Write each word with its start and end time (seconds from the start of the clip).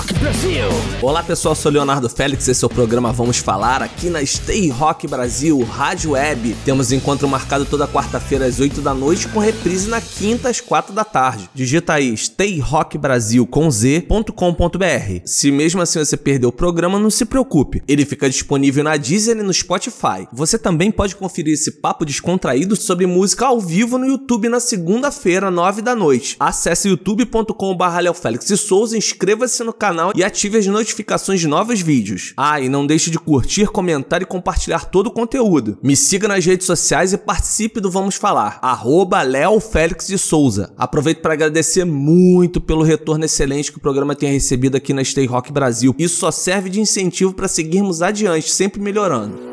Rock 0.00 0.14
Brasil! 0.14 0.64
Olá 1.02 1.22
pessoal, 1.22 1.54
sou 1.54 1.70
Leonardo 1.70 2.08
Félix, 2.08 2.48
esse 2.48 2.64
é 2.64 2.66
o 2.66 2.70
programa 2.70 3.12
Vamos 3.12 3.36
Falar 3.36 3.82
aqui 3.82 4.08
na 4.08 4.24
Stay 4.24 4.70
Rock 4.70 5.06
Brasil, 5.06 5.60
Rádio 5.62 6.12
Web. 6.12 6.56
Temos 6.64 6.90
encontro 6.90 7.28
marcado 7.28 7.66
toda 7.66 7.86
quarta-feira 7.86 8.46
às 8.46 8.58
8 8.60 8.80
da 8.80 8.94
noite 8.94 9.28
com 9.28 9.38
reprise 9.38 9.90
na 9.90 10.00
quinta 10.00 10.48
às 10.48 10.58
4 10.58 10.94
da 10.94 11.04
tarde. 11.04 11.50
Digita 11.54 11.92
aí 11.92 12.14
stayrockbrasil 12.14 13.46
com 13.46 13.70
z.com.br. 13.70 15.20
Se 15.26 15.52
mesmo 15.52 15.82
assim 15.82 15.98
você 15.98 16.16
perdeu 16.16 16.48
o 16.48 16.52
programa, 16.52 16.98
não 16.98 17.10
se 17.10 17.26
preocupe. 17.26 17.82
Ele 17.86 18.06
fica 18.06 18.30
disponível 18.30 18.82
na 18.82 18.96
Deezer 18.96 19.36
e 19.36 19.42
no 19.42 19.52
Spotify. 19.52 20.26
Você 20.32 20.58
também 20.58 20.90
pode 20.90 21.14
conferir 21.14 21.52
esse 21.52 21.72
papo 21.72 22.06
descontraído 22.06 22.74
sobre 22.74 23.04
música 23.04 23.44
ao 23.44 23.60
vivo 23.60 23.98
no 23.98 24.06
YouTube 24.06 24.48
na 24.48 24.60
segunda-feira, 24.60 25.50
9 25.50 25.82
da 25.82 25.94
noite. 25.94 26.36
Acesse 26.40 26.88
youtube.com/leofélix 26.88 28.48
e 28.48 28.56
Souza, 28.56 28.96
inscreva-se 28.96 29.62
no 29.62 29.74
canal 29.74 29.89
e 30.14 30.24
ative 30.24 30.58
as 30.58 30.66
notificações 30.66 31.40
de 31.40 31.46
novos 31.46 31.80
vídeos. 31.80 32.32
Ah, 32.36 32.60
e 32.60 32.68
não 32.68 32.86
deixe 32.86 33.10
de 33.10 33.18
curtir, 33.18 33.66
comentar 33.66 34.22
e 34.22 34.26
compartilhar 34.26 34.86
todo 34.86 35.08
o 35.08 35.10
conteúdo. 35.10 35.78
Me 35.82 35.96
siga 35.96 36.28
nas 36.28 36.44
redes 36.44 36.66
sociais 36.66 37.12
e 37.12 37.18
participe 37.18 37.80
do 37.80 37.90
Vamos 37.90 38.16
Falar. 38.16 38.58
Arroba 38.62 39.20
Félix 39.60 40.06
de 40.06 40.18
Souza. 40.18 40.72
Aproveito 40.76 41.20
para 41.20 41.34
agradecer 41.34 41.84
muito 41.84 42.60
pelo 42.60 42.82
retorno 42.82 43.24
excelente 43.24 43.70
que 43.72 43.78
o 43.78 43.80
programa 43.80 44.14
tem 44.14 44.32
recebido 44.32 44.76
aqui 44.76 44.92
na 44.92 45.04
Stay 45.04 45.26
Rock 45.26 45.52
Brasil. 45.52 45.94
Isso 45.98 46.18
só 46.18 46.30
serve 46.30 46.70
de 46.70 46.80
incentivo 46.80 47.32
para 47.32 47.48
seguirmos 47.48 48.02
adiante, 48.02 48.50
sempre 48.50 48.80
melhorando. 48.80 49.49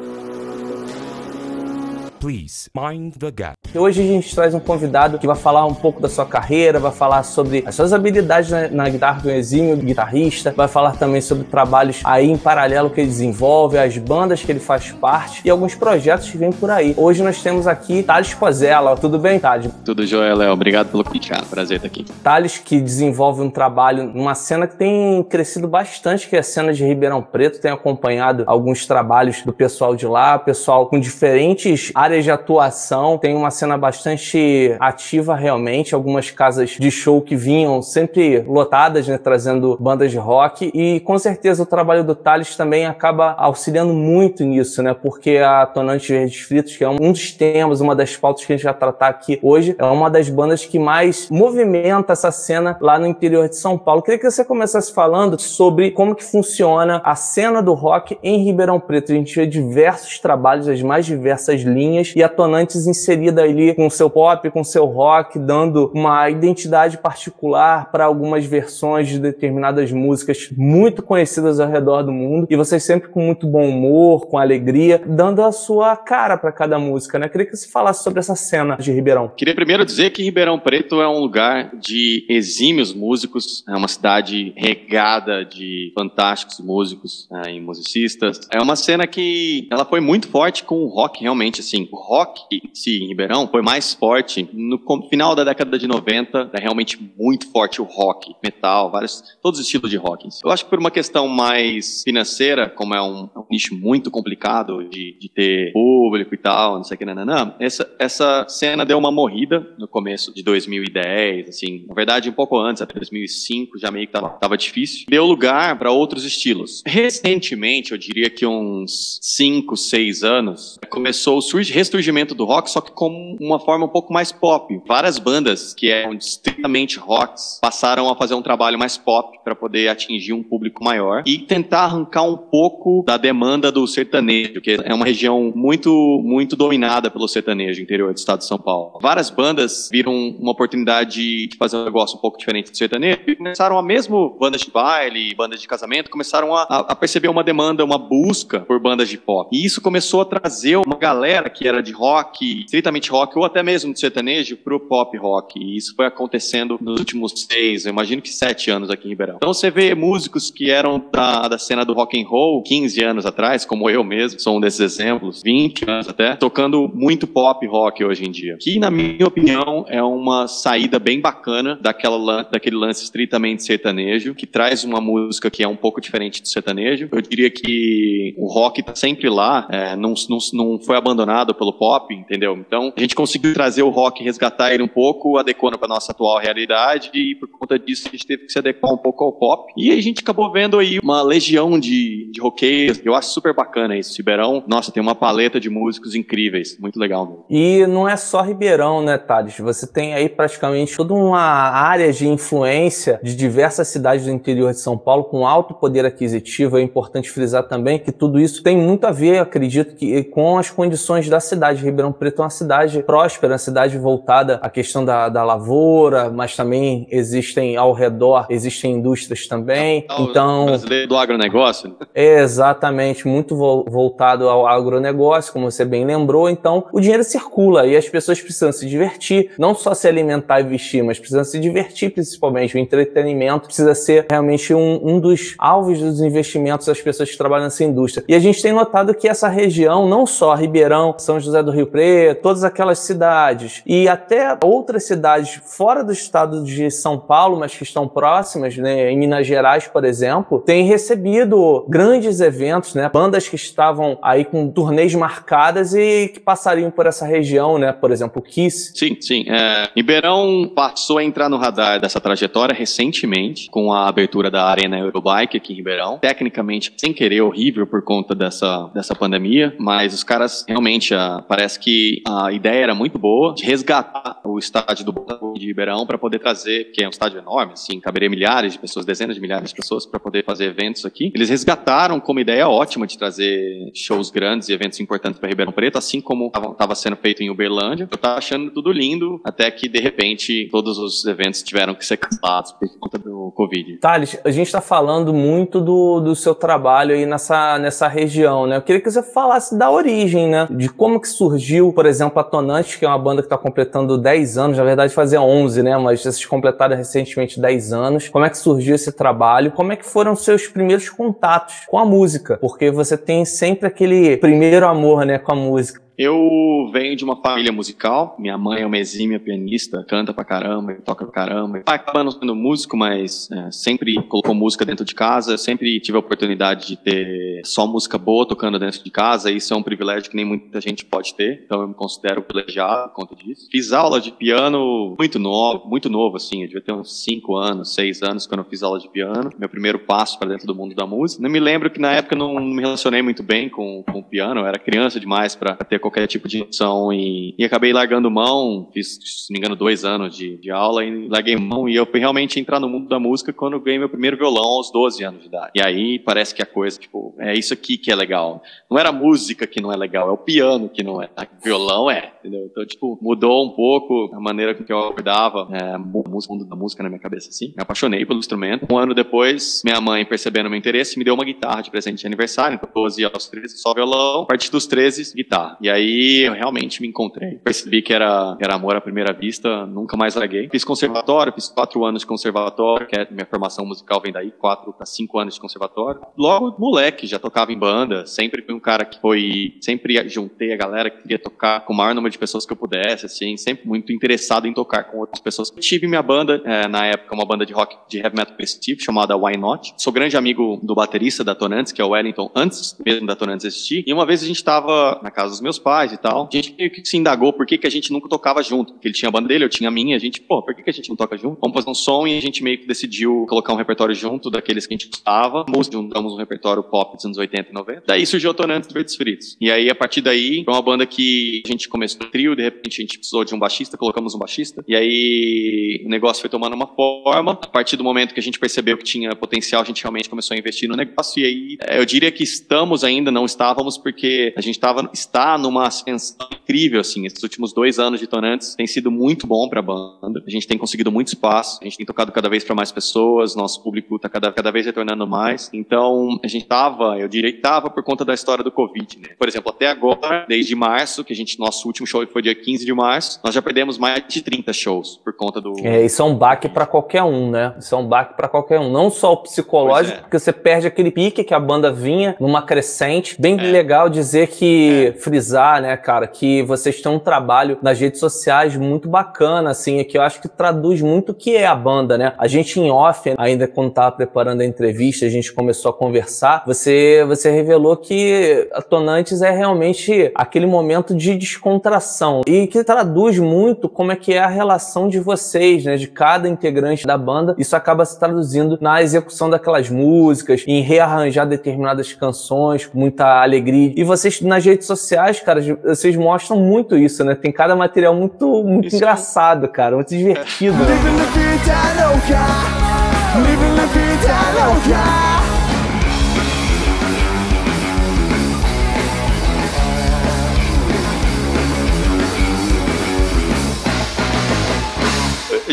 Please 2.19 2.69
mind 2.73 3.13
the 3.19 3.29
gap. 3.29 3.55
E 3.73 3.77
hoje 3.77 4.01
a 4.01 4.05
gente 4.05 4.33
traz 4.33 4.53
um 4.53 4.59
convidado 4.59 5.19
que 5.19 5.27
vai 5.27 5.35
falar 5.35 5.65
um 5.65 5.73
pouco 5.73 6.01
da 6.01 6.09
sua 6.09 6.25
carreira, 6.25 6.79
vai 6.79 6.91
falar 6.91 7.21
sobre 7.21 7.63
as 7.65 7.75
suas 7.75 7.93
habilidades 7.93 8.49
na, 8.49 8.67
na 8.69 8.89
guitarra 8.89 9.21
do 9.21 9.29
exímio 9.29 9.77
guitarrista, 9.77 10.51
vai 10.55 10.67
falar 10.67 10.93
também 10.93 11.21
sobre 11.21 11.43
trabalhos 11.43 12.01
aí 12.03 12.29
em 12.29 12.37
paralelo 12.37 12.89
que 12.89 13.01
ele 13.01 13.07
desenvolve, 13.07 13.77
as 13.77 13.97
bandas 13.97 14.41
que 14.41 14.51
ele 14.51 14.59
faz 14.59 14.91
parte 14.91 15.41
e 15.45 15.49
alguns 15.49 15.75
projetos 15.75 16.29
que 16.29 16.37
vêm 16.37 16.51
por 16.51 16.71
aí. 16.71 16.95
Hoje 16.97 17.21
nós 17.21 17.41
temos 17.41 17.67
aqui 17.67 18.01
Thales 18.01 18.33
Pozella. 18.33 18.95
Tudo 18.95 19.19
bem, 19.19 19.39
Thales? 19.39 19.71
Tudo 19.85 20.05
jóia, 20.05 20.33
Léo. 20.33 20.51
Obrigado 20.51 20.89
pelo 20.89 21.03
convite, 21.03 21.29
cara. 21.29 21.43
Prazer 21.45 21.77
estar 21.77 21.87
aqui. 21.87 22.03
Thales 22.23 22.57
que 22.57 22.81
desenvolve 22.81 23.41
um 23.41 23.49
trabalho 23.49 24.11
numa 24.11 24.33
cena 24.33 24.65
que 24.65 24.75
tem 24.75 25.21
crescido 25.23 25.67
bastante, 25.67 26.27
que 26.27 26.35
é 26.35 26.39
a 26.39 26.43
cena 26.43 26.73
de 26.73 26.83
Ribeirão 26.83 27.21
Preto. 27.21 27.61
Tem 27.61 27.71
acompanhado 27.71 28.43
alguns 28.47 28.87
trabalhos 28.87 29.43
do 29.43 29.53
pessoal 29.53 29.95
de 29.95 30.07
lá, 30.07 30.39
pessoal 30.39 30.87
com 30.87 30.99
diferentes 30.99 31.91
áreas 31.93 32.06
de 32.15 32.31
atuação. 32.31 33.17
Tem 33.17 33.35
uma 33.35 33.51
cena 33.51 33.77
bastante 33.77 34.75
ativa 34.79 35.35
realmente, 35.35 35.93
algumas 35.93 36.31
casas 36.31 36.71
de 36.71 36.89
show 36.89 37.21
que 37.21 37.35
vinham 37.35 37.81
sempre 37.81 38.39
lotadas, 38.41 39.07
né, 39.07 39.17
trazendo 39.17 39.77
bandas 39.79 40.11
de 40.11 40.17
rock 40.17 40.71
e 40.73 40.99
com 41.01 41.17
certeza 41.17 41.63
o 41.63 41.65
trabalho 41.65 42.03
do 42.03 42.15
Thales 42.15 42.55
também 42.55 42.85
acaba 42.85 43.33
auxiliando 43.37 43.93
muito 43.93 44.43
nisso, 44.43 44.81
né, 44.81 44.93
porque 44.93 45.37
a 45.37 45.65
Tonante 45.65 46.11
Verdes 46.11 46.39
Fritos, 46.41 46.77
que 46.77 46.83
é 46.83 46.89
um 46.89 47.11
dos 47.11 47.31
temas, 47.31 47.81
uma 47.81 47.95
das 47.95 48.15
pautas 48.15 48.45
que 48.45 48.53
a 48.53 48.55
gente 48.55 48.65
vai 48.65 48.73
tratar 48.73 49.07
aqui 49.07 49.39
hoje, 49.41 49.75
é 49.77 49.85
uma 49.85 50.09
das 50.09 50.29
bandas 50.29 50.65
que 50.65 50.79
mais 50.79 51.29
movimenta 51.29 52.13
essa 52.13 52.31
cena 52.31 52.77
lá 52.79 52.99
no 52.99 53.07
interior 53.07 53.49
de 53.49 53.55
São 53.55 53.77
Paulo. 53.77 54.01
Queria 54.01 54.19
que 54.19 54.29
você 54.29 54.45
começasse 54.45 54.93
falando 54.93 55.39
sobre 55.39 55.91
como 55.91 56.15
que 56.15 56.23
funciona 56.23 57.01
a 57.03 57.15
cena 57.15 57.61
do 57.61 57.73
rock 57.73 58.17
em 58.21 58.43
Ribeirão 58.43 58.79
Preto. 58.79 59.11
A 59.11 59.15
gente 59.15 59.35
vê 59.35 59.45
diversos 59.45 60.19
trabalhos 60.19 60.67
das 60.67 60.81
mais 60.81 61.05
diversas 61.05 61.61
linhas 61.61 61.96
e 62.15 62.23
a 62.23 62.29
Tonantes 62.29 62.87
inserida 62.87 63.43
ali 63.43 63.73
com 63.73 63.89
seu 63.89 64.09
pop, 64.09 64.49
com 64.51 64.63
seu 64.63 64.85
rock, 64.85 65.39
dando 65.39 65.91
uma 65.93 66.29
identidade 66.29 66.97
particular 66.97 67.91
para 67.91 68.05
algumas 68.05 68.45
versões 68.45 69.07
de 69.07 69.19
determinadas 69.19 69.91
músicas 69.91 70.49
muito 70.55 71.01
conhecidas 71.01 71.59
ao 71.59 71.69
redor 71.69 72.03
do 72.03 72.11
mundo. 72.11 72.47
E 72.49 72.55
vocês 72.55 72.83
sempre 72.83 73.09
com 73.09 73.21
muito 73.21 73.47
bom 73.47 73.67
humor, 73.67 74.27
com 74.27 74.37
alegria, 74.37 75.01
dando 75.05 75.41
a 75.41 75.51
sua 75.51 75.95
cara 75.95 76.37
para 76.37 76.51
cada 76.51 76.77
música, 76.79 77.17
né? 77.19 77.29
Queria 77.29 77.45
que 77.45 77.55
você 77.55 77.69
falasse 77.69 78.03
sobre 78.03 78.19
essa 78.19 78.35
cena 78.35 78.75
de 78.77 78.91
Ribeirão. 78.91 79.31
Queria 79.35 79.55
primeiro 79.55 79.85
dizer 79.85 80.11
que 80.11 80.23
Ribeirão 80.23 80.59
Preto 80.59 81.01
é 81.01 81.07
um 81.07 81.19
lugar 81.19 81.71
de 81.75 82.25
exímios 82.29 82.93
músicos, 82.93 83.63
é 83.67 83.75
uma 83.75 83.87
cidade 83.87 84.53
regada 84.55 85.45
de 85.45 85.91
fantásticos 85.93 86.59
músicos 86.59 87.27
né, 87.31 87.53
e 87.53 87.59
musicistas. 87.59 88.39
É 88.51 88.61
uma 88.61 88.75
cena 88.75 89.07
que 89.07 89.67
ela 89.71 89.85
foi 89.85 89.99
muito 89.99 90.27
forte 90.27 90.63
com 90.63 90.83
o 90.83 90.87
rock, 90.87 91.21
realmente, 91.21 91.61
assim. 91.61 91.86
O 91.91 91.97
rock, 91.97 92.41
sim, 92.73 93.03
em 93.03 93.07
Ribeirão, 93.07 93.47
foi 93.47 93.61
mais 93.61 93.93
forte 93.93 94.47
no 94.53 94.79
final 95.09 95.35
da 95.35 95.43
década 95.43 95.77
de 95.77 95.87
90, 95.87 96.51
é 96.53 96.59
realmente 96.59 96.97
muito 97.17 97.49
forte 97.51 97.81
o 97.81 97.85
rock, 97.85 98.33
metal, 98.43 98.91
vários, 98.91 99.23
todos 99.41 99.59
os 99.59 99.65
estilos 99.65 99.89
de 99.89 99.97
rock. 99.97 100.27
Eu 100.43 100.51
acho 100.51 100.63
que 100.63 100.69
por 100.69 100.79
uma 100.79 100.91
questão 100.91 101.27
mais 101.27 102.03
financeira, 102.03 102.69
como 102.69 102.95
é 102.95 103.01
um, 103.01 103.29
é 103.35 103.39
um 103.39 103.45
nicho 103.49 103.75
muito 103.75 104.09
complicado 104.09 104.83
de, 104.89 105.17
de, 105.19 105.29
ter 105.29 105.71
público 105.71 106.33
e 106.33 106.37
tal, 106.37 106.77
não 106.77 106.83
sei 106.83 106.95
o 106.95 106.97
que, 106.97 107.05
nananã, 107.05 107.55
essa, 107.59 107.89
essa 107.99 108.45
cena 108.47 108.85
deu 108.85 108.97
uma 108.97 109.11
morrida 109.11 109.75
no 109.77 109.87
começo 109.87 110.33
de 110.33 110.43
2010, 110.43 111.49
assim, 111.49 111.85
na 111.87 111.93
verdade 111.93 112.29
um 112.29 112.33
pouco 112.33 112.57
antes, 112.57 112.81
até 112.81 112.95
2005, 112.95 113.77
já 113.79 113.91
meio 113.91 114.07
que 114.07 114.13
tava, 114.13 114.29
tava 114.29 114.57
difícil. 114.57 115.05
Deu 115.09 115.25
lugar 115.25 115.77
para 115.77 115.91
outros 115.91 116.25
estilos. 116.25 116.81
Recentemente, 116.85 117.91
eu 117.91 117.97
diria 117.97 118.29
que 118.29 118.45
uns 118.45 119.19
5, 119.21 119.75
6 119.75 120.23
anos, 120.23 120.79
começou 120.89 121.37
o 121.37 121.41
ressurgimento 121.77 122.33
do 122.33 122.43
rock, 122.43 122.69
só 122.71 122.81
que 122.81 122.91
com 122.91 123.37
uma 123.39 123.59
forma 123.59 123.85
um 123.85 123.89
pouco 123.89 124.11
mais 124.11 124.31
pop. 124.31 124.81
Várias 124.87 125.19
bandas 125.19 125.73
que 125.73 125.89
eram 125.89 126.13
estritamente 126.13 126.97
rocks 126.97 127.59
passaram 127.61 128.09
a 128.09 128.15
fazer 128.15 128.33
um 128.33 128.41
trabalho 128.41 128.79
mais 128.79 128.97
pop 128.97 129.37
para 129.43 129.55
poder 129.55 129.87
atingir 129.87 130.33
um 130.33 130.41
público 130.41 130.83
maior 130.83 131.23
e 131.25 131.37
tentar 131.37 131.81
arrancar 131.81 132.23
um 132.23 132.35
pouco 132.35 133.03
da 133.05 133.15
demanda 133.17 133.71
do 133.71 133.85
sertanejo, 133.87 134.59
que 134.59 134.77
é 134.83 134.93
uma 134.93 135.05
região 135.05 135.51
muito 135.55 136.21
muito 136.23 136.55
dominada 136.55 137.11
pelo 137.11 137.27
sertanejo 137.27 137.81
interior 137.81 138.13
do 138.13 138.17
estado 138.17 138.39
de 138.39 138.45
São 138.45 138.57
Paulo. 138.57 138.97
Várias 139.01 139.29
bandas 139.29 139.87
viram 139.91 140.13
uma 140.13 140.51
oportunidade 140.51 141.47
de 141.47 141.57
fazer 141.57 141.77
um 141.77 141.85
negócio 141.85 142.17
um 142.17 142.21
pouco 142.21 142.37
diferente 142.37 142.71
do 142.71 142.77
sertanejo 142.77 143.19
e 143.27 143.35
começaram 143.35 143.77
a 143.77 143.83
mesmo 143.83 144.35
bandas 144.39 144.61
de 144.61 144.71
baile, 144.71 145.35
bandas 145.35 145.61
de 145.61 145.67
casamento, 145.67 146.09
começaram 146.09 146.55
a, 146.55 146.63
a 146.63 146.95
perceber 146.95 147.27
uma 147.27 147.43
demanda, 147.43 147.85
uma 147.85 147.97
busca 147.97 148.61
por 148.61 148.79
bandas 148.79 149.09
de 149.09 149.17
pop. 149.17 149.49
E 149.55 149.65
isso 149.65 149.81
começou 149.81 150.21
a 150.21 150.25
trazer 150.25 150.77
uma 150.77 150.97
galera 150.97 151.49
que 151.49 151.66
era 151.67 151.81
de 151.81 151.91
rock, 151.91 152.63
estritamente 152.63 153.09
rock, 153.09 153.37
ou 153.37 153.45
até 153.45 153.61
mesmo 153.61 153.93
de 153.93 153.99
sertanejo, 153.99 154.57
pro 154.57 154.79
pop 154.79 155.17
rock. 155.17 155.59
E 155.59 155.77
isso 155.77 155.95
foi 155.95 156.05
acontecendo 156.05 156.77
nos 156.81 156.99
últimos 156.99 157.33
seis, 157.49 157.85
eu 157.85 157.91
imagino 157.91 158.21
que 158.21 158.29
sete 158.29 158.69
anos 158.69 158.89
aqui 158.89 159.07
em 159.07 159.09
Ribeirão. 159.09 159.35
Então 159.37 159.53
você 159.53 159.69
vê 159.69 159.93
músicos 159.95 160.51
que 160.51 160.69
eram 160.69 161.03
da, 161.11 161.47
da 161.47 161.57
cena 161.57 161.83
do 161.83 161.93
rock 161.93 162.19
and 162.19 162.27
roll 162.27 162.61
15 162.63 163.03
anos 163.03 163.25
atrás, 163.25 163.65
como 163.65 163.89
eu 163.89 164.03
mesmo, 164.03 164.39
sou 164.39 164.57
um 164.57 164.59
desses 164.59 164.79
exemplos, 164.79 165.41
20 165.43 165.89
anos 165.89 166.09
até, 166.09 166.35
tocando 166.35 166.89
muito 166.93 167.27
pop 167.27 167.65
rock 167.67 168.03
hoje 168.03 168.25
em 168.25 168.31
dia. 168.31 168.57
Que, 168.59 168.79
na 168.79 168.89
minha 168.89 169.25
opinião, 169.25 169.85
é 169.87 170.01
uma 170.01 170.47
saída 170.47 170.99
bem 170.99 171.19
bacana 171.19 171.77
daquela, 171.81 172.43
daquele 172.43 172.75
lance 172.75 173.03
estritamente 173.03 173.63
sertanejo, 173.63 174.35
que 174.35 174.45
traz 174.45 174.83
uma 174.83 175.01
música 175.01 175.49
que 175.49 175.63
é 175.63 175.67
um 175.67 175.75
pouco 175.75 176.01
diferente 176.01 176.41
do 176.41 176.47
sertanejo. 176.47 177.09
Eu 177.11 177.21
diria 177.21 177.49
que 177.49 178.33
o 178.37 178.47
rock 178.47 178.83
tá 178.83 178.95
sempre 178.95 179.29
lá, 179.29 179.67
é, 179.69 179.95
não, 179.95 180.13
não, 180.29 180.37
não 180.53 180.79
foi 180.79 180.97
abandonado 180.97 181.53
pelo 181.57 181.73
pop, 181.73 182.13
entendeu? 182.13 182.55
Então, 182.55 182.93
a 182.95 182.99
gente 182.99 183.15
conseguiu 183.15 183.53
trazer 183.53 183.83
o 183.83 183.89
rock, 183.89 184.23
resgatar 184.23 184.73
ele 184.73 184.83
um 184.83 184.87
pouco, 184.87 185.37
adequando 185.37 185.77
para 185.77 185.87
nossa 185.87 186.11
atual 186.11 186.39
realidade, 186.39 187.11
e 187.13 187.35
por 187.35 187.47
conta 187.49 187.77
disso 187.77 188.07
a 188.07 188.11
gente 188.11 188.25
teve 188.25 188.45
que 188.45 188.51
se 188.51 188.59
adequar 188.59 188.93
um 188.93 188.97
pouco 188.97 189.23
ao 189.23 189.33
pop. 189.33 189.71
E 189.77 189.91
a 189.91 190.01
gente 190.01 190.21
acabou 190.21 190.51
vendo 190.51 190.79
aí 190.79 190.99
uma 190.99 191.21
legião 191.21 191.79
de, 191.79 192.29
de 192.31 192.39
roqueiros. 192.41 193.01
Eu 193.03 193.15
acho 193.15 193.29
super 193.29 193.53
bacana 193.53 193.97
isso. 193.97 194.15
Ribeirão, 194.17 194.63
nossa, 194.67 194.91
tem 194.91 195.01
uma 195.01 195.15
paleta 195.15 195.59
de 195.59 195.69
músicos 195.69 196.15
incríveis. 196.15 196.77
Muito 196.79 196.99
legal 196.99 197.25
mesmo. 197.25 197.45
E 197.49 197.85
não 197.87 198.07
é 198.07 198.15
só 198.15 198.41
Ribeirão, 198.41 199.01
né, 199.01 199.17
Thales? 199.17 199.57
Você 199.59 199.87
tem 199.87 200.13
aí 200.13 200.29
praticamente 200.29 200.95
toda 200.95 201.13
uma 201.13 201.39
área 201.39 202.11
de 202.11 202.27
influência 202.27 203.19
de 203.23 203.35
diversas 203.35 203.87
cidades 203.87 204.25
do 204.25 204.31
interior 204.31 204.71
de 204.71 204.79
São 204.79 204.97
Paulo 204.97 205.25
com 205.25 205.47
alto 205.47 205.73
poder 205.73 206.05
aquisitivo. 206.05 206.77
É 206.77 206.81
importante 206.81 207.29
frisar 207.29 207.67
também 207.67 207.99
que 207.99 208.11
tudo 208.11 208.39
isso 208.39 208.63
tem 208.63 208.77
muito 208.77 209.05
a 209.05 209.11
ver, 209.11 209.39
acredito 209.39 209.95
que, 209.95 210.23
com 210.25 210.57
as 210.57 210.69
condições 210.69 211.27
da 211.29 211.39
cidade. 211.47 211.83
Ribeirão 211.83 212.11
Preto 212.11 212.41
é 212.41 212.43
uma 212.45 212.49
cidade 212.49 213.01
próspera, 213.03 213.53
uma 213.53 213.57
cidade 213.59 213.97
voltada 213.97 214.59
à 214.61 214.69
questão 214.69 215.03
da, 215.03 215.29
da 215.29 215.43
lavoura, 215.43 216.29
mas 216.29 216.55
também 216.55 217.07
existem 217.11 217.75
ao 217.77 217.93
redor, 217.93 218.45
existem 218.49 218.93
indústrias 218.93 219.47
também. 219.47 220.05
Ah, 220.09 220.17
então, 220.21 220.65
brasileiro 220.65 221.07
do 221.09 221.17
agronegócio. 221.17 221.95
é 222.13 222.39
exatamente 222.41 223.27
muito 223.27 223.55
vo- 223.55 223.85
voltado 223.87 224.49
ao 224.49 224.67
agronegócio, 224.67 225.53
como 225.53 225.69
você 225.69 225.85
bem 225.85 226.05
lembrou. 226.05 226.49
Então, 226.49 226.85
o 226.91 226.99
dinheiro 226.99 227.23
circula 227.23 227.85
e 227.85 227.95
as 227.95 228.07
pessoas 228.09 228.41
precisam 228.41 228.71
se 228.71 228.87
divertir, 228.87 229.51
não 229.57 229.73
só 229.75 229.93
se 229.93 230.07
alimentar 230.07 230.59
e 230.59 230.63
vestir, 230.63 231.03
mas 231.03 231.17
precisam 231.19 231.43
se 231.43 231.59
divertir 231.59 232.11
principalmente. 232.11 232.75
O 232.75 232.79
entretenimento 232.79 233.67
precisa 233.67 233.93
ser 233.95 234.25
realmente 234.29 234.73
um, 234.73 234.99
um 235.03 235.19
dos 235.19 235.55
alvos 235.57 235.99
dos 235.99 236.19
investimentos 236.21 236.87
das 236.87 237.01
pessoas 237.01 237.29
que 237.31 237.37
trabalham 237.37 237.65
nessa 237.65 237.83
indústria. 237.83 238.23
E 238.27 238.35
a 238.35 238.39
gente 238.39 238.61
tem 238.61 238.73
notado 238.73 239.13
que 239.13 239.27
essa 239.27 239.47
região, 239.47 240.07
não 240.07 240.25
só 240.25 240.53
Ribeirão, 240.55 241.15
São 241.17 241.36
José 241.39 241.61
do 241.63 241.71
Rio 241.71 241.87
Preto, 241.87 242.41
todas 242.41 242.63
aquelas 242.63 242.99
cidades 242.99 243.81
e 243.85 244.07
até 244.07 244.57
outras 244.63 245.05
cidades 245.05 245.61
fora 245.65 246.03
do 246.03 246.11
estado 246.11 246.63
de 246.63 246.89
São 246.91 247.17
Paulo, 247.17 247.59
mas 247.59 247.75
que 247.75 247.83
estão 247.83 248.07
próximas, 248.07 248.77
né, 248.77 249.11
em 249.11 249.17
Minas 249.17 249.45
Gerais, 249.45 249.87
por 249.87 250.03
exemplo, 250.05 250.59
têm 250.59 250.85
recebido 250.85 251.85
grandes 251.87 252.39
eventos, 252.39 252.95
né, 252.95 253.09
bandas 253.11 253.47
que 253.47 253.55
estavam 253.55 254.17
aí 254.21 254.45
com 254.45 254.69
turnês 254.69 255.13
marcadas 255.13 255.93
e 255.93 256.29
que 256.29 256.39
passariam 256.39 256.91
por 256.91 257.05
essa 257.05 257.25
região, 257.25 257.77
né, 257.77 257.91
por 257.91 258.11
exemplo, 258.11 258.41
Kiss. 258.41 258.91
Sim, 258.95 259.17
sim. 259.19 259.45
É, 259.47 259.89
Ribeirão 259.95 260.71
passou 260.73 261.17
a 261.17 261.23
entrar 261.23 261.49
no 261.49 261.57
radar 261.57 261.99
dessa 261.99 262.19
trajetória 262.19 262.73
recentemente, 262.73 263.69
com 263.69 263.91
a 263.91 264.07
abertura 264.07 264.49
da 264.49 264.65
Arena 264.65 264.97
Eurobike 264.97 265.57
aqui 265.57 265.73
em 265.73 265.75
Ribeirão. 265.75 266.17
Tecnicamente, 266.19 266.93
sem 266.97 267.13
querer, 267.13 267.41
horrível 267.41 267.85
por 267.85 268.03
conta 268.03 268.33
dessa, 268.33 268.89
dessa 268.93 269.15
pandemia, 269.15 269.75
mas 269.79 270.13
os 270.13 270.23
caras 270.23 270.65
realmente, 270.67 271.13
ah, 271.17 271.43
parece 271.47 271.79
que 271.79 272.21
a 272.27 272.51
ideia 272.51 272.83
era 272.83 272.95
muito 272.95 273.17
boa 273.17 273.53
de 273.53 273.65
resgatar 273.65 274.39
o 274.43 274.59
estádio 274.59 275.05
do 275.05 275.11
Botafogo 275.11 275.53
de 275.57 275.65
Ribeirão 275.65 276.05
para 276.05 276.17
poder 276.17 276.39
trazer, 276.39 276.91
que 276.91 277.03
é 277.03 277.07
um 277.07 277.09
estádio 277.09 277.39
enorme, 277.39 277.73
assim, 277.73 277.99
caberia 277.99 278.29
milhares 278.29 278.73
de 278.73 278.79
pessoas, 278.79 279.05
dezenas 279.05 279.35
de 279.35 279.41
milhares 279.41 279.69
de 279.69 279.75
pessoas 279.75 280.05
para 280.05 280.19
poder 280.19 280.43
fazer 280.43 280.65
eventos 280.65 281.05
aqui. 281.05 281.31
Eles 281.33 281.49
resgataram 281.49 282.19
como 282.19 282.39
ideia 282.39 282.67
ótima 282.67 283.07
de 283.07 283.17
trazer 283.17 283.91
shows 283.93 284.29
grandes 284.29 284.69
e 284.69 284.73
eventos 284.73 284.99
importantes 284.99 285.39
para 285.39 285.49
Ribeirão 285.49 285.71
Preto, 285.71 285.97
assim 285.97 286.21
como 286.21 286.47
estava 286.47 286.95
sendo 286.95 287.15
feito 287.15 287.41
em 287.41 287.49
Uberlândia. 287.49 288.07
Eu 288.09 288.17
tava 288.17 288.37
achando 288.37 288.71
tudo 288.71 288.91
lindo, 288.91 289.41
até 289.43 289.69
que 289.71 289.87
de 289.87 289.99
repente 289.99 290.67
todos 290.71 290.97
os 290.97 291.25
eventos 291.25 291.63
tiveram 291.63 291.95
que 291.95 292.05
ser 292.05 292.17
cancelados 292.17 292.71
por 292.73 292.87
conta 292.99 293.17
do 293.17 293.51
Covid. 293.55 293.97
Thales, 293.97 294.39
a 294.43 294.51
gente 294.51 294.67
está 294.67 294.81
falando 294.81 295.33
muito 295.33 295.81
do, 295.81 296.19
do 296.19 296.35
seu 296.35 296.53
trabalho 296.53 297.15
aí 297.15 297.25
nessa, 297.25 297.79
nessa 297.79 298.07
região, 298.07 298.67
né? 298.67 298.77
Eu 298.77 298.81
queria 298.81 299.01
que 299.01 299.09
você 299.09 299.23
falasse 299.23 299.77
da 299.77 299.89
origem, 299.89 300.47
né? 300.47 300.67
De 300.69 300.89
como 300.89 301.06
que 301.19 301.27
surgiu, 301.29 301.93
por 301.93 302.05
exemplo, 302.05 302.39
a 302.39 302.43
Tonante, 302.43 302.99
que 302.99 303.05
é 303.05 303.07
uma 303.07 303.17
banda 303.17 303.41
que 303.41 303.45
está 303.45 303.57
completando 303.57 304.17
10 304.17 304.57
anos, 304.57 304.77
na 304.77 304.83
verdade 304.83 305.13
fazia 305.13 305.41
11, 305.41 305.81
né? 305.81 305.97
Mas 305.97 306.21
vocês 306.21 306.45
completaram 306.45 306.95
recentemente 306.95 307.59
10 307.59 307.93
anos. 307.93 308.27
Como 308.27 308.43
é 308.43 308.49
que 308.49 308.57
surgiu 308.57 308.95
esse 308.95 309.11
trabalho? 309.11 309.71
Como 309.71 309.93
é 309.93 309.95
que 309.95 310.05
foram 310.05 310.35
seus 310.35 310.67
primeiros 310.67 311.09
contatos 311.09 311.85
com 311.87 311.97
a 311.97 312.05
música? 312.05 312.57
Porque 312.57 312.91
você 312.91 313.17
tem 313.17 313.45
sempre 313.45 313.87
aquele 313.87 314.35
primeiro 314.37 314.85
amor, 314.85 315.25
né, 315.25 315.39
com 315.39 315.53
a 315.53 315.55
música. 315.55 316.06
Eu 316.17 316.89
venho 316.91 317.15
de 317.15 317.23
uma 317.23 317.35
família 317.35 317.71
musical. 317.71 318.35
Minha 318.39 318.57
mãe 318.57 318.81
é 318.81 318.85
uma 318.87 318.97
exímia 318.97 319.39
pianista, 319.39 320.03
canta 320.03 320.33
pra 320.33 320.43
caramba, 320.43 320.95
toca 320.95 321.23
pra 321.23 321.31
caramba. 321.31 321.81
Pai 321.85 321.95
acaba 321.95 322.23
não 322.23 322.31
sendo 322.31 322.55
músico, 322.55 322.97
mas 322.97 323.47
é, 323.51 323.69
sempre 323.69 324.15
colocou 324.23 324.55
música 324.55 324.83
dentro 324.83 325.05
de 325.05 325.13
casa. 325.13 325.59
Sempre 325.59 325.99
tive 325.99 326.17
a 326.17 326.19
oportunidade 326.19 326.87
de 326.87 326.97
ter 326.97 327.61
só 327.63 327.85
música 327.85 328.17
boa 328.17 328.47
tocando 328.47 328.79
dentro 328.79 329.03
de 329.03 329.11
casa. 329.11 329.51
Isso 329.51 329.71
é 329.71 329.77
um 329.77 329.83
privilégio 329.83 330.31
que 330.31 330.35
nem 330.35 330.43
muita 330.43 330.81
gente 330.81 331.05
pode 331.05 331.35
ter. 331.35 331.61
Então 331.63 331.81
eu 331.81 331.87
me 331.87 331.93
considero 331.93 332.41
privilegiado 332.41 333.09
por 333.09 333.15
conta 333.17 333.35
disso. 333.35 333.67
Fiz 333.71 333.93
aula 333.93 334.19
de 334.19 334.31
piano 334.31 335.15
muito 335.19 335.37
novo, 335.37 335.87
muito 335.87 336.09
novo 336.09 336.37
assim. 336.37 336.63
Eu 336.63 336.67
devia 336.67 336.81
ter 336.81 336.93
uns 336.93 337.23
5 337.25 337.55
anos, 337.55 337.93
6 337.93 338.23
anos 338.23 338.47
quando 338.47 338.61
eu 338.61 338.65
fiz 338.65 338.81
aula 338.81 338.99
de 338.99 339.07
piano. 339.07 339.51
Meu 339.59 339.69
primeiro 339.69 339.99
passo 339.99 340.39
para 340.39 340.49
dentro 340.49 340.65
do 340.65 340.73
mundo 340.73 340.95
da 340.95 341.05
música. 341.05 341.43
Não 341.43 341.49
me 341.49 341.59
lembro 341.59 341.91
que 341.91 342.01
na 342.01 342.11
época 342.13 342.33
eu 342.33 342.39
não 342.39 342.59
me 342.59 342.81
relacionei 342.81 343.21
muito 343.21 343.43
bem 343.43 343.69
com, 343.69 344.03
com 344.11 344.17
o 344.17 344.23
piano. 344.23 344.61
Eu 344.61 344.65
era 344.65 344.79
criança 344.79 345.19
demais 345.19 345.55
para 345.55 345.75
ter 345.75 346.06
qualquer 346.07 346.27
tipo 346.27 346.47
de 346.47 346.59
noção 346.59 347.11
e, 347.11 347.53
e 347.57 347.65
acabei 347.65 347.91
largando 347.91 348.31
mão. 348.31 348.89
Fiz, 348.93 349.19
se 349.21 349.51
não 349.51 349.53
me 349.53 349.59
engano, 349.59 349.75
dois 349.75 350.05
anos 350.05 350.35
de, 350.35 350.57
de 350.57 350.71
aula 350.71 351.03
e 351.03 351.27
larguei 351.27 351.55
mão. 351.55 351.87
E 351.87 351.95
eu 351.95 352.05
fui 352.05 352.19
realmente 352.19 352.59
entrar 352.59 352.79
no 352.79 352.89
mundo 352.89 353.07
da 353.07 353.19
música 353.19 353.53
quando 353.53 353.73
eu 353.73 353.79
ganhei 353.81 353.99
meu 353.99 354.09
primeiro 354.09 354.37
violão 354.37 354.63
aos 354.63 354.91
12 354.91 355.23
anos 355.23 355.41
de 355.41 355.47
idade. 355.47 355.71
E 355.75 355.81
aí 355.81 356.19
parece 356.19 356.55
que 356.55 356.61
a 356.61 356.65
coisa, 356.65 356.97
tipo, 356.99 357.35
é 357.39 357.53
isso 357.53 357.73
aqui 357.73 357.97
que 357.97 358.11
é 358.11 358.15
legal. 358.15 358.61
Não 358.89 358.97
era 358.97 359.09
a 359.09 359.11
música 359.11 359.67
que 359.67 359.81
não 359.81 359.91
é 359.91 359.97
legal, 359.97 360.29
é 360.29 360.31
o 360.31 360.37
piano 360.37 360.89
que 360.89 361.03
não 361.03 361.21
é. 361.21 361.29
O 361.37 361.63
violão 361.63 362.09
é, 362.09 362.33
entendeu? 362.39 362.65
Então, 362.65 362.85
tipo, 362.85 363.17
mudou 363.21 363.65
um 363.65 363.71
pouco 363.71 364.31
a 364.33 364.39
maneira 364.39 364.73
com 364.73 364.83
que 364.83 364.91
eu 364.91 364.99
abordava 364.99 365.67
é, 365.71 365.97
música, 365.97 366.53
mundo 366.53 366.65
da 366.65 366.75
música 366.75 367.03
na 367.03 367.09
minha 367.09 367.19
cabeça, 367.19 367.49
assim. 367.49 367.67
Me 367.75 367.83
apaixonei 367.83 368.25
pelo 368.25 368.39
instrumento. 368.39 368.87
Um 368.91 368.97
ano 368.97 369.13
depois, 369.13 369.81
minha 369.83 369.99
mãe, 369.99 370.25
percebendo 370.25 370.69
meu 370.69 370.77
interesse, 370.77 371.17
me 371.17 371.25
deu 371.25 371.33
uma 371.33 371.43
guitarra 371.43 371.81
de 371.81 371.91
presente 371.91 372.21
de 372.21 372.27
aniversário. 372.27 372.75
Então, 372.75 372.89
12 372.93 373.25
aos 373.25 373.47
13, 373.47 373.77
só 373.77 373.93
violão. 373.93 374.43
A 374.43 374.45
partir 374.45 374.71
dos 374.71 374.87
13, 374.87 375.35
guitarra. 375.35 375.77
E 375.81 375.89
aí, 375.89 375.96
eu 376.03 376.53
realmente 376.53 377.01
me 377.01 377.07
encontrei. 377.07 377.55
Percebi 377.63 378.01
que 378.01 378.13
era, 378.13 378.57
era 378.59 378.75
amor 378.75 378.95
à 378.95 379.01
primeira 379.01 379.33
vista, 379.33 379.85
nunca 379.85 380.17
mais 380.17 380.35
larguei. 380.35 380.69
Fiz 380.69 380.83
conservatório, 380.83 381.53
fiz 381.53 381.69
quatro 381.69 382.03
anos 382.05 382.21
de 382.21 382.27
conservatório, 382.27 383.07
que 383.07 383.15
é 383.19 383.27
minha 383.29 383.45
formação 383.45 383.85
musical 383.85 384.21
vem 384.21 384.31
daí, 384.31 384.51
quatro 384.51 384.93
para 384.93 385.05
cinco 385.05 385.39
anos 385.39 385.55
de 385.55 385.59
conservatório. 385.59 386.21
Logo, 386.37 386.75
moleque, 386.79 387.27
já 387.27 387.39
tocava 387.39 387.71
em 387.71 387.77
banda, 387.77 388.25
sempre 388.25 388.61
fui 388.61 388.73
um 388.73 388.79
cara 388.79 389.05
que 389.05 389.19
foi, 389.19 389.75
sempre 389.81 390.17
juntei 390.29 390.73
a 390.73 390.77
galera 390.77 391.09
que 391.09 391.21
queria 391.21 391.39
tocar 391.39 391.81
com 391.81 391.93
o 391.93 391.95
maior 391.95 392.13
número 392.13 392.31
de 392.31 392.37
pessoas 392.37 392.65
que 392.65 392.73
eu 392.73 392.77
pudesse, 392.77 393.25
assim, 393.25 393.57
sempre 393.57 393.87
muito 393.87 394.11
interessado 394.11 394.67
em 394.67 394.73
tocar 394.73 395.05
com 395.05 395.19
outras 395.19 395.41
pessoas. 395.41 395.71
Eu 395.75 395.81
tive 395.81 396.07
minha 396.07 396.21
banda, 396.21 396.61
é, 396.65 396.87
na 396.87 397.05
época, 397.05 397.33
uma 397.33 397.45
banda 397.45 397.65
de 397.65 397.73
rock, 397.73 397.95
de 398.09 398.17
heavy 398.17 398.35
metal 398.35 398.55
festivo, 398.55 399.01
chamada 399.01 399.35
Why 399.35 399.57
Not. 399.57 399.93
Sou 399.97 400.11
grande 400.11 400.37
amigo 400.37 400.79
do 400.83 400.95
baterista 400.95 401.43
da 401.43 401.55
Tonantes, 401.55 401.91
que 401.91 402.01
é 402.01 402.05
o 402.05 402.09
Wellington, 402.09 402.51
antes 402.55 402.97
mesmo 403.05 403.27
da 403.27 403.35
Tonantes 403.35 403.65
existir. 403.65 404.03
E 404.05 404.13
uma 404.13 404.25
vez 404.25 404.43
a 404.43 404.47
gente 404.47 404.63
tava 404.63 405.19
na 405.23 405.31
casa 405.31 405.51
dos 405.51 405.61
meus 405.61 405.79
pais 405.79 405.86
e 406.13 406.17
tal, 406.17 406.49
a 406.51 406.55
gente 406.55 406.75
meio 406.77 406.91
que 406.91 407.05
se 407.05 407.17
indagou 407.17 407.53
por 407.53 407.65
que, 407.65 407.77
que 407.77 407.87
a 407.87 407.89
gente 407.89 408.11
nunca 408.11 408.29
tocava 408.29 408.61
junto. 408.61 408.93
Porque 408.93 409.07
ele 409.07 409.15
tinha 409.15 409.29
a 409.29 409.31
banda 409.31 409.47
dele, 409.47 409.63
eu 409.63 409.69
tinha 409.69 409.89
a 409.89 409.91
minha, 409.91 410.15
a 410.15 410.19
gente, 410.19 410.41
pô, 410.41 410.61
por 410.61 410.75
que, 410.75 410.83
que 410.83 410.89
a 410.89 410.93
gente 410.93 411.09
não 411.09 411.15
toca 411.15 411.37
junto? 411.37 411.59
Vamos 411.61 411.75
fazer 411.75 411.89
um 411.89 411.95
som 411.95 412.27
e 412.27 412.37
a 412.37 412.41
gente 412.41 412.63
meio 412.63 412.77
que 412.77 412.87
decidiu 412.87 413.45
colocar 413.49 413.73
um 413.73 413.77
repertório 413.77 414.13
junto 414.13 414.49
daqueles 414.49 414.85
que 414.85 414.93
a 414.93 414.97
gente 414.97 415.09
gostava. 415.09 415.65
Juntamos 415.91 416.33
um 416.33 416.37
repertório 416.37 416.83
pop 416.83 417.15
dos 417.15 417.25
anos 417.25 417.37
80 417.37 417.69
e 417.69 417.73
90. 417.73 418.03
Daí 418.05 418.25
surgiu 418.25 418.51
a 418.51 418.53
Tonantes 418.53 418.91
Verdes 418.91 419.15
Fritos. 419.15 419.57
E 419.59 419.71
aí, 419.71 419.89
a 419.89 419.95
partir 419.95 420.21
daí, 420.21 420.63
foi 420.63 420.73
uma 420.73 420.81
banda 420.81 421.05
que 421.05 421.61
a 421.65 421.71
gente 421.71 421.87
começou 421.87 422.21
no 422.23 422.31
trio, 422.31 422.55
de 422.55 422.63
repente 422.63 423.01
a 423.01 423.03
gente 423.03 423.17
precisou 423.17 423.43
de 423.43 423.55
um 423.55 423.59
baixista, 423.59 423.97
colocamos 423.97 424.35
um 424.35 424.39
baixista. 424.39 424.83
E 424.87 424.95
aí, 424.95 426.03
o 426.05 426.09
negócio 426.09 426.41
foi 426.41 426.49
tomando 426.49 426.73
uma 426.73 426.87
forma. 426.87 427.51
A 427.53 427.67
partir 427.67 427.95
do 427.95 428.03
momento 428.03 428.33
que 428.33 428.39
a 428.39 428.43
gente 428.43 428.59
percebeu 428.59 428.97
que 428.97 429.03
tinha 429.03 429.35
potencial, 429.35 429.81
a 429.81 429.85
gente 429.85 430.01
realmente 430.01 430.29
começou 430.29 430.55
a 430.55 430.57
investir 430.57 430.89
no 430.89 430.95
negócio. 430.95 431.41
E 431.41 431.45
aí, 431.45 431.77
eu 431.97 432.05
diria 432.05 432.31
que 432.31 432.43
estamos 432.43 433.03
ainda, 433.03 433.31
não 433.31 433.45
estávamos, 433.45 433.97
porque 433.97 434.53
a 434.55 434.61
gente 434.61 434.75
estava, 434.75 435.09
está 435.13 435.57
numa 435.57 435.76
ascensão 435.85 436.47
incrível, 436.63 436.99
assim. 436.99 437.25
Esses 437.25 437.41
últimos 437.43 437.73
dois 437.73 437.99
anos 437.99 438.19
de 438.19 438.27
Tonantes 438.27 438.75
tem 438.75 438.87
sido 438.87 439.11
muito 439.11 439.47
bom 439.47 439.69
para 439.69 439.79
a 439.79 439.83
banda. 439.83 440.43
A 440.45 440.49
gente 440.49 440.67
tem 440.67 440.77
conseguido 440.77 441.11
muito 441.11 441.27
espaço, 441.27 441.79
a 441.81 441.83
gente 441.85 441.97
tem 441.97 442.05
tocado 442.05 442.31
cada 442.31 442.49
vez 442.49 442.63
para 442.63 442.75
mais 442.75 442.91
pessoas, 442.91 443.55
nosso 443.55 443.81
público 443.81 444.15
está 444.15 444.29
cada, 444.29 444.51
cada 444.51 444.71
vez 444.71 444.85
retornando 444.85 445.27
mais. 445.27 445.69
Então, 445.73 446.39
a 446.43 446.47
gente 446.47 446.63
estava, 446.63 447.17
eu 447.19 447.27
diria 447.27 447.49
estava 447.49 447.89
por 447.89 448.03
conta 448.03 448.25
da 448.25 448.33
história 448.33 448.63
do 448.63 448.71
Covid, 448.71 449.19
né? 449.19 449.29
Por 449.37 449.47
exemplo, 449.47 449.71
até 449.71 449.87
agora, 449.87 450.45
desde 450.47 450.75
março, 450.75 451.23
que 451.23 451.33
a 451.33 451.35
gente, 451.35 451.59
nosso 451.59 451.87
último 451.87 452.05
show 452.05 452.25
foi 452.27 452.41
dia 452.41 452.55
15 452.55 452.85
de 452.85 452.93
março, 452.93 453.39
nós 453.43 453.53
já 453.53 453.61
perdemos 453.61 453.97
mais 453.97 454.23
de 454.27 454.41
30 454.41 454.73
shows 454.73 455.19
por 455.23 455.33
conta 455.33 455.61
do. 455.61 455.73
É, 455.83 456.05
isso 456.05 456.21
é 456.21 456.25
um 456.25 456.35
baque 456.35 456.67
para 456.67 456.85
qualquer 456.85 457.23
um, 457.23 457.49
né? 457.49 457.75
Isso 457.77 457.93
é 457.93 457.97
um 457.97 458.07
baque 458.07 458.35
para 458.35 458.47
qualquer 458.47 458.79
um. 458.79 458.91
Não 458.91 459.09
só 459.09 459.33
o 459.33 459.37
psicológico, 459.37 460.17
é. 460.17 460.21
porque 460.21 460.39
você 460.39 460.51
perde 460.51 460.87
aquele 460.87 461.11
pique 461.11 461.43
que 461.43 461.53
a 461.53 461.59
banda 461.59 461.91
vinha 461.91 462.35
numa 462.39 462.61
crescente. 462.61 463.39
Bem 463.39 463.57
É. 463.59 463.71
legal 463.71 464.09
dizer 464.09 464.47
que, 464.47 465.13
frisar, 465.19 465.56
né, 465.81 465.97
cara, 465.97 466.27
que 466.27 466.61
vocês 466.63 467.01
têm 467.01 467.11
um 467.11 467.19
trabalho 467.19 467.77
nas 467.81 467.99
redes 467.99 468.19
sociais 468.19 468.75
muito 468.75 469.09
bacana, 469.09 469.71
assim, 469.71 470.03
que 470.03 470.17
eu 470.17 470.21
acho 470.21 470.41
que 470.41 470.47
traduz 470.47 471.01
muito 471.01 471.31
o 471.31 471.35
que 471.35 471.55
é 471.55 471.65
a 471.65 471.75
banda, 471.75 472.17
né? 472.17 472.33
A 472.37 472.47
gente 472.47 472.79
em 472.79 472.91
off, 472.91 473.33
ainda 473.37 473.67
quando 473.67 473.91
tava 473.91 474.11
preparando 474.15 474.61
a 474.61 474.65
entrevista, 474.65 475.25
a 475.25 475.29
gente 475.29 475.51
começou 475.53 475.89
a 475.89 475.93
conversar, 475.93 476.63
você, 476.65 477.25
você 477.27 477.49
revelou 477.51 477.97
que 477.97 478.69
a 478.71 478.81
Tonantes 478.81 479.41
é 479.41 479.51
realmente 479.51 480.31
aquele 480.35 480.65
momento 480.65 481.15
de 481.15 481.35
descontração 481.35 482.41
e 482.45 482.67
que 482.67 482.83
traduz 482.83 483.39
muito 483.39 483.89
como 483.89 484.11
é 484.11 484.15
que 484.15 484.33
é 484.33 484.39
a 484.39 484.47
relação 484.47 485.07
de 485.07 485.19
vocês, 485.19 485.83
né, 485.83 485.95
de 485.95 486.07
cada 486.07 486.47
integrante 486.47 487.05
da 487.05 487.17
banda. 487.17 487.55
Isso 487.57 487.75
acaba 487.75 488.05
se 488.05 488.19
traduzindo 488.19 488.77
na 488.79 489.01
execução 489.01 489.49
daquelas 489.49 489.89
músicas, 489.89 490.63
em 490.67 490.81
rearranjar 490.81 491.47
determinadas 491.47 492.13
canções 492.13 492.85
com 492.85 492.99
muita 492.99 493.41
alegria. 493.41 493.93
E 493.95 494.03
vocês 494.03 494.41
nas 494.41 494.63
redes 494.63 494.87
sociais, 494.87 495.39
cara, 495.47 495.61
vocês 495.81 496.13
mostram 496.17 496.59
muito 496.59 496.97
isso, 496.97 497.23
né? 497.23 497.33
Tem 497.33 497.53
cada 497.53 497.73
material 497.73 498.13
muito 498.13 498.65
muito 498.65 498.87
Isso. 498.87 498.97
engraçado, 498.97 499.65
cara, 499.69 499.95
muito 499.95 500.09
divertido. 500.09 500.75
né? 500.75 500.85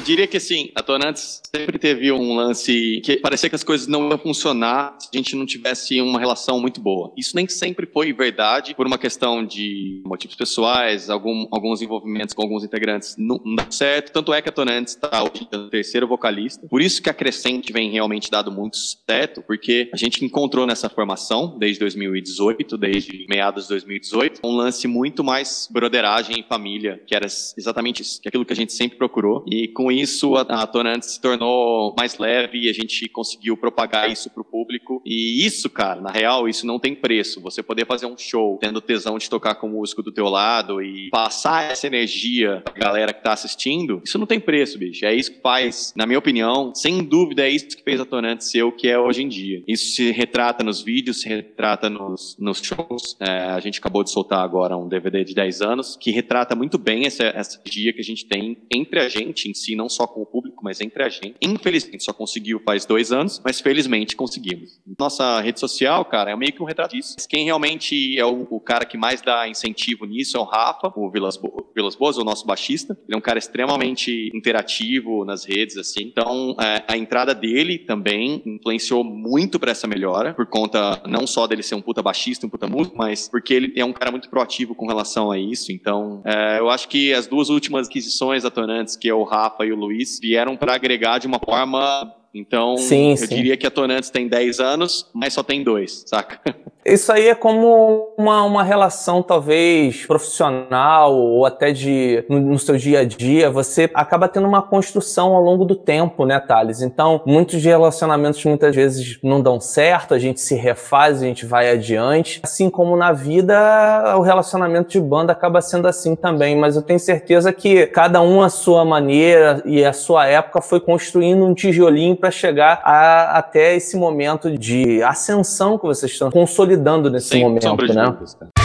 Diria 0.04 0.26
que 0.26 0.36
assim, 0.36 0.70
a 0.74 0.82
Tonantes 0.82 1.40
sempre 1.54 1.78
teve 1.78 2.12
um 2.12 2.34
lance 2.34 3.00
que 3.02 3.16
parecia 3.16 3.48
que 3.48 3.54
as 3.54 3.64
coisas 3.64 3.86
não 3.86 4.08
iam 4.10 4.18
funcionar 4.18 4.96
se 4.98 5.08
a 5.12 5.16
gente 5.16 5.34
não 5.34 5.46
tivesse 5.46 6.00
uma 6.00 6.20
relação 6.20 6.60
muito 6.60 6.80
boa. 6.80 7.12
Isso 7.16 7.34
nem 7.34 7.48
sempre 7.48 7.86
foi 7.86 8.12
verdade, 8.12 8.74
por 8.74 8.86
uma 8.86 8.98
questão 8.98 9.44
de 9.44 10.02
motivos 10.04 10.36
pessoais, 10.36 11.08
algum, 11.08 11.46
alguns 11.50 11.80
envolvimentos 11.80 12.34
com 12.34 12.42
alguns 12.42 12.64
integrantes 12.64 13.16
não, 13.16 13.40
não 13.44 13.70
certo. 13.70 14.12
Tanto 14.12 14.32
é 14.34 14.42
que 14.42 14.48
a 14.48 14.52
Tonantes 14.52 14.94
está 14.94 15.22
hoje 15.22 15.48
no 15.50 15.70
terceiro 15.70 16.06
vocalista. 16.06 16.66
Por 16.68 16.82
isso 16.82 17.02
que 17.02 17.08
a 17.08 17.14
Crescente 17.14 17.72
vem 17.72 17.90
realmente 17.90 18.30
dado 18.30 18.52
muito 18.52 18.76
certo, 18.76 19.42
porque 19.42 19.88
a 19.92 19.96
gente 19.96 20.24
encontrou 20.24 20.66
nessa 20.66 20.90
formação, 20.90 21.56
desde 21.58 21.80
2018, 21.80 22.76
desde 22.76 23.26
meados 23.28 23.64
de 23.64 23.68
2018, 23.70 24.40
um 24.44 24.54
lance 24.54 24.86
muito 24.86 25.24
mais 25.24 25.68
broderagem 25.70 26.40
e 26.40 26.42
família, 26.42 27.02
que 27.06 27.14
era 27.14 27.26
exatamente 27.26 28.02
isso, 28.02 28.20
que 28.20 28.28
é 28.28 28.30
aquilo 28.30 28.44
que 28.44 28.52
a 28.52 28.56
gente 28.56 28.72
sempre 28.72 28.98
procurou. 28.98 29.44
E 29.48 29.68
com 29.68 29.93
isso, 30.00 30.34
a, 30.36 30.42
a 30.42 31.02
se 31.02 31.20
tornou 31.20 31.94
mais 31.96 32.18
leve 32.18 32.58
e 32.58 32.68
a 32.68 32.72
gente 32.72 33.08
conseguiu 33.08 33.56
propagar 33.56 34.10
isso 34.10 34.30
pro 34.30 34.44
público. 34.44 35.02
E 35.04 35.44
isso, 35.44 35.70
cara, 35.70 36.00
na 36.00 36.10
real, 36.10 36.48
isso 36.48 36.66
não 36.66 36.78
tem 36.78 36.94
preço. 36.94 37.40
Você 37.40 37.62
poder 37.62 37.86
fazer 37.86 38.06
um 38.06 38.16
show 38.16 38.58
tendo 38.60 38.80
tesão 38.80 39.18
de 39.18 39.28
tocar 39.28 39.54
com 39.56 39.66
o 39.66 39.70
músico 39.70 40.02
do 40.02 40.12
teu 40.12 40.28
lado 40.28 40.82
e 40.82 41.08
passar 41.10 41.70
essa 41.70 41.86
energia 41.86 42.62
pra 42.64 42.74
galera 42.74 43.12
que 43.12 43.22
tá 43.22 43.32
assistindo, 43.32 44.02
isso 44.04 44.18
não 44.18 44.26
tem 44.26 44.40
preço, 44.40 44.78
bicho. 44.78 45.04
É 45.04 45.14
isso 45.14 45.32
que 45.32 45.40
faz, 45.40 45.92
na 45.96 46.06
minha 46.06 46.18
opinião, 46.18 46.74
sem 46.74 47.02
dúvida, 47.02 47.46
é 47.46 47.50
isso 47.50 47.76
que 47.76 47.82
fez 47.82 48.00
a 48.00 48.04
Tonante 48.04 48.44
ser 48.44 48.62
o 48.62 48.72
que 48.72 48.88
é 48.88 48.98
hoje 48.98 49.22
em 49.22 49.28
dia. 49.28 49.62
Isso 49.66 49.94
se 49.94 50.10
retrata 50.10 50.64
nos 50.64 50.82
vídeos, 50.82 51.20
se 51.20 51.28
retrata 51.28 51.88
nos, 51.88 52.36
nos 52.38 52.60
shows. 52.62 53.16
É, 53.20 53.30
a 53.30 53.60
gente 53.60 53.78
acabou 53.78 54.02
de 54.02 54.10
soltar 54.10 54.44
agora 54.44 54.76
um 54.76 54.88
DVD 54.88 55.24
de 55.24 55.34
10 55.34 55.62
anos 55.62 55.96
que 55.96 56.10
retrata 56.10 56.54
muito 56.54 56.78
bem 56.78 57.06
essa, 57.06 57.24
essa 57.24 57.60
energia 57.60 57.92
que 57.92 58.00
a 58.00 58.04
gente 58.04 58.26
tem 58.26 58.56
entre 58.70 59.00
a 59.00 59.08
gente 59.08 59.48
em 59.48 59.54
si, 59.54 59.74
não 59.74 59.83
só 59.88 60.06
com 60.06 60.22
o 60.22 60.26
público, 60.26 60.62
mas 60.62 60.80
entre 60.80 61.02
a 61.02 61.08
gente. 61.08 61.34
Infelizmente, 61.40 62.04
só 62.04 62.12
conseguiu 62.12 62.60
faz 62.64 62.84
dois 62.84 63.12
anos, 63.12 63.40
mas 63.44 63.60
felizmente 63.60 64.16
conseguimos. 64.16 64.80
Nossa 64.98 65.40
rede 65.40 65.60
social, 65.60 66.04
cara, 66.04 66.30
é 66.30 66.36
meio 66.36 66.52
que 66.52 66.62
um 66.62 66.66
retrato 66.66 66.94
disso. 66.94 67.16
Quem 67.28 67.44
realmente 67.44 68.18
é 68.18 68.24
o, 68.24 68.46
o 68.50 68.60
cara 68.60 68.84
que 68.84 68.96
mais 68.96 69.20
dá 69.20 69.48
incentivo 69.48 70.04
nisso 70.04 70.36
é 70.36 70.40
o 70.40 70.44
Rafa, 70.44 70.92
o 70.96 71.10
Vilas, 71.10 71.36
Bo 71.36 71.70
Vilas 71.74 71.94
Boas, 71.94 72.18
o 72.18 72.24
nosso 72.24 72.46
baixista. 72.46 72.96
Ele 73.06 73.14
é 73.14 73.16
um 73.16 73.20
cara 73.20 73.38
extremamente 73.38 74.30
interativo 74.34 75.24
nas 75.24 75.44
redes, 75.44 75.76
assim. 75.76 76.02
Então, 76.02 76.56
é, 76.60 76.84
a 76.86 76.96
entrada 76.96 77.34
dele 77.34 77.78
também 77.78 78.42
influenciou 78.44 79.02
muito 79.02 79.58
para 79.58 79.72
essa 79.72 79.86
melhora, 79.86 80.34
por 80.34 80.46
conta 80.46 81.02
não 81.06 81.26
só 81.26 81.46
dele 81.46 81.62
ser 81.62 81.74
um 81.74 81.82
puta 81.82 82.02
baixista, 82.02 82.46
um 82.46 82.50
puta 82.50 82.66
músico, 82.66 82.96
mas 82.96 83.28
porque 83.28 83.54
ele 83.54 83.72
é 83.76 83.84
um 83.84 83.92
cara 83.92 84.10
muito 84.10 84.28
proativo 84.28 84.74
com 84.74 84.86
relação 84.86 85.30
a 85.30 85.38
isso. 85.38 85.72
Então, 85.72 86.22
é, 86.24 86.58
eu 86.58 86.70
acho 86.70 86.88
que 86.88 87.12
as 87.12 87.26
duas 87.26 87.48
últimas 87.48 87.88
aquisições 87.88 88.44
atonantes, 88.44 88.96
que 88.96 89.08
é 89.08 89.14
o 89.14 89.22
Rafa 89.22 89.64
e 89.64 89.72
Luiz, 89.74 90.18
vieram 90.20 90.56
para 90.56 90.74
agregar 90.74 91.18
de 91.18 91.26
uma 91.26 91.38
forma 91.38 92.14
então, 92.34 92.76
Sim, 92.76 93.12
eu 93.12 93.16
sim. 93.16 93.28
diria 93.28 93.56
que 93.56 93.66
a 93.66 93.70
Tonantes 93.70 94.10
tem 94.10 94.26
10 94.26 94.58
anos, 94.58 95.08
mas 95.14 95.32
só 95.32 95.42
tem 95.42 95.62
dois, 95.62 96.02
saca? 96.04 96.40
Isso 96.84 97.10
aí 97.10 97.28
é 97.28 97.34
como 97.34 98.12
uma, 98.18 98.42
uma 98.42 98.62
relação, 98.62 99.22
talvez, 99.22 100.04
profissional 100.04 101.16
ou 101.16 101.46
até 101.46 101.72
de 101.72 102.22
no, 102.28 102.38
no 102.38 102.58
seu 102.58 102.76
dia 102.76 103.00
a 103.00 103.04
dia. 103.04 103.50
Você 103.50 103.88
acaba 103.94 104.28
tendo 104.28 104.46
uma 104.46 104.60
construção 104.60 105.34
ao 105.34 105.42
longo 105.42 105.64
do 105.64 105.74
tempo, 105.74 106.26
né, 106.26 106.38
Thales? 106.38 106.82
Então, 106.82 107.22
muitos 107.24 107.64
relacionamentos 107.64 108.44
muitas 108.44 108.76
vezes 108.76 109.18
não 109.22 109.40
dão 109.40 109.58
certo, 109.58 110.12
a 110.12 110.18
gente 110.18 110.42
se 110.42 110.54
refaz, 110.54 111.22
a 111.22 111.24
gente 111.24 111.46
vai 111.46 111.70
adiante. 111.70 112.40
Assim 112.44 112.68
como 112.68 112.94
na 112.96 113.12
vida, 113.12 114.14
o 114.18 114.20
relacionamento 114.20 114.90
de 114.90 115.00
banda 115.00 115.32
acaba 115.32 115.62
sendo 115.62 115.88
assim 115.88 116.14
também. 116.14 116.54
Mas 116.54 116.76
eu 116.76 116.82
tenho 116.82 117.00
certeza 117.00 117.50
que 117.50 117.86
cada 117.86 118.20
um 118.20 118.42
a 118.42 118.50
sua 118.50 118.84
maneira 118.84 119.62
e 119.64 119.82
a 119.82 119.94
sua 119.94 120.26
época 120.26 120.60
foi 120.60 120.80
construindo 120.80 121.46
um 121.46 121.54
tijolinho 121.54 122.14
para 122.24 122.30
chegar 122.30 122.80
a- 122.82 123.36
até 123.36 123.76
esse 123.76 123.98
momento 123.98 124.50
de 124.56 125.02
ascensão 125.02 125.76
que 125.78 125.84
vocês 125.84 126.10
estão 126.10 126.30
consolidando 126.30 127.10
nesse 127.10 127.28
Sem 127.28 127.42
momento, 127.42 127.66
né? 127.92 128.06
dúvidas, 128.06 128.34
cara. 128.34 128.63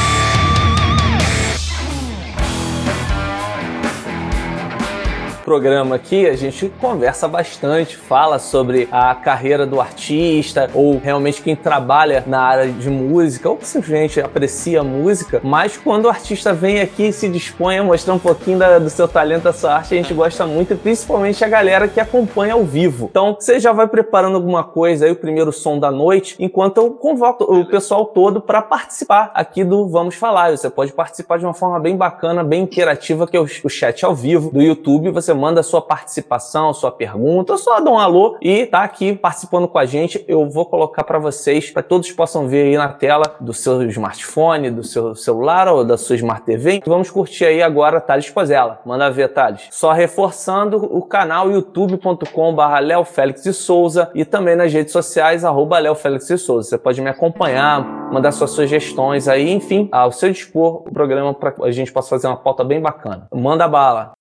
Programa 5.49 5.95
aqui, 5.95 6.27
a 6.27 6.35
gente 6.35 6.71
conversa 6.79 7.27
bastante, 7.27 7.97
fala 7.97 8.37
sobre 8.37 8.87
a 8.91 9.15
carreira 9.15 9.65
do 9.65 9.81
artista, 9.81 10.69
ou 10.75 10.99
realmente 10.99 11.41
quem 11.41 11.55
trabalha 11.55 12.23
na 12.27 12.39
área 12.39 12.71
de 12.71 12.87
música, 12.87 13.49
ou 13.49 13.57
simplesmente 13.59 14.21
aprecia 14.21 14.81
a 14.81 14.83
música, 14.83 15.41
mas 15.43 15.75
quando 15.75 16.05
o 16.05 16.09
artista 16.09 16.53
vem 16.53 16.81
aqui 16.81 17.07
e 17.07 17.11
se 17.11 17.27
dispõe 17.27 17.79
a 17.79 17.83
mostrar 17.83 18.13
um 18.13 18.19
pouquinho 18.19 18.59
da- 18.59 18.77
do 18.77 18.91
seu 18.91 19.07
talento, 19.07 19.41
da 19.41 19.51
sua 19.51 19.73
arte, 19.77 19.95
a 19.95 19.97
gente 19.97 20.13
gosta 20.13 20.45
muito, 20.45 20.75
principalmente 20.75 21.43
a 21.43 21.47
galera 21.47 21.87
que 21.87 21.99
acompanha 21.99 22.53
ao 22.53 22.63
vivo. 22.63 23.07
Então, 23.09 23.35
você 23.39 23.59
já 23.59 23.71
vai 23.71 23.87
preparando 23.87 24.35
alguma 24.35 24.63
coisa 24.63 25.05
aí, 25.07 25.11
o 25.11 25.15
primeiro 25.15 25.51
som 25.51 25.79
da 25.79 25.89
noite, 25.89 26.35
enquanto 26.37 26.77
eu 26.77 26.91
convoco 26.91 27.43
o 27.45 27.65
pessoal 27.65 28.05
todo 28.05 28.39
para 28.39 28.61
participar 28.61 29.31
aqui 29.33 29.63
do 29.63 29.87
Vamos 29.87 30.13
Falar. 30.13 30.51
Você 30.55 30.69
pode 30.69 30.93
participar 30.93 31.39
de 31.39 31.45
uma 31.45 31.55
forma 31.55 31.79
bem 31.79 31.97
bacana, 31.97 32.43
bem 32.43 32.61
interativa, 32.61 33.25
que 33.25 33.35
é 33.35 33.39
o, 33.39 33.47
o 33.63 33.69
chat 33.69 34.05
ao 34.05 34.13
vivo 34.13 34.51
do 34.51 34.61
YouTube. 34.61 35.09
Você 35.09 35.38
manda 35.39 35.63
sua 35.63 35.81
participação, 35.81 36.73
sua 36.73 36.91
pergunta, 36.91 37.57
só 37.57 37.79
dá 37.79 37.89
um 37.89 37.97
alô 37.97 38.37
e 38.41 38.65
tá 38.65 38.83
aqui 38.83 39.15
participando 39.15 39.67
com 39.67 39.77
a 39.77 39.85
gente. 39.85 40.23
Eu 40.27 40.47
vou 40.49 40.65
colocar 40.65 41.03
para 41.03 41.17
vocês, 41.17 41.71
para 41.71 41.81
todos 41.81 42.11
possam 42.11 42.47
ver 42.47 42.63
aí 42.63 42.77
na 42.77 42.89
tela 42.89 43.35
do 43.39 43.53
seu 43.53 43.81
smartphone, 43.89 44.69
do 44.69 44.83
seu 44.83 45.15
celular 45.15 45.67
ou 45.67 45.85
da 45.85 45.97
sua 45.97 46.15
Smart 46.17 46.43
TV. 46.43 46.81
Vamos 46.85 47.09
curtir 47.09 47.45
aí 47.45 47.61
agora 47.61 48.01
Thales 48.01 48.29
Pozella. 48.29 48.79
Manda 48.85 49.09
ver, 49.09 49.29
Thales. 49.29 49.67
Só 49.71 49.91
reforçando 49.91 50.77
o 50.77 51.01
canal 51.01 51.49
youtube.com.br 51.49 52.79
Léo 52.81 53.03
Félix 53.05 53.43
de 53.43 53.53
Souza 53.53 54.11
e 54.13 54.25
também 54.25 54.55
nas 54.55 54.73
redes 54.73 54.91
sociais, 54.91 55.45
arroba 55.45 55.79
Léo 55.79 55.95
Félix 55.95 56.27
de 56.27 56.37
Souza. 56.37 56.69
Você 56.69 56.77
pode 56.77 57.01
me 57.01 57.09
acompanhar, 57.09 57.81
mandar 58.11 58.31
suas 58.31 58.51
sugestões 58.51 59.27
aí, 59.27 59.49
enfim, 59.49 59.87
ao 59.91 60.11
seu 60.11 60.31
dispor 60.31 60.83
o 60.87 60.91
programa 60.91 61.33
para 61.33 61.53
a 61.63 61.71
gente 61.71 61.91
possa 61.91 62.09
fazer 62.09 62.27
uma 62.27 62.37
pauta 62.37 62.63
bem 62.63 62.81
bacana. 62.81 63.27
Manda 63.33 63.67
bala! 63.67 64.13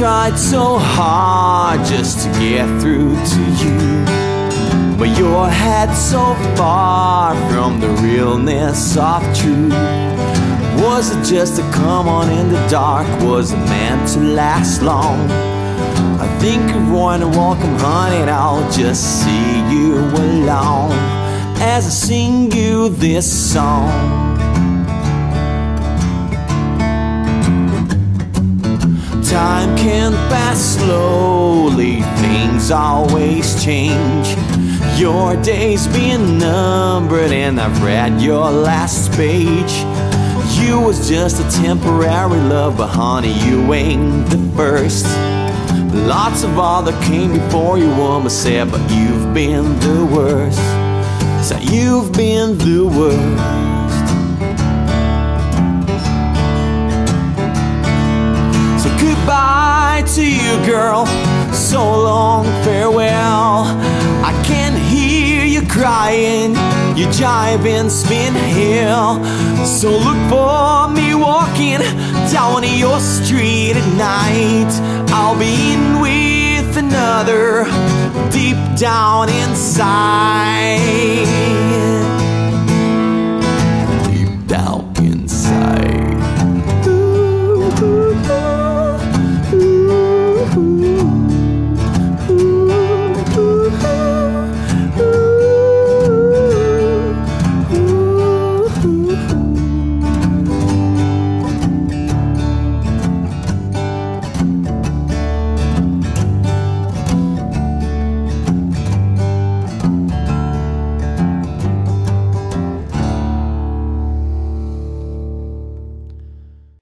Tried 0.00 0.38
so 0.38 0.78
hard 0.78 1.78
just 1.84 2.24
to 2.24 2.28
get 2.38 2.64
through 2.80 3.14
to 3.14 3.40
you. 3.62 4.96
But 4.96 5.10
your 5.18 5.46
head 5.46 5.94
so 5.94 6.34
far 6.56 7.34
from 7.50 7.80
the 7.80 7.88
realness 8.02 8.96
of 8.96 9.20
truth. 9.36 9.74
Was 10.82 11.14
it 11.14 11.22
just 11.22 11.58
a 11.58 11.70
come 11.72 12.08
on 12.08 12.30
in 12.30 12.48
the 12.48 12.66
dark? 12.68 13.06
Was 13.20 13.52
it 13.52 13.58
meant 13.58 14.08
to 14.14 14.20
last 14.20 14.80
long? 14.80 15.30
I 16.18 16.26
think 16.40 16.62
I 16.62 16.90
wanna 16.90 17.28
welcome 17.28 17.76
honey 17.76 18.22
and 18.22 18.30
I'll 18.30 18.72
just 18.72 19.22
see 19.22 19.60
you 19.70 19.98
alone 19.98 20.92
as 21.60 21.84
I 21.86 21.90
sing 21.90 22.50
you 22.52 22.88
this 22.88 23.52
song. 23.52 24.39
Time 29.30 29.76
can 29.76 30.10
pass 30.28 30.76
slowly, 30.76 32.02
things 32.20 32.72
always 32.72 33.62
change. 33.62 34.34
Your 34.98 35.36
day's 35.36 35.86
been 35.86 36.36
numbered, 36.36 37.30
and 37.30 37.60
I've 37.60 37.80
read 37.80 38.20
your 38.20 38.50
last 38.50 39.12
page. 39.12 39.72
You 40.60 40.80
was 40.80 41.08
just 41.08 41.38
a 41.38 41.62
temporary 41.62 42.40
love, 42.40 42.76
but 42.76 42.88
honey, 42.88 43.32
you 43.46 43.72
ain't 43.72 44.28
the 44.30 44.38
first. 44.56 45.06
Lots 45.94 46.42
of 46.42 46.58
other 46.58 46.90
came 47.04 47.32
before 47.32 47.78
you, 47.78 47.88
woman 47.90 48.30
said, 48.30 48.72
but 48.72 48.80
you've 48.90 49.32
been 49.32 49.78
the 49.78 50.06
worst. 50.12 50.58
So 51.48 51.56
you've 51.56 52.12
been 52.12 52.58
the 52.58 52.84
worst. 52.84 53.79
Goodbye 60.00 60.14
to 60.14 60.24
you, 60.24 60.66
girl. 60.66 61.06
So 61.52 61.82
long, 61.82 62.44
farewell. 62.64 63.64
I 64.24 64.32
can 64.44 64.76
hear 64.76 65.44
you 65.44 65.66
crying. 65.66 66.52
You 66.96 67.06
jive 67.06 67.66
and 67.66 67.90
spin 67.90 68.34
hill. 68.34 69.24
So 69.64 69.90
look 69.90 70.18
for 70.28 70.88
me 70.88 71.14
walking 71.14 71.80
down 72.32 72.62
your 72.78 73.00
street 73.00 73.76
at 73.76 73.88
night. 73.96 74.72
I'll 75.12 75.38
be 75.38 75.72
in 75.72 76.00
with 76.00 76.76
another 76.76 77.64
deep 78.30 78.58
down 78.78 79.28
inside. 79.28 80.80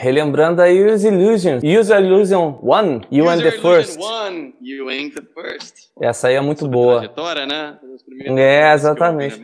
Relembrando 0.01 0.63
aí 0.63 0.85
os 0.85 1.05
Illusions. 1.05 1.61
Use 1.65 1.93
Illusion 1.93 2.61
1, 2.63 3.01
You 3.11 3.29
and 3.29 3.39
the 3.39 3.49
User 3.49 3.61
First. 3.61 3.97
Illusion 3.97 4.27
One, 4.27 4.55
you 4.63 4.89
ain't 4.89 5.15
the 5.15 5.23
first. 5.35 5.89
Essa 6.01 6.29
aí 6.29 6.35
é 6.37 6.41
muito 6.41 6.61
Sobre 6.61 6.73
boa. 6.73 6.99
Trajetória, 6.99 7.47
né? 7.47 7.79
É, 8.37 8.73
exatamente. 8.73 9.43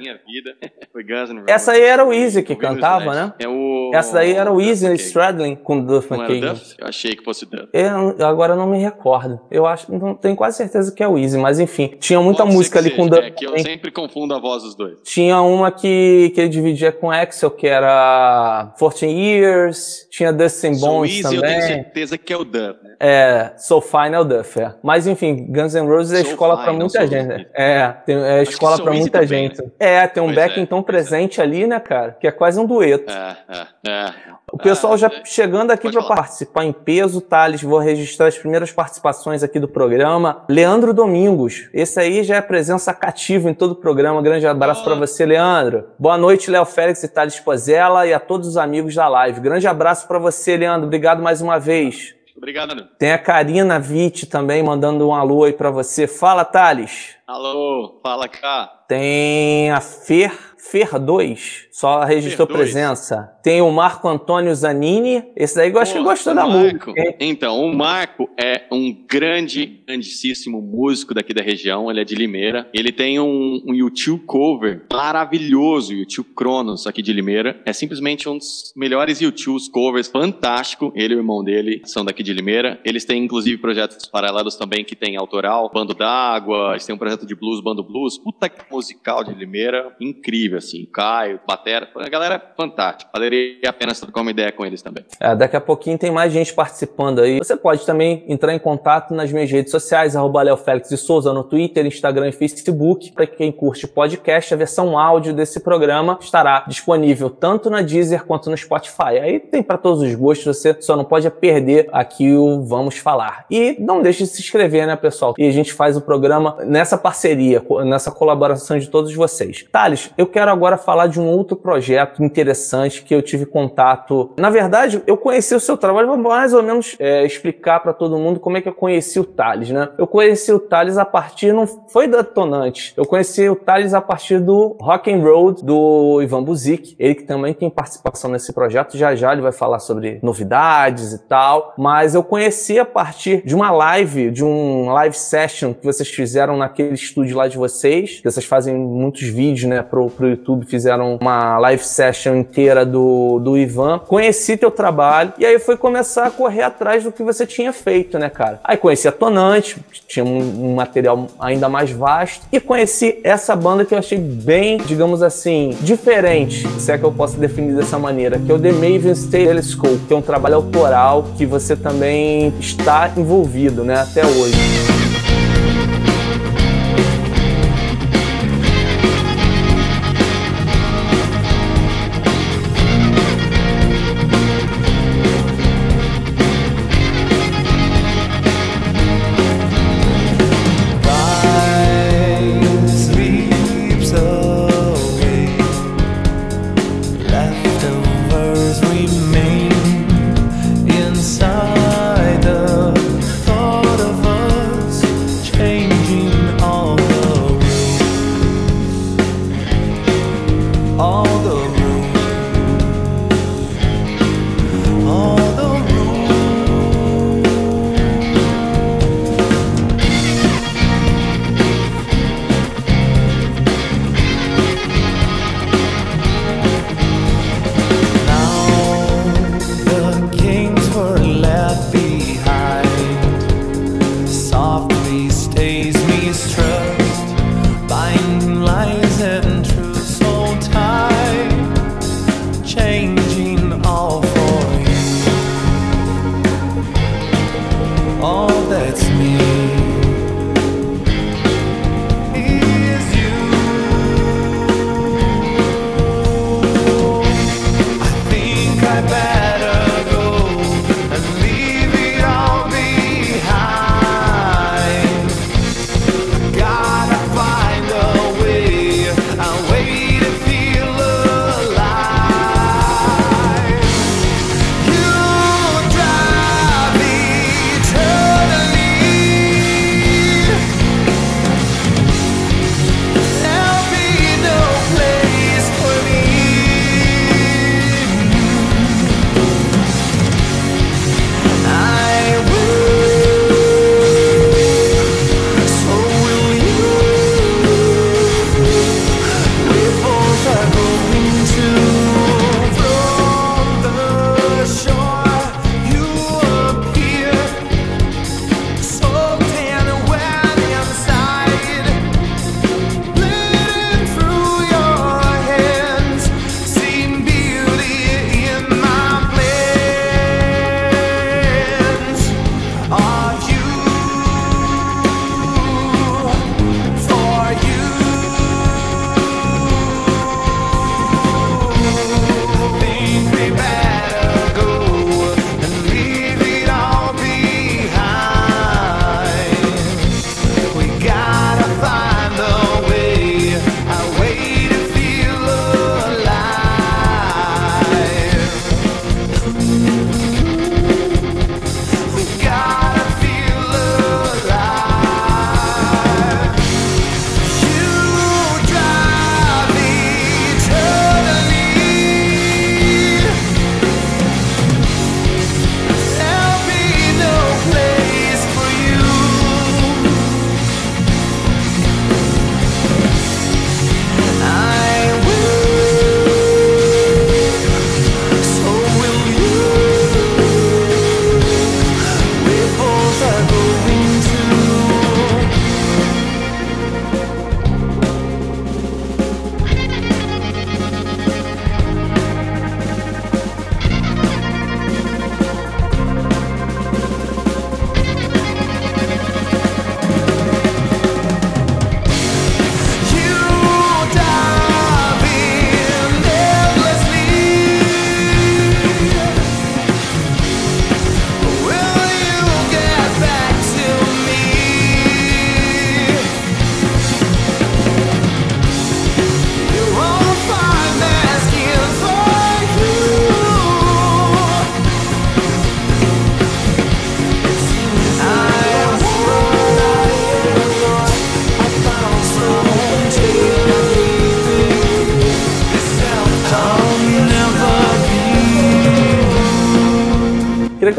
Essa 1.48 1.72
aí 1.72 1.82
era 1.82 2.04
o 2.04 2.12
Easy 2.12 2.42
que 2.42 2.54
cantava, 2.54 3.14
né? 3.14 3.34
É. 3.38 3.48
Essa 3.92 4.14
daí 4.14 4.32
era 4.32 4.52
o 4.52 4.60
Easy 4.60 4.92
Stradlin 4.94 5.54
com 5.56 5.80
Duff 5.80 6.12
McKagan. 6.12 6.54
Eu 6.78 6.86
achei 6.86 7.14
que 7.16 7.24
fosse 7.24 7.44
Duff. 7.46 7.68
Eu, 7.72 8.14
eu 8.18 8.26
agora 8.26 8.54
não 8.54 8.66
me 8.66 8.78
recordo. 8.78 9.40
Eu 9.50 9.66
acho, 9.66 9.92
não 9.92 10.14
tenho 10.14 10.36
quase 10.36 10.56
certeza 10.56 10.92
que 10.92 11.02
é 11.02 11.08
o 11.08 11.18
Easy, 11.18 11.36
mas 11.38 11.58
enfim, 11.60 11.94
tinha 11.98 12.20
muita 12.20 12.42
Pode 12.44 12.54
música 12.56 12.78
ali 12.78 12.90
com 12.90 13.04
seja, 13.04 13.14
Duff. 13.16 13.26
É 13.26 13.30
que 13.30 13.44
eu 13.46 13.50
também. 13.50 13.64
sempre 13.64 13.90
confundo 13.90 14.34
a 14.34 14.38
voz 14.38 14.62
dos 14.62 14.74
dois. 14.74 14.98
Tinha 15.02 15.40
uma 15.42 15.70
que, 15.70 16.30
que 16.34 16.40
ele 16.40 16.48
dividia 16.48 16.92
com 16.92 17.10
Axel, 17.10 17.50
que 17.50 17.66
era 17.66 18.72
14 18.78 19.06
Years, 19.06 20.06
tinha 20.10 20.32
Dustin 20.32 20.74
So 20.74 20.86
Bones 20.86 21.10
Easy 21.24 21.36
eu 21.36 21.40
tenho 21.42 21.52
também. 21.60 21.74
certeza 21.74 22.18
que 22.18 22.32
é 22.32 22.36
o 22.36 22.44
Duff, 22.44 22.78
né? 22.82 22.94
É, 23.00 23.52
So 23.58 23.80
Fine 23.80 24.14
é 24.14 24.20
o 24.20 24.24
Duff, 24.24 24.60
é. 24.60 24.74
Mas 24.82 25.06
enfim, 25.06 25.46
Guns 25.50 25.74
N' 25.74 25.86
Roses 25.86 26.12
é 26.12 26.22
So 26.24 26.30
escola 26.30 26.64
não 26.66 26.72
muita 26.74 27.00
So 27.00 27.06
gente. 27.06 27.32
Easy. 27.32 27.46
É, 27.54 27.88
tem, 28.06 28.16
é 28.16 28.40
Acho 28.40 28.50
escola 28.52 28.76
Easy 28.76 29.00
muita 29.00 29.20
também, 29.20 29.48
gente. 29.48 29.62
né? 29.62 29.68
É, 29.78 30.06
tem 30.06 30.22
um 30.22 30.26
Pois 30.26 30.36
back 30.36 30.58
é, 30.58 30.62
então 30.62 30.82
pois 30.82 30.94
é. 30.96 30.98
presente 30.98 31.40
ali, 31.40 31.66
né, 31.66 31.80
cara? 31.80 32.12
Que 32.12 32.26
é 32.26 32.30
quase 32.32 32.58
um 32.58 32.66
dueto. 32.66 33.12
É, 33.12 33.36
é, 33.48 33.83
é. 33.86 34.34
O 34.52 34.58
pessoal 34.58 34.92
Ah, 34.92 34.96
já 34.96 35.06
é. 35.08 35.24
chegando 35.24 35.72
aqui 35.72 35.90
para 35.90 36.02
participar 36.02 36.64
em 36.64 36.72
peso, 36.72 37.20
Thales, 37.20 37.62
vou 37.62 37.78
registrar 37.80 38.28
as 38.28 38.38
primeiras 38.38 38.70
participações 38.70 39.42
aqui 39.42 39.58
do 39.58 39.66
programa. 39.66 40.44
Leandro 40.48 40.94
Domingos, 40.94 41.68
esse 41.72 41.98
aí 41.98 42.22
já 42.22 42.36
é 42.36 42.40
presença 42.40 42.94
cativa 42.94 43.50
em 43.50 43.54
todo 43.54 43.72
o 43.72 43.76
programa. 43.76 44.22
Grande 44.22 44.46
abraço 44.46 44.82
Ah. 44.82 44.84
para 44.84 44.94
você, 44.94 45.26
Leandro. 45.26 45.88
Boa 45.98 46.16
noite, 46.16 46.50
Léo 46.50 46.64
Félix 46.66 47.02
e 47.02 47.08
Thales 47.08 47.40
Pozella 47.40 48.06
e 48.06 48.12
a 48.12 48.20
todos 48.20 48.46
os 48.46 48.56
amigos 48.56 48.94
da 48.94 49.08
live. 49.08 49.40
Grande 49.40 49.66
abraço 49.66 50.06
para 50.06 50.18
você, 50.20 50.56
Leandro. 50.56 50.86
Obrigado 50.86 51.20
mais 51.22 51.40
uma 51.40 51.58
vez. 51.58 52.14
Obrigado, 52.36 52.72
Anu. 52.72 52.84
Tem 52.98 53.10
a 53.12 53.18
Karina 53.18 53.78
Witt 53.78 54.26
também 54.26 54.62
mandando 54.62 55.08
um 55.08 55.14
alô 55.14 55.44
aí 55.44 55.52
para 55.52 55.70
você. 55.70 56.06
Fala, 56.06 56.44
Thales. 56.44 57.16
Alô, 57.26 57.98
fala 58.02 58.28
cá. 58.28 58.70
Tem 58.86 59.70
a 59.72 59.80
Fer, 59.80 60.32
Fer 60.58 60.98
2, 60.98 61.68
só 61.72 62.04
registrou 62.04 62.46
Fer 62.46 62.52
presença. 62.56 63.32
Tem 63.44 63.60
o 63.60 63.70
Marco 63.70 64.08
Antônio 64.08 64.54
Zanini, 64.54 65.22
esse 65.36 65.54
daí 65.54 65.70
eu 65.70 65.78
acho 65.78 65.92
que 65.92 66.02
gostou 66.02 66.34
da 66.34 66.46
Marco- 66.46 66.58
música. 66.58 66.92
hein? 66.96 67.14
Então, 67.20 67.60
o 67.62 67.76
Marco 67.76 68.26
é 68.42 68.62
um 68.72 68.90
grande, 69.06 69.82
grandíssimo 69.86 70.62
músico 70.62 71.12
daqui 71.12 71.34
da 71.34 71.42
região. 71.42 71.90
Ele 71.90 72.00
é 72.00 72.04
de 72.04 72.14
Limeira. 72.14 72.66
Ele 72.72 72.90
tem 72.90 73.20
um, 73.20 73.62
um 73.66 73.74
YouTube 73.74 74.24
cover 74.24 74.86
maravilhoso, 74.90 75.92
YouTube 75.92 76.30
Cronos, 76.34 76.86
aqui 76.86 77.02
de 77.02 77.12
Limeira. 77.12 77.60
É 77.66 77.72
simplesmente 77.74 78.26
um 78.28 78.38
dos 78.38 78.72
melhores 78.74 79.20
YouTube 79.20 79.44
covers, 79.70 80.08
fantástico. 80.08 80.90
Ele 80.96 81.12
e 81.12 81.16
o 81.18 81.20
irmão 81.20 81.44
dele 81.44 81.82
são 81.84 82.02
daqui 82.02 82.22
de 82.22 82.32
Limeira. 82.32 82.80
Eles 82.82 83.04
têm, 83.04 83.22
inclusive, 83.24 83.58
projetos 83.58 84.06
paralelos 84.06 84.56
também 84.56 84.82
que 84.84 84.96
tem 84.96 85.16
autoral, 85.18 85.70
Bando 85.72 85.92
d'Água. 85.94 86.70
Eles 86.70 86.86
têm 86.86 86.94
um 86.94 86.98
projeto 86.98 87.26
de 87.26 87.34
blues, 87.34 87.60
Bando 87.62 87.84
Blues. 87.84 88.16
Puta 88.16 88.48
que 88.48 88.62
musical 88.72 89.22
de 89.22 89.34
Limeira. 89.34 89.94
Incrível, 90.00 90.56
assim. 90.56 90.86
Caio, 90.90 91.38
Batera. 91.46 91.90
A 91.94 92.08
galera 92.08 92.36
é 92.36 92.56
fantástica. 92.56 93.10
Valeria 93.34 93.70
a 93.70 93.72
pena 93.72 93.94
trocar 93.94 94.20
uma 94.20 94.30
ideia 94.30 94.52
com 94.52 94.64
eles 94.64 94.82
também. 94.82 95.04
É, 95.18 95.34
daqui 95.34 95.56
a 95.56 95.60
pouquinho 95.60 95.98
tem 95.98 96.10
mais 96.10 96.32
gente 96.32 96.52
participando 96.52 97.20
aí. 97.20 97.38
Você 97.38 97.56
pode 97.56 97.84
também 97.84 98.24
entrar 98.28 98.54
em 98.54 98.58
contato 98.58 99.14
nas 99.14 99.32
minhas 99.32 99.50
redes 99.50 99.70
sociais, 99.70 100.14
arroba 100.14 100.44
de 100.44 100.96
Souza, 100.96 101.32
no 101.32 101.42
Twitter, 101.42 101.86
Instagram 101.86 102.28
e 102.28 102.32
Facebook. 102.32 103.12
Para 103.12 103.26
quem 103.26 103.50
curte 103.50 103.86
podcast, 103.86 104.52
a 104.52 104.56
versão 104.56 104.98
áudio 104.98 105.32
desse 105.32 105.60
programa 105.60 106.18
estará 106.20 106.64
disponível 106.68 107.30
tanto 107.30 107.70
na 107.70 107.80
Deezer 107.80 108.24
quanto 108.24 108.50
no 108.50 108.56
Spotify. 108.56 109.18
Aí 109.20 109.40
tem 109.40 109.62
para 109.62 109.78
todos 109.78 110.02
os 110.02 110.14
gostos, 110.14 110.56
você 110.56 110.76
só 110.80 110.96
não 110.96 111.04
pode 111.04 111.30
perder 111.30 111.88
aqui 111.92 112.32
o 112.32 112.62
Vamos 112.62 112.98
Falar. 112.98 113.46
E 113.50 113.76
não 113.78 114.02
deixe 114.02 114.24
de 114.24 114.28
se 114.28 114.42
inscrever, 114.42 114.86
né, 114.86 114.96
pessoal? 114.96 115.34
E 115.38 115.46
a 115.46 115.50
gente 115.50 115.72
faz 115.72 115.96
o 115.96 116.00
programa 116.00 116.56
nessa 116.64 116.98
parceria, 116.98 117.62
nessa 117.84 118.10
colaboração 118.10 118.78
de 118.78 118.88
todos 118.88 119.14
vocês. 119.14 119.64
Thales, 119.72 120.10
eu 120.18 120.26
quero 120.26 120.50
agora 120.50 120.76
falar 120.76 121.06
de 121.06 121.18
um 121.18 121.26
outro 121.26 121.56
projeto 121.56 122.22
interessante 122.22 123.02
que 123.02 123.14
eu 123.14 123.22
tive 123.24 123.46
contato. 123.46 124.30
Na 124.38 124.50
verdade, 124.50 125.02
eu 125.06 125.16
conheci 125.16 125.54
o 125.54 125.60
seu 125.60 125.76
trabalho, 125.76 126.06
vou 126.06 126.16
mais 126.16 126.52
ou 126.52 126.62
menos 126.62 126.96
é, 126.98 127.24
explicar 127.24 127.80
para 127.80 127.92
todo 127.92 128.18
mundo 128.18 128.38
como 128.38 128.56
é 128.56 128.60
que 128.60 128.68
eu 128.68 128.74
conheci 128.74 129.18
o 129.18 129.24
Thales, 129.24 129.70
né? 129.70 129.88
Eu 129.98 130.06
conheci 130.06 130.52
o 130.52 130.60
Thales 130.60 130.98
a 130.98 131.04
partir, 131.04 131.52
não 131.52 131.66
foi 131.66 132.06
da 132.06 132.22
Tonante, 132.22 132.92
eu 132.96 133.04
conheci 133.04 133.48
o 133.48 133.56
Thales 133.56 133.94
a 133.94 134.00
partir 134.00 134.38
do 134.38 134.76
Rock 134.80 135.12
and 135.12 135.22
Roll 135.22 135.52
do 135.52 136.20
Ivan 136.22 136.42
Buzik, 136.42 136.94
ele 136.98 137.14
que 137.14 137.24
também 137.24 137.54
tem 137.54 137.70
participação 137.70 138.30
nesse 138.30 138.52
projeto, 138.52 138.96
já 138.96 139.14
já 139.14 139.32
ele 139.32 139.42
vai 139.42 139.52
falar 139.52 139.78
sobre 139.78 140.18
novidades 140.22 141.12
e 141.12 141.18
tal, 141.18 141.74
mas 141.78 142.14
eu 142.14 142.22
conheci 142.22 142.78
a 142.78 142.84
partir 142.84 143.42
de 143.44 143.54
uma 143.54 143.70
live, 143.70 144.30
de 144.30 144.44
um 144.44 144.90
live 144.90 145.16
session 145.16 145.72
que 145.72 145.84
vocês 145.84 146.08
fizeram 146.08 146.56
naquele 146.56 146.94
estúdio 146.94 147.36
lá 147.36 147.48
de 147.48 147.56
vocês, 147.56 148.20
que 148.20 148.30
vocês 148.30 148.44
fazem 148.44 148.74
muitos 148.74 149.22
vídeos, 149.22 149.68
né, 149.68 149.82
pro, 149.82 150.08
pro 150.10 150.28
YouTube, 150.28 150.66
fizeram 150.66 151.18
uma 151.20 151.58
live 151.58 151.82
session 151.82 152.36
inteira 152.36 152.84
do, 152.84 153.00
do 153.40 153.56
Ivan. 153.56 153.98
Conheci 153.98 154.56
teu 154.56 154.70
trabalho 154.70 155.32
e 155.38 155.44
aí 155.44 155.58
foi 155.58 155.76
começar 155.76 156.26
a 156.26 156.30
correr 156.30 156.62
atrás 156.62 157.04
do 157.04 157.12
que 157.12 157.22
você 157.22 157.46
tinha 157.46 157.72
feito, 157.72 158.18
né, 158.18 158.28
cara? 158.28 158.60
Aí 158.64 158.76
conheci 158.76 159.08
a 159.08 159.12
Tonante, 159.12 159.76
tinha 160.06 160.24
um, 160.24 160.70
um 160.70 160.74
material 160.74 161.26
ainda 161.38 161.68
mais 161.68 161.90
vasto 161.90 162.46
e 162.52 162.60
conheci 162.60 163.20
essa 163.24 163.54
banda 163.54 163.84
que 163.84 163.94
eu 163.94 163.98
achei 163.98 164.18
bem, 164.18 164.78
digamos 164.78 165.22
assim, 165.22 165.76
diferente, 165.80 166.66
se 166.78 166.92
é 166.92 166.98
que 166.98 167.04
eu 167.04 167.12
posso 167.12 167.36
definir 167.36 167.74
dessa 167.74 167.98
maneira, 167.98 168.38
que 168.38 168.50
é 168.50 168.54
o 168.54 168.58
The 168.58 168.72
Maven's 168.72 169.26
Telescope, 169.26 169.98
que 170.06 170.12
é 170.12 170.16
um 170.16 170.22
trabalho 170.22 170.56
autoral 170.56 171.24
que 171.36 171.46
você 171.46 171.76
também 171.76 172.52
está 172.58 173.10
envolvido, 173.16 173.84
né, 173.84 174.00
até 174.00 174.24
hoje. 174.24 175.03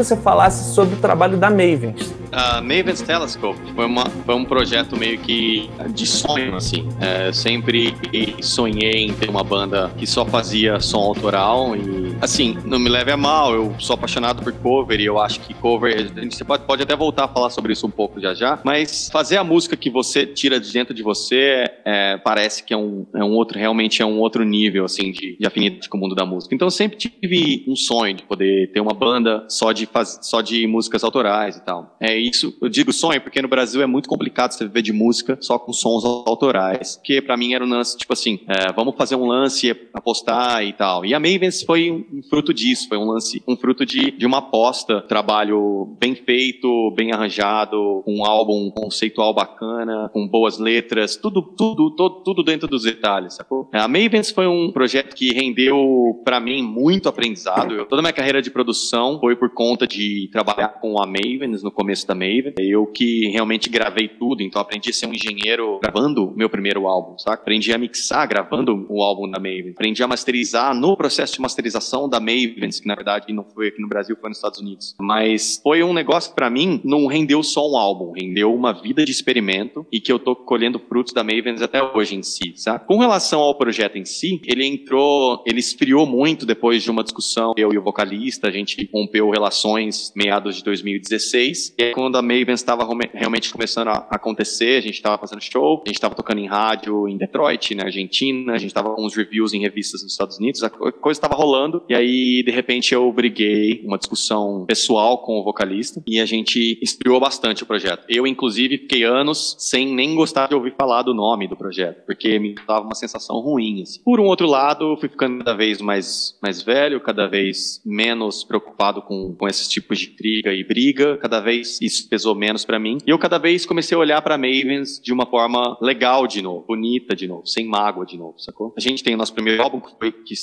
Você 0.06 0.16
falasse 0.16 0.72
sobre 0.72 0.94
o 0.94 0.98
trabalho 0.98 1.36
da 1.36 1.50
Mavens. 1.50 2.14
A 2.30 2.60
Maven's 2.60 3.00
Telescope 3.00 3.58
foi, 3.74 3.86
uma, 3.86 4.04
foi 4.24 4.34
um 4.34 4.44
projeto 4.44 4.96
meio 4.96 5.18
que 5.18 5.70
de 5.90 6.06
sonho, 6.06 6.54
assim. 6.54 6.88
É, 7.00 7.32
sempre 7.32 7.94
sonhei 8.40 9.06
em 9.06 9.14
ter 9.14 9.28
uma 9.28 9.42
banda 9.42 9.90
que 9.96 10.06
só 10.06 10.24
fazia 10.24 10.78
som 10.80 10.98
autoral 10.98 11.74
e, 11.74 12.05
assim, 12.20 12.56
não 12.64 12.78
me 12.78 12.88
leve 12.88 13.10
a 13.10 13.16
mal, 13.16 13.54
eu 13.54 13.74
sou 13.78 13.94
apaixonado 13.94 14.42
por 14.42 14.52
cover 14.52 15.00
e 15.00 15.04
eu 15.04 15.18
acho 15.18 15.40
que 15.40 15.54
cover, 15.54 15.94
a 16.16 16.20
gente 16.20 16.44
pode, 16.44 16.64
pode 16.64 16.82
até 16.82 16.96
voltar 16.96 17.24
a 17.24 17.28
falar 17.28 17.50
sobre 17.50 17.72
isso 17.72 17.86
um 17.86 17.90
pouco 17.90 18.20
já 18.20 18.34
já, 18.34 18.58
mas 18.64 19.08
fazer 19.10 19.36
a 19.36 19.44
música 19.44 19.76
que 19.76 19.90
você 19.90 20.26
tira 20.26 20.58
de 20.58 20.72
dentro 20.72 20.94
de 20.94 21.02
você 21.02 21.64
é, 21.84 22.16
parece 22.18 22.64
que 22.64 22.72
é 22.72 22.76
um, 22.76 23.06
é 23.14 23.22
um 23.22 23.32
outro, 23.32 23.58
realmente 23.58 24.02
é 24.02 24.06
um 24.06 24.18
outro 24.18 24.44
nível, 24.44 24.84
assim, 24.84 25.12
de, 25.12 25.36
de 25.38 25.46
afinidade 25.46 25.88
com 25.88 25.98
o 25.98 26.00
mundo 26.00 26.14
da 26.14 26.24
música. 26.24 26.54
Então 26.54 26.66
eu 26.66 26.70
sempre 26.70 26.96
tive 26.96 27.64
um 27.68 27.76
sonho 27.76 28.14
de 28.14 28.22
poder 28.22 28.72
ter 28.72 28.80
uma 28.80 28.94
banda 28.94 29.44
só 29.48 29.72
de, 29.72 29.86
faz, 29.86 30.18
só 30.22 30.40
de 30.40 30.66
músicas 30.66 31.04
autorais 31.04 31.56
e 31.56 31.64
tal. 31.64 31.96
É 32.00 32.16
isso, 32.16 32.56
eu 32.60 32.68
digo 32.68 32.92
sonho 32.92 33.20
porque 33.20 33.40
no 33.42 33.48
Brasil 33.48 33.82
é 33.82 33.86
muito 33.86 34.08
complicado 34.08 34.52
você 34.52 34.64
viver 34.64 34.82
de 34.82 34.92
música 34.92 35.38
só 35.40 35.58
com 35.58 35.72
sons 35.72 36.04
autorais, 36.04 37.00
que 37.04 37.20
para 37.20 37.36
mim 37.36 37.54
era 37.54 37.64
um 37.64 37.68
lance, 37.68 37.96
tipo 37.96 38.12
assim, 38.12 38.40
é, 38.48 38.72
vamos 38.72 38.94
fazer 38.96 39.16
um 39.16 39.26
lance, 39.26 39.70
apostar 39.92 40.64
e 40.64 40.72
tal. 40.72 41.04
E 41.04 41.14
a 41.14 41.20
Mavens 41.20 41.62
foi 41.62 42.05
um, 42.12 42.22
fruto 42.22 42.52
disso, 42.52 42.88
foi 42.88 42.98
um 42.98 43.04
lance, 43.04 43.42
um 43.46 43.56
fruto 43.56 43.84
de, 43.84 44.10
de 44.10 44.26
uma 44.26 44.38
aposta, 44.38 45.00
trabalho 45.02 45.96
bem 45.98 46.14
feito, 46.14 46.92
bem 46.96 47.12
arranjado, 47.12 48.02
um 48.06 48.24
álbum 48.24 48.70
conceitual 48.70 49.34
bacana, 49.34 50.10
com 50.12 50.26
boas 50.26 50.58
letras, 50.58 51.16
tudo, 51.16 51.42
tudo, 51.42 51.90
todo, 51.94 52.22
tudo 52.22 52.42
dentro 52.42 52.68
dos 52.68 52.82
detalhes, 52.82 53.34
sacou? 53.34 53.68
A 53.72 53.88
Mavens 53.88 54.30
foi 54.30 54.46
um 54.46 54.70
projeto 54.72 55.14
que 55.14 55.32
rendeu 55.32 55.76
para 56.24 56.40
mim 56.40 56.62
muito 56.62 57.08
aprendizado. 57.08 57.74
Eu, 57.74 57.86
toda 57.86 58.00
a 58.00 58.02
minha 58.02 58.12
carreira 58.12 58.42
de 58.42 58.50
produção 58.50 59.18
foi 59.20 59.36
por 59.36 59.50
conta 59.50 59.86
de 59.86 60.28
trabalhar 60.32 60.80
com 60.80 61.00
a 61.00 61.06
Mavens 61.06 61.62
no 61.62 61.70
começo 61.70 62.06
da 62.06 62.14
Maven. 62.14 62.54
Eu 62.58 62.86
que 62.86 63.28
realmente 63.28 63.68
gravei 63.68 64.08
tudo, 64.08 64.42
então 64.42 64.60
aprendi 64.60 64.90
a 64.90 64.92
ser 64.92 65.06
um 65.06 65.12
engenheiro 65.12 65.78
gravando 65.82 66.32
meu 66.36 66.48
primeiro 66.48 66.86
álbum, 66.86 67.18
saca? 67.18 67.42
Aprendi 67.42 67.72
a 67.72 67.78
mixar 67.78 68.26
gravando 68.28 68.86
o 68.88 69.02
álbum 69.02 69.30
da 69.30 69.38
Maven. 69.38 69.70
Aprendi 69.70 70.02
a 70.02 70.08
masterizar 70.08 70.74
no 70.74 70.96
processo 70.96 71.34
de 71.34 71.40
masterização 71.40 71.95
da 72.06 72.20
Mavens, 72.20 72.78
que 72.80 72.86
na 72.86 72.94
verdade 72.94 73.32
não 73.32 73.44
foi 73.44 73.68
aqui 73.68 73.80
no 73.80 73.88
Brasil, 73.88 74.16
foi 74.20 74.28
nos 74.28 74.36
Estados 74.38 74.60
Unidos. 74.60 74.94
Mas 75.00 75.58
foi 75.62 75.82
um 75.82 75.94
negócio 75.94 76.30
que 76.30 76.36
para 76.36 76.50
mim 76.50 76.80
não 76.84 77.06
rendeu 77.06 77.42
só 77.42 77.66
um 77.66 77.76
álbum, 77.76 78.12
rendeu 78.12 78.54
uma 78.54 78.72
vida 78.72 79.04
de 79.04 79.10
experimento 79.10 79.86
e 79.90 80.00
que 80.00 80.12
eu 80.12 80.18
tô 80.18 80.36
colhendo 80.36 80.78
frutos 80.78 81.14
da 81.14 81.24
Mavens 81.24 81.62
até 81.62 81.82
hoje 81.82 82.14
em 82.14 82.22
si, 82.22 82.52
sabe? 82.56 82.84
Com 82.86 82.98
relação 82.98 83.40
ao 83.40 83.54
projeto 83.56 83.96
em 83.96 84.04
si, 84.04 84.40
ele 84.44 84.66
entrou, 84.66 85.42
ele 85.46 85.60
esfriou 85.60 86.06
muito 86.06 86.44
depois 86.44 86.82
de 86.82 86.90
uma 86.90 87.02
discussão, 87.02 87.54
eu 87.56 87.72
e 87.72 87.78
o 87.78 87.82
vocalista, 87.82 88.48
a 88.48 88.50
gente 88.50 88.88
rompeu 88.92 89.30
relações 89.30 90.12
meados 90.14 90.56
de 90.56 90.64
2016, 90.64 91.74
e 91.78 91.82
é 91.82 91.92
quando 91.92 92.16
a 92.16 92.22
Mavens 92.22 92.60
estava 92.60 92.86
realmente 93.14 93.50
começando 93.50 93.88
a 93.88 94.06
acontecer, 94.10 94.78
a 94.78 94.80
gente 94.80 94.94
estava 94.94 95.18
fazendo 95.18 95.40
show, 95.40 95.82
a 95.84 95.88
gente 95.88 95.96
estava 95.96 96.14
tocando 96.14 96.38
em 96.38 96.46
rádio 96.46 97.08
em 97.08 97.16
Detroit, 97.16 97.74
na 97.74 97.84
Argentina, 97.84 98.52
a 98.52 98.58
gente 98.58 98.70
estava 98.70 98.94
com 98.94 99.04
uns 99.04 99.14
reviews 99.14 99.52
em 99.52 99.60
revistas 99.60 100.02
nos 100.02 100.12
Estados 100.12 100.38
Unidos, 100.38 100.62
a 100.62 100.70
coisa 100.70 101.18
estava 101.18 101.34
rolando, 101.34 101.82
e 101.88 101.94
aí, 101.94 102.42
de 102.42 102.50
repente, 102.50 102.94
eu 102.94 103.10
briguei, 103.12 103.82
uma 103.84 103.98
discussão 103.98 104.64
pessoal 104.66 105.18
com 105.18 105.38
o 105.38 105.44
vocalista, 105.44 106.02
e 106.06 106.20
a 106.20 106.26
gente 106.26 106.78
esfriou 106.82 107.20
bastante 107.20 107.62
o 107.62 107.66
projeto. 107.66 108.04
Eu, 108.08 108.26
inclusive, 108.26 108.78
fiquei 108.78 109.04
anos 109.04 109.56
sem 109.58 109.94
nem 109.94 110.14
gostar 110.14 110.48
de 110.48 110.54
ouvir 110.54 110.74
falar 110.76 111.02
do 111.02 111.14
nome 111.14 111.48
do 111.48 111.56
projeto, 111.56 112.04
porque 112.04 112.38
me 112.38 112.54
dava 112.66 112.84
uma 112.84 112.94
sensação 112.94 113.40
ruim. 113.40 113.82
Assim. 113.82 114.00
Por 114.02 114.20
um 114.20 114.24
outro 114.24 114.46
lado, 114.46 114.96
fui 114.98 115.08
ficando 115.08 115.38
cada 115.38 115.54
vez 115.54 115.80
mais, 115.80 116.38
mais 116.42 116.62
velho, 116.62 117.00
cada 117.00 117.26
vez 117.26 117.80
menos 117.84 118.44
preocupado 118.44 119.02
com, 119.02 119.34
com 119.34 119.46
esses 119.46 119.68
tipos 119.68 119.98
de 119.98 120.10
intriga 120.10 120.52
e 120.52 120.64
briga, 120.64 121.16
cada 121.18 121.40
vez 121.40 121.80
isso 121.80 122.08
pesou 122.08 122.34
menos 122.34 122.64
para 122.64 122.78
mim. 122.78 122.98
E 123.06 123.10
eu 123.10 123.18
cada 123.18 123.38
vez 123.38 123.64
comecei 123.64 123.96
a 123.96 124.00
olhar 124.00 124.22
para 124.22 124.38
Mavens 124.38 125.00
de 125.02 125.12
uma 125.12 125.26
forma 125.26 125.76
legal 125.80 126.26
de 126.26 126.42
novo, 126.42 126.66
bonita 126.66 127.14
de 127.14 127.26
novo, 127.26 127.46
sem 127.46 127.66
mágoa 127.66 128.04
de 128.04 128.16
novo, 128.16 128.38
sacou? 128.38 128.74
A 128.76 128.80
gente 128.80 129.02
tem 129.02 129.14
o 129.14 129.18
nosso 129.18 129.32
primeiro 129.32 129.62
álbum 129.62 129.80
que, 129.80 129.90
foi, 129.98 130.12
que, 130.12 130.34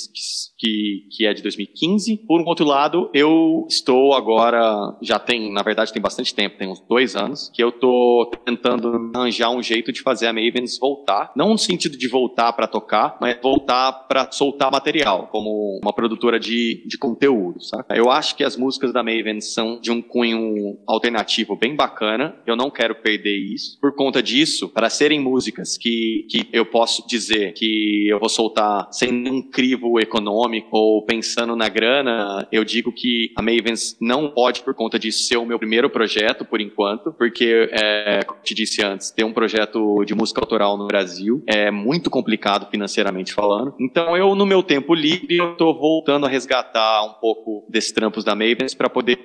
que, 0.58 1.08
que 1.10 1.26
é 1.26 1.33
de 1.34 1.42
2015. 1.42 2.18
Por 2.26 2.40
um 2.40 2.46
outro 2.46 2.64
lado, 2.64 3.10
eu 3.12 3.66
estou 3.68 4.14
agora, 4.14 4.96
já 5.02 5.18
tem, 5.18 5.52
na 5.52 5.62
verdade 5.62 5.92
tem 5.92 6.02
bastante 6.02 6.34
tempo, 6.34 6.56
tem 6.56 6.68
uns 6.68 6.80
dois 6.80 7.16
anos, 7.16 7.50
que 7.52 7.62
eu 7.62 7.72
tô 7.72 8.30
tentando 8.44 9.10
arranjar 9.14 9.50
um 9.50 9.62
jeito 9.62 9.92
de 9.92 10.02
fazer 10.02 10.26
a 10.26 10.32
Mavens 10.32 10.78
voltar. 10.78 11.32
Não 11.36 11.50
no 11.50 11.58
sentido 11.58 11.96
de 11.96 12.08
voltar 12.08 12.52
para 12.52 12.66
tocar, 12.66 13.16
mas 13.20 13.38
voltar 13.42 13.92
para 13.92 14.30
soltar 14.30 14.70
material, 14.70 15.28
como 15.30 15.80
uma 15.82 15.92
produtora 15.92 16.38
de, 16.38 16.82
de 16.86 16.98
conteúdo, 16.98 17.62
saca? 17.62 17.94
Eu 17.96 18.10
acho 18.10 18.36
que 18.36 18.44
as 18.44 18.56
músicas 18.56 18.92
da 18.92 19.02
Mavens 19.02 19.52
são 19.52 19.80
de 19.80 19.90
um 19.90 20.00
cunho 20.00 20.78
alternativo 20.86 21.56
bem 21.56 21.74
bacana. 21.74 22.36
Eu 22.46 22.56
não 22.56 22.70
quero 22.70 22.94
perder 22.96 23.36
isso. 23.36 23.78
Por 23.80 23.94
conta 23.94 24.22
disso, 24.22 24.68
para 24.68 24.90
serem 24.90 25.20
músicas 25.20 25.76
que, 25.76 26.26
que 26.28 26.48
eu 26.52 26.66
posso 26.66 27.06
dizer 27.06 27.52
que 27.52 28.08
eu 28.08 28.18
vou 28.18 28.28
soltar 28.28 28.88
sem 28.92 29.12
nenhum 29.12 29.42
crivo 29.42 30.00
econômico 30.00 30.68
ou 30.72 31.04
pensando 31.24 31.56
na 31.56 31.70
grana, 31.70 32.46
eu 32.52 32.62
digo 32.64 32.92
que 32.92 33.32
a 33.34 33.40
Mavens 33.40 33.96
não 33.98 34.30
pode, 34.30 34.62
por 34.62 34.74
conta 34.74 34.98
disso, 34.98 35.26
ser 35.26 35.38
o 35.38 35.46
meu 35.46 35.58
primeiro 35.58 35.88
projeto, 35.88 36.44
por 36.44 36.60
enquanto, 36.60 37.12
porque, 37.12 37.70
é, 37.72 38.20
como 38.26 38.40
te 38.42 38.54
disse 38.54 38.84
antes, 38.84 39.10
ter 39.10 39.24
um 39.24 39.32
projeto 39.32 40.04
de 40.04 40.14
música 40.14 40.40
autoral 40.40 40.76
no 40.76 40.86
Brasil 40.86 41.42
é 41.46 41.70
muito 41.70 42.10
complicado 42.10 42.68
financeiramente 42.70 43.32
falando. 43.32 43.74
Então, 43.80 44.14
eu, 44.14 44.34
no 44.34 44.44
meu 44.44 44.62
tempo 44.62 44.94
livre, 44.94 45.38
eu 45.38 45.56
tô 45.56 45.72
voltando 45.72 46.26
a 46.26 46.28
resgatar 46.28 47.04
um 47.04 47.14
pouco 47.14 47.64
desses 47.70 47.90
trampos 47.90 48.22
da 48.22 48.34
Mavens 48.34 48.74
para 48.74 48.90
poder 48.90 49.16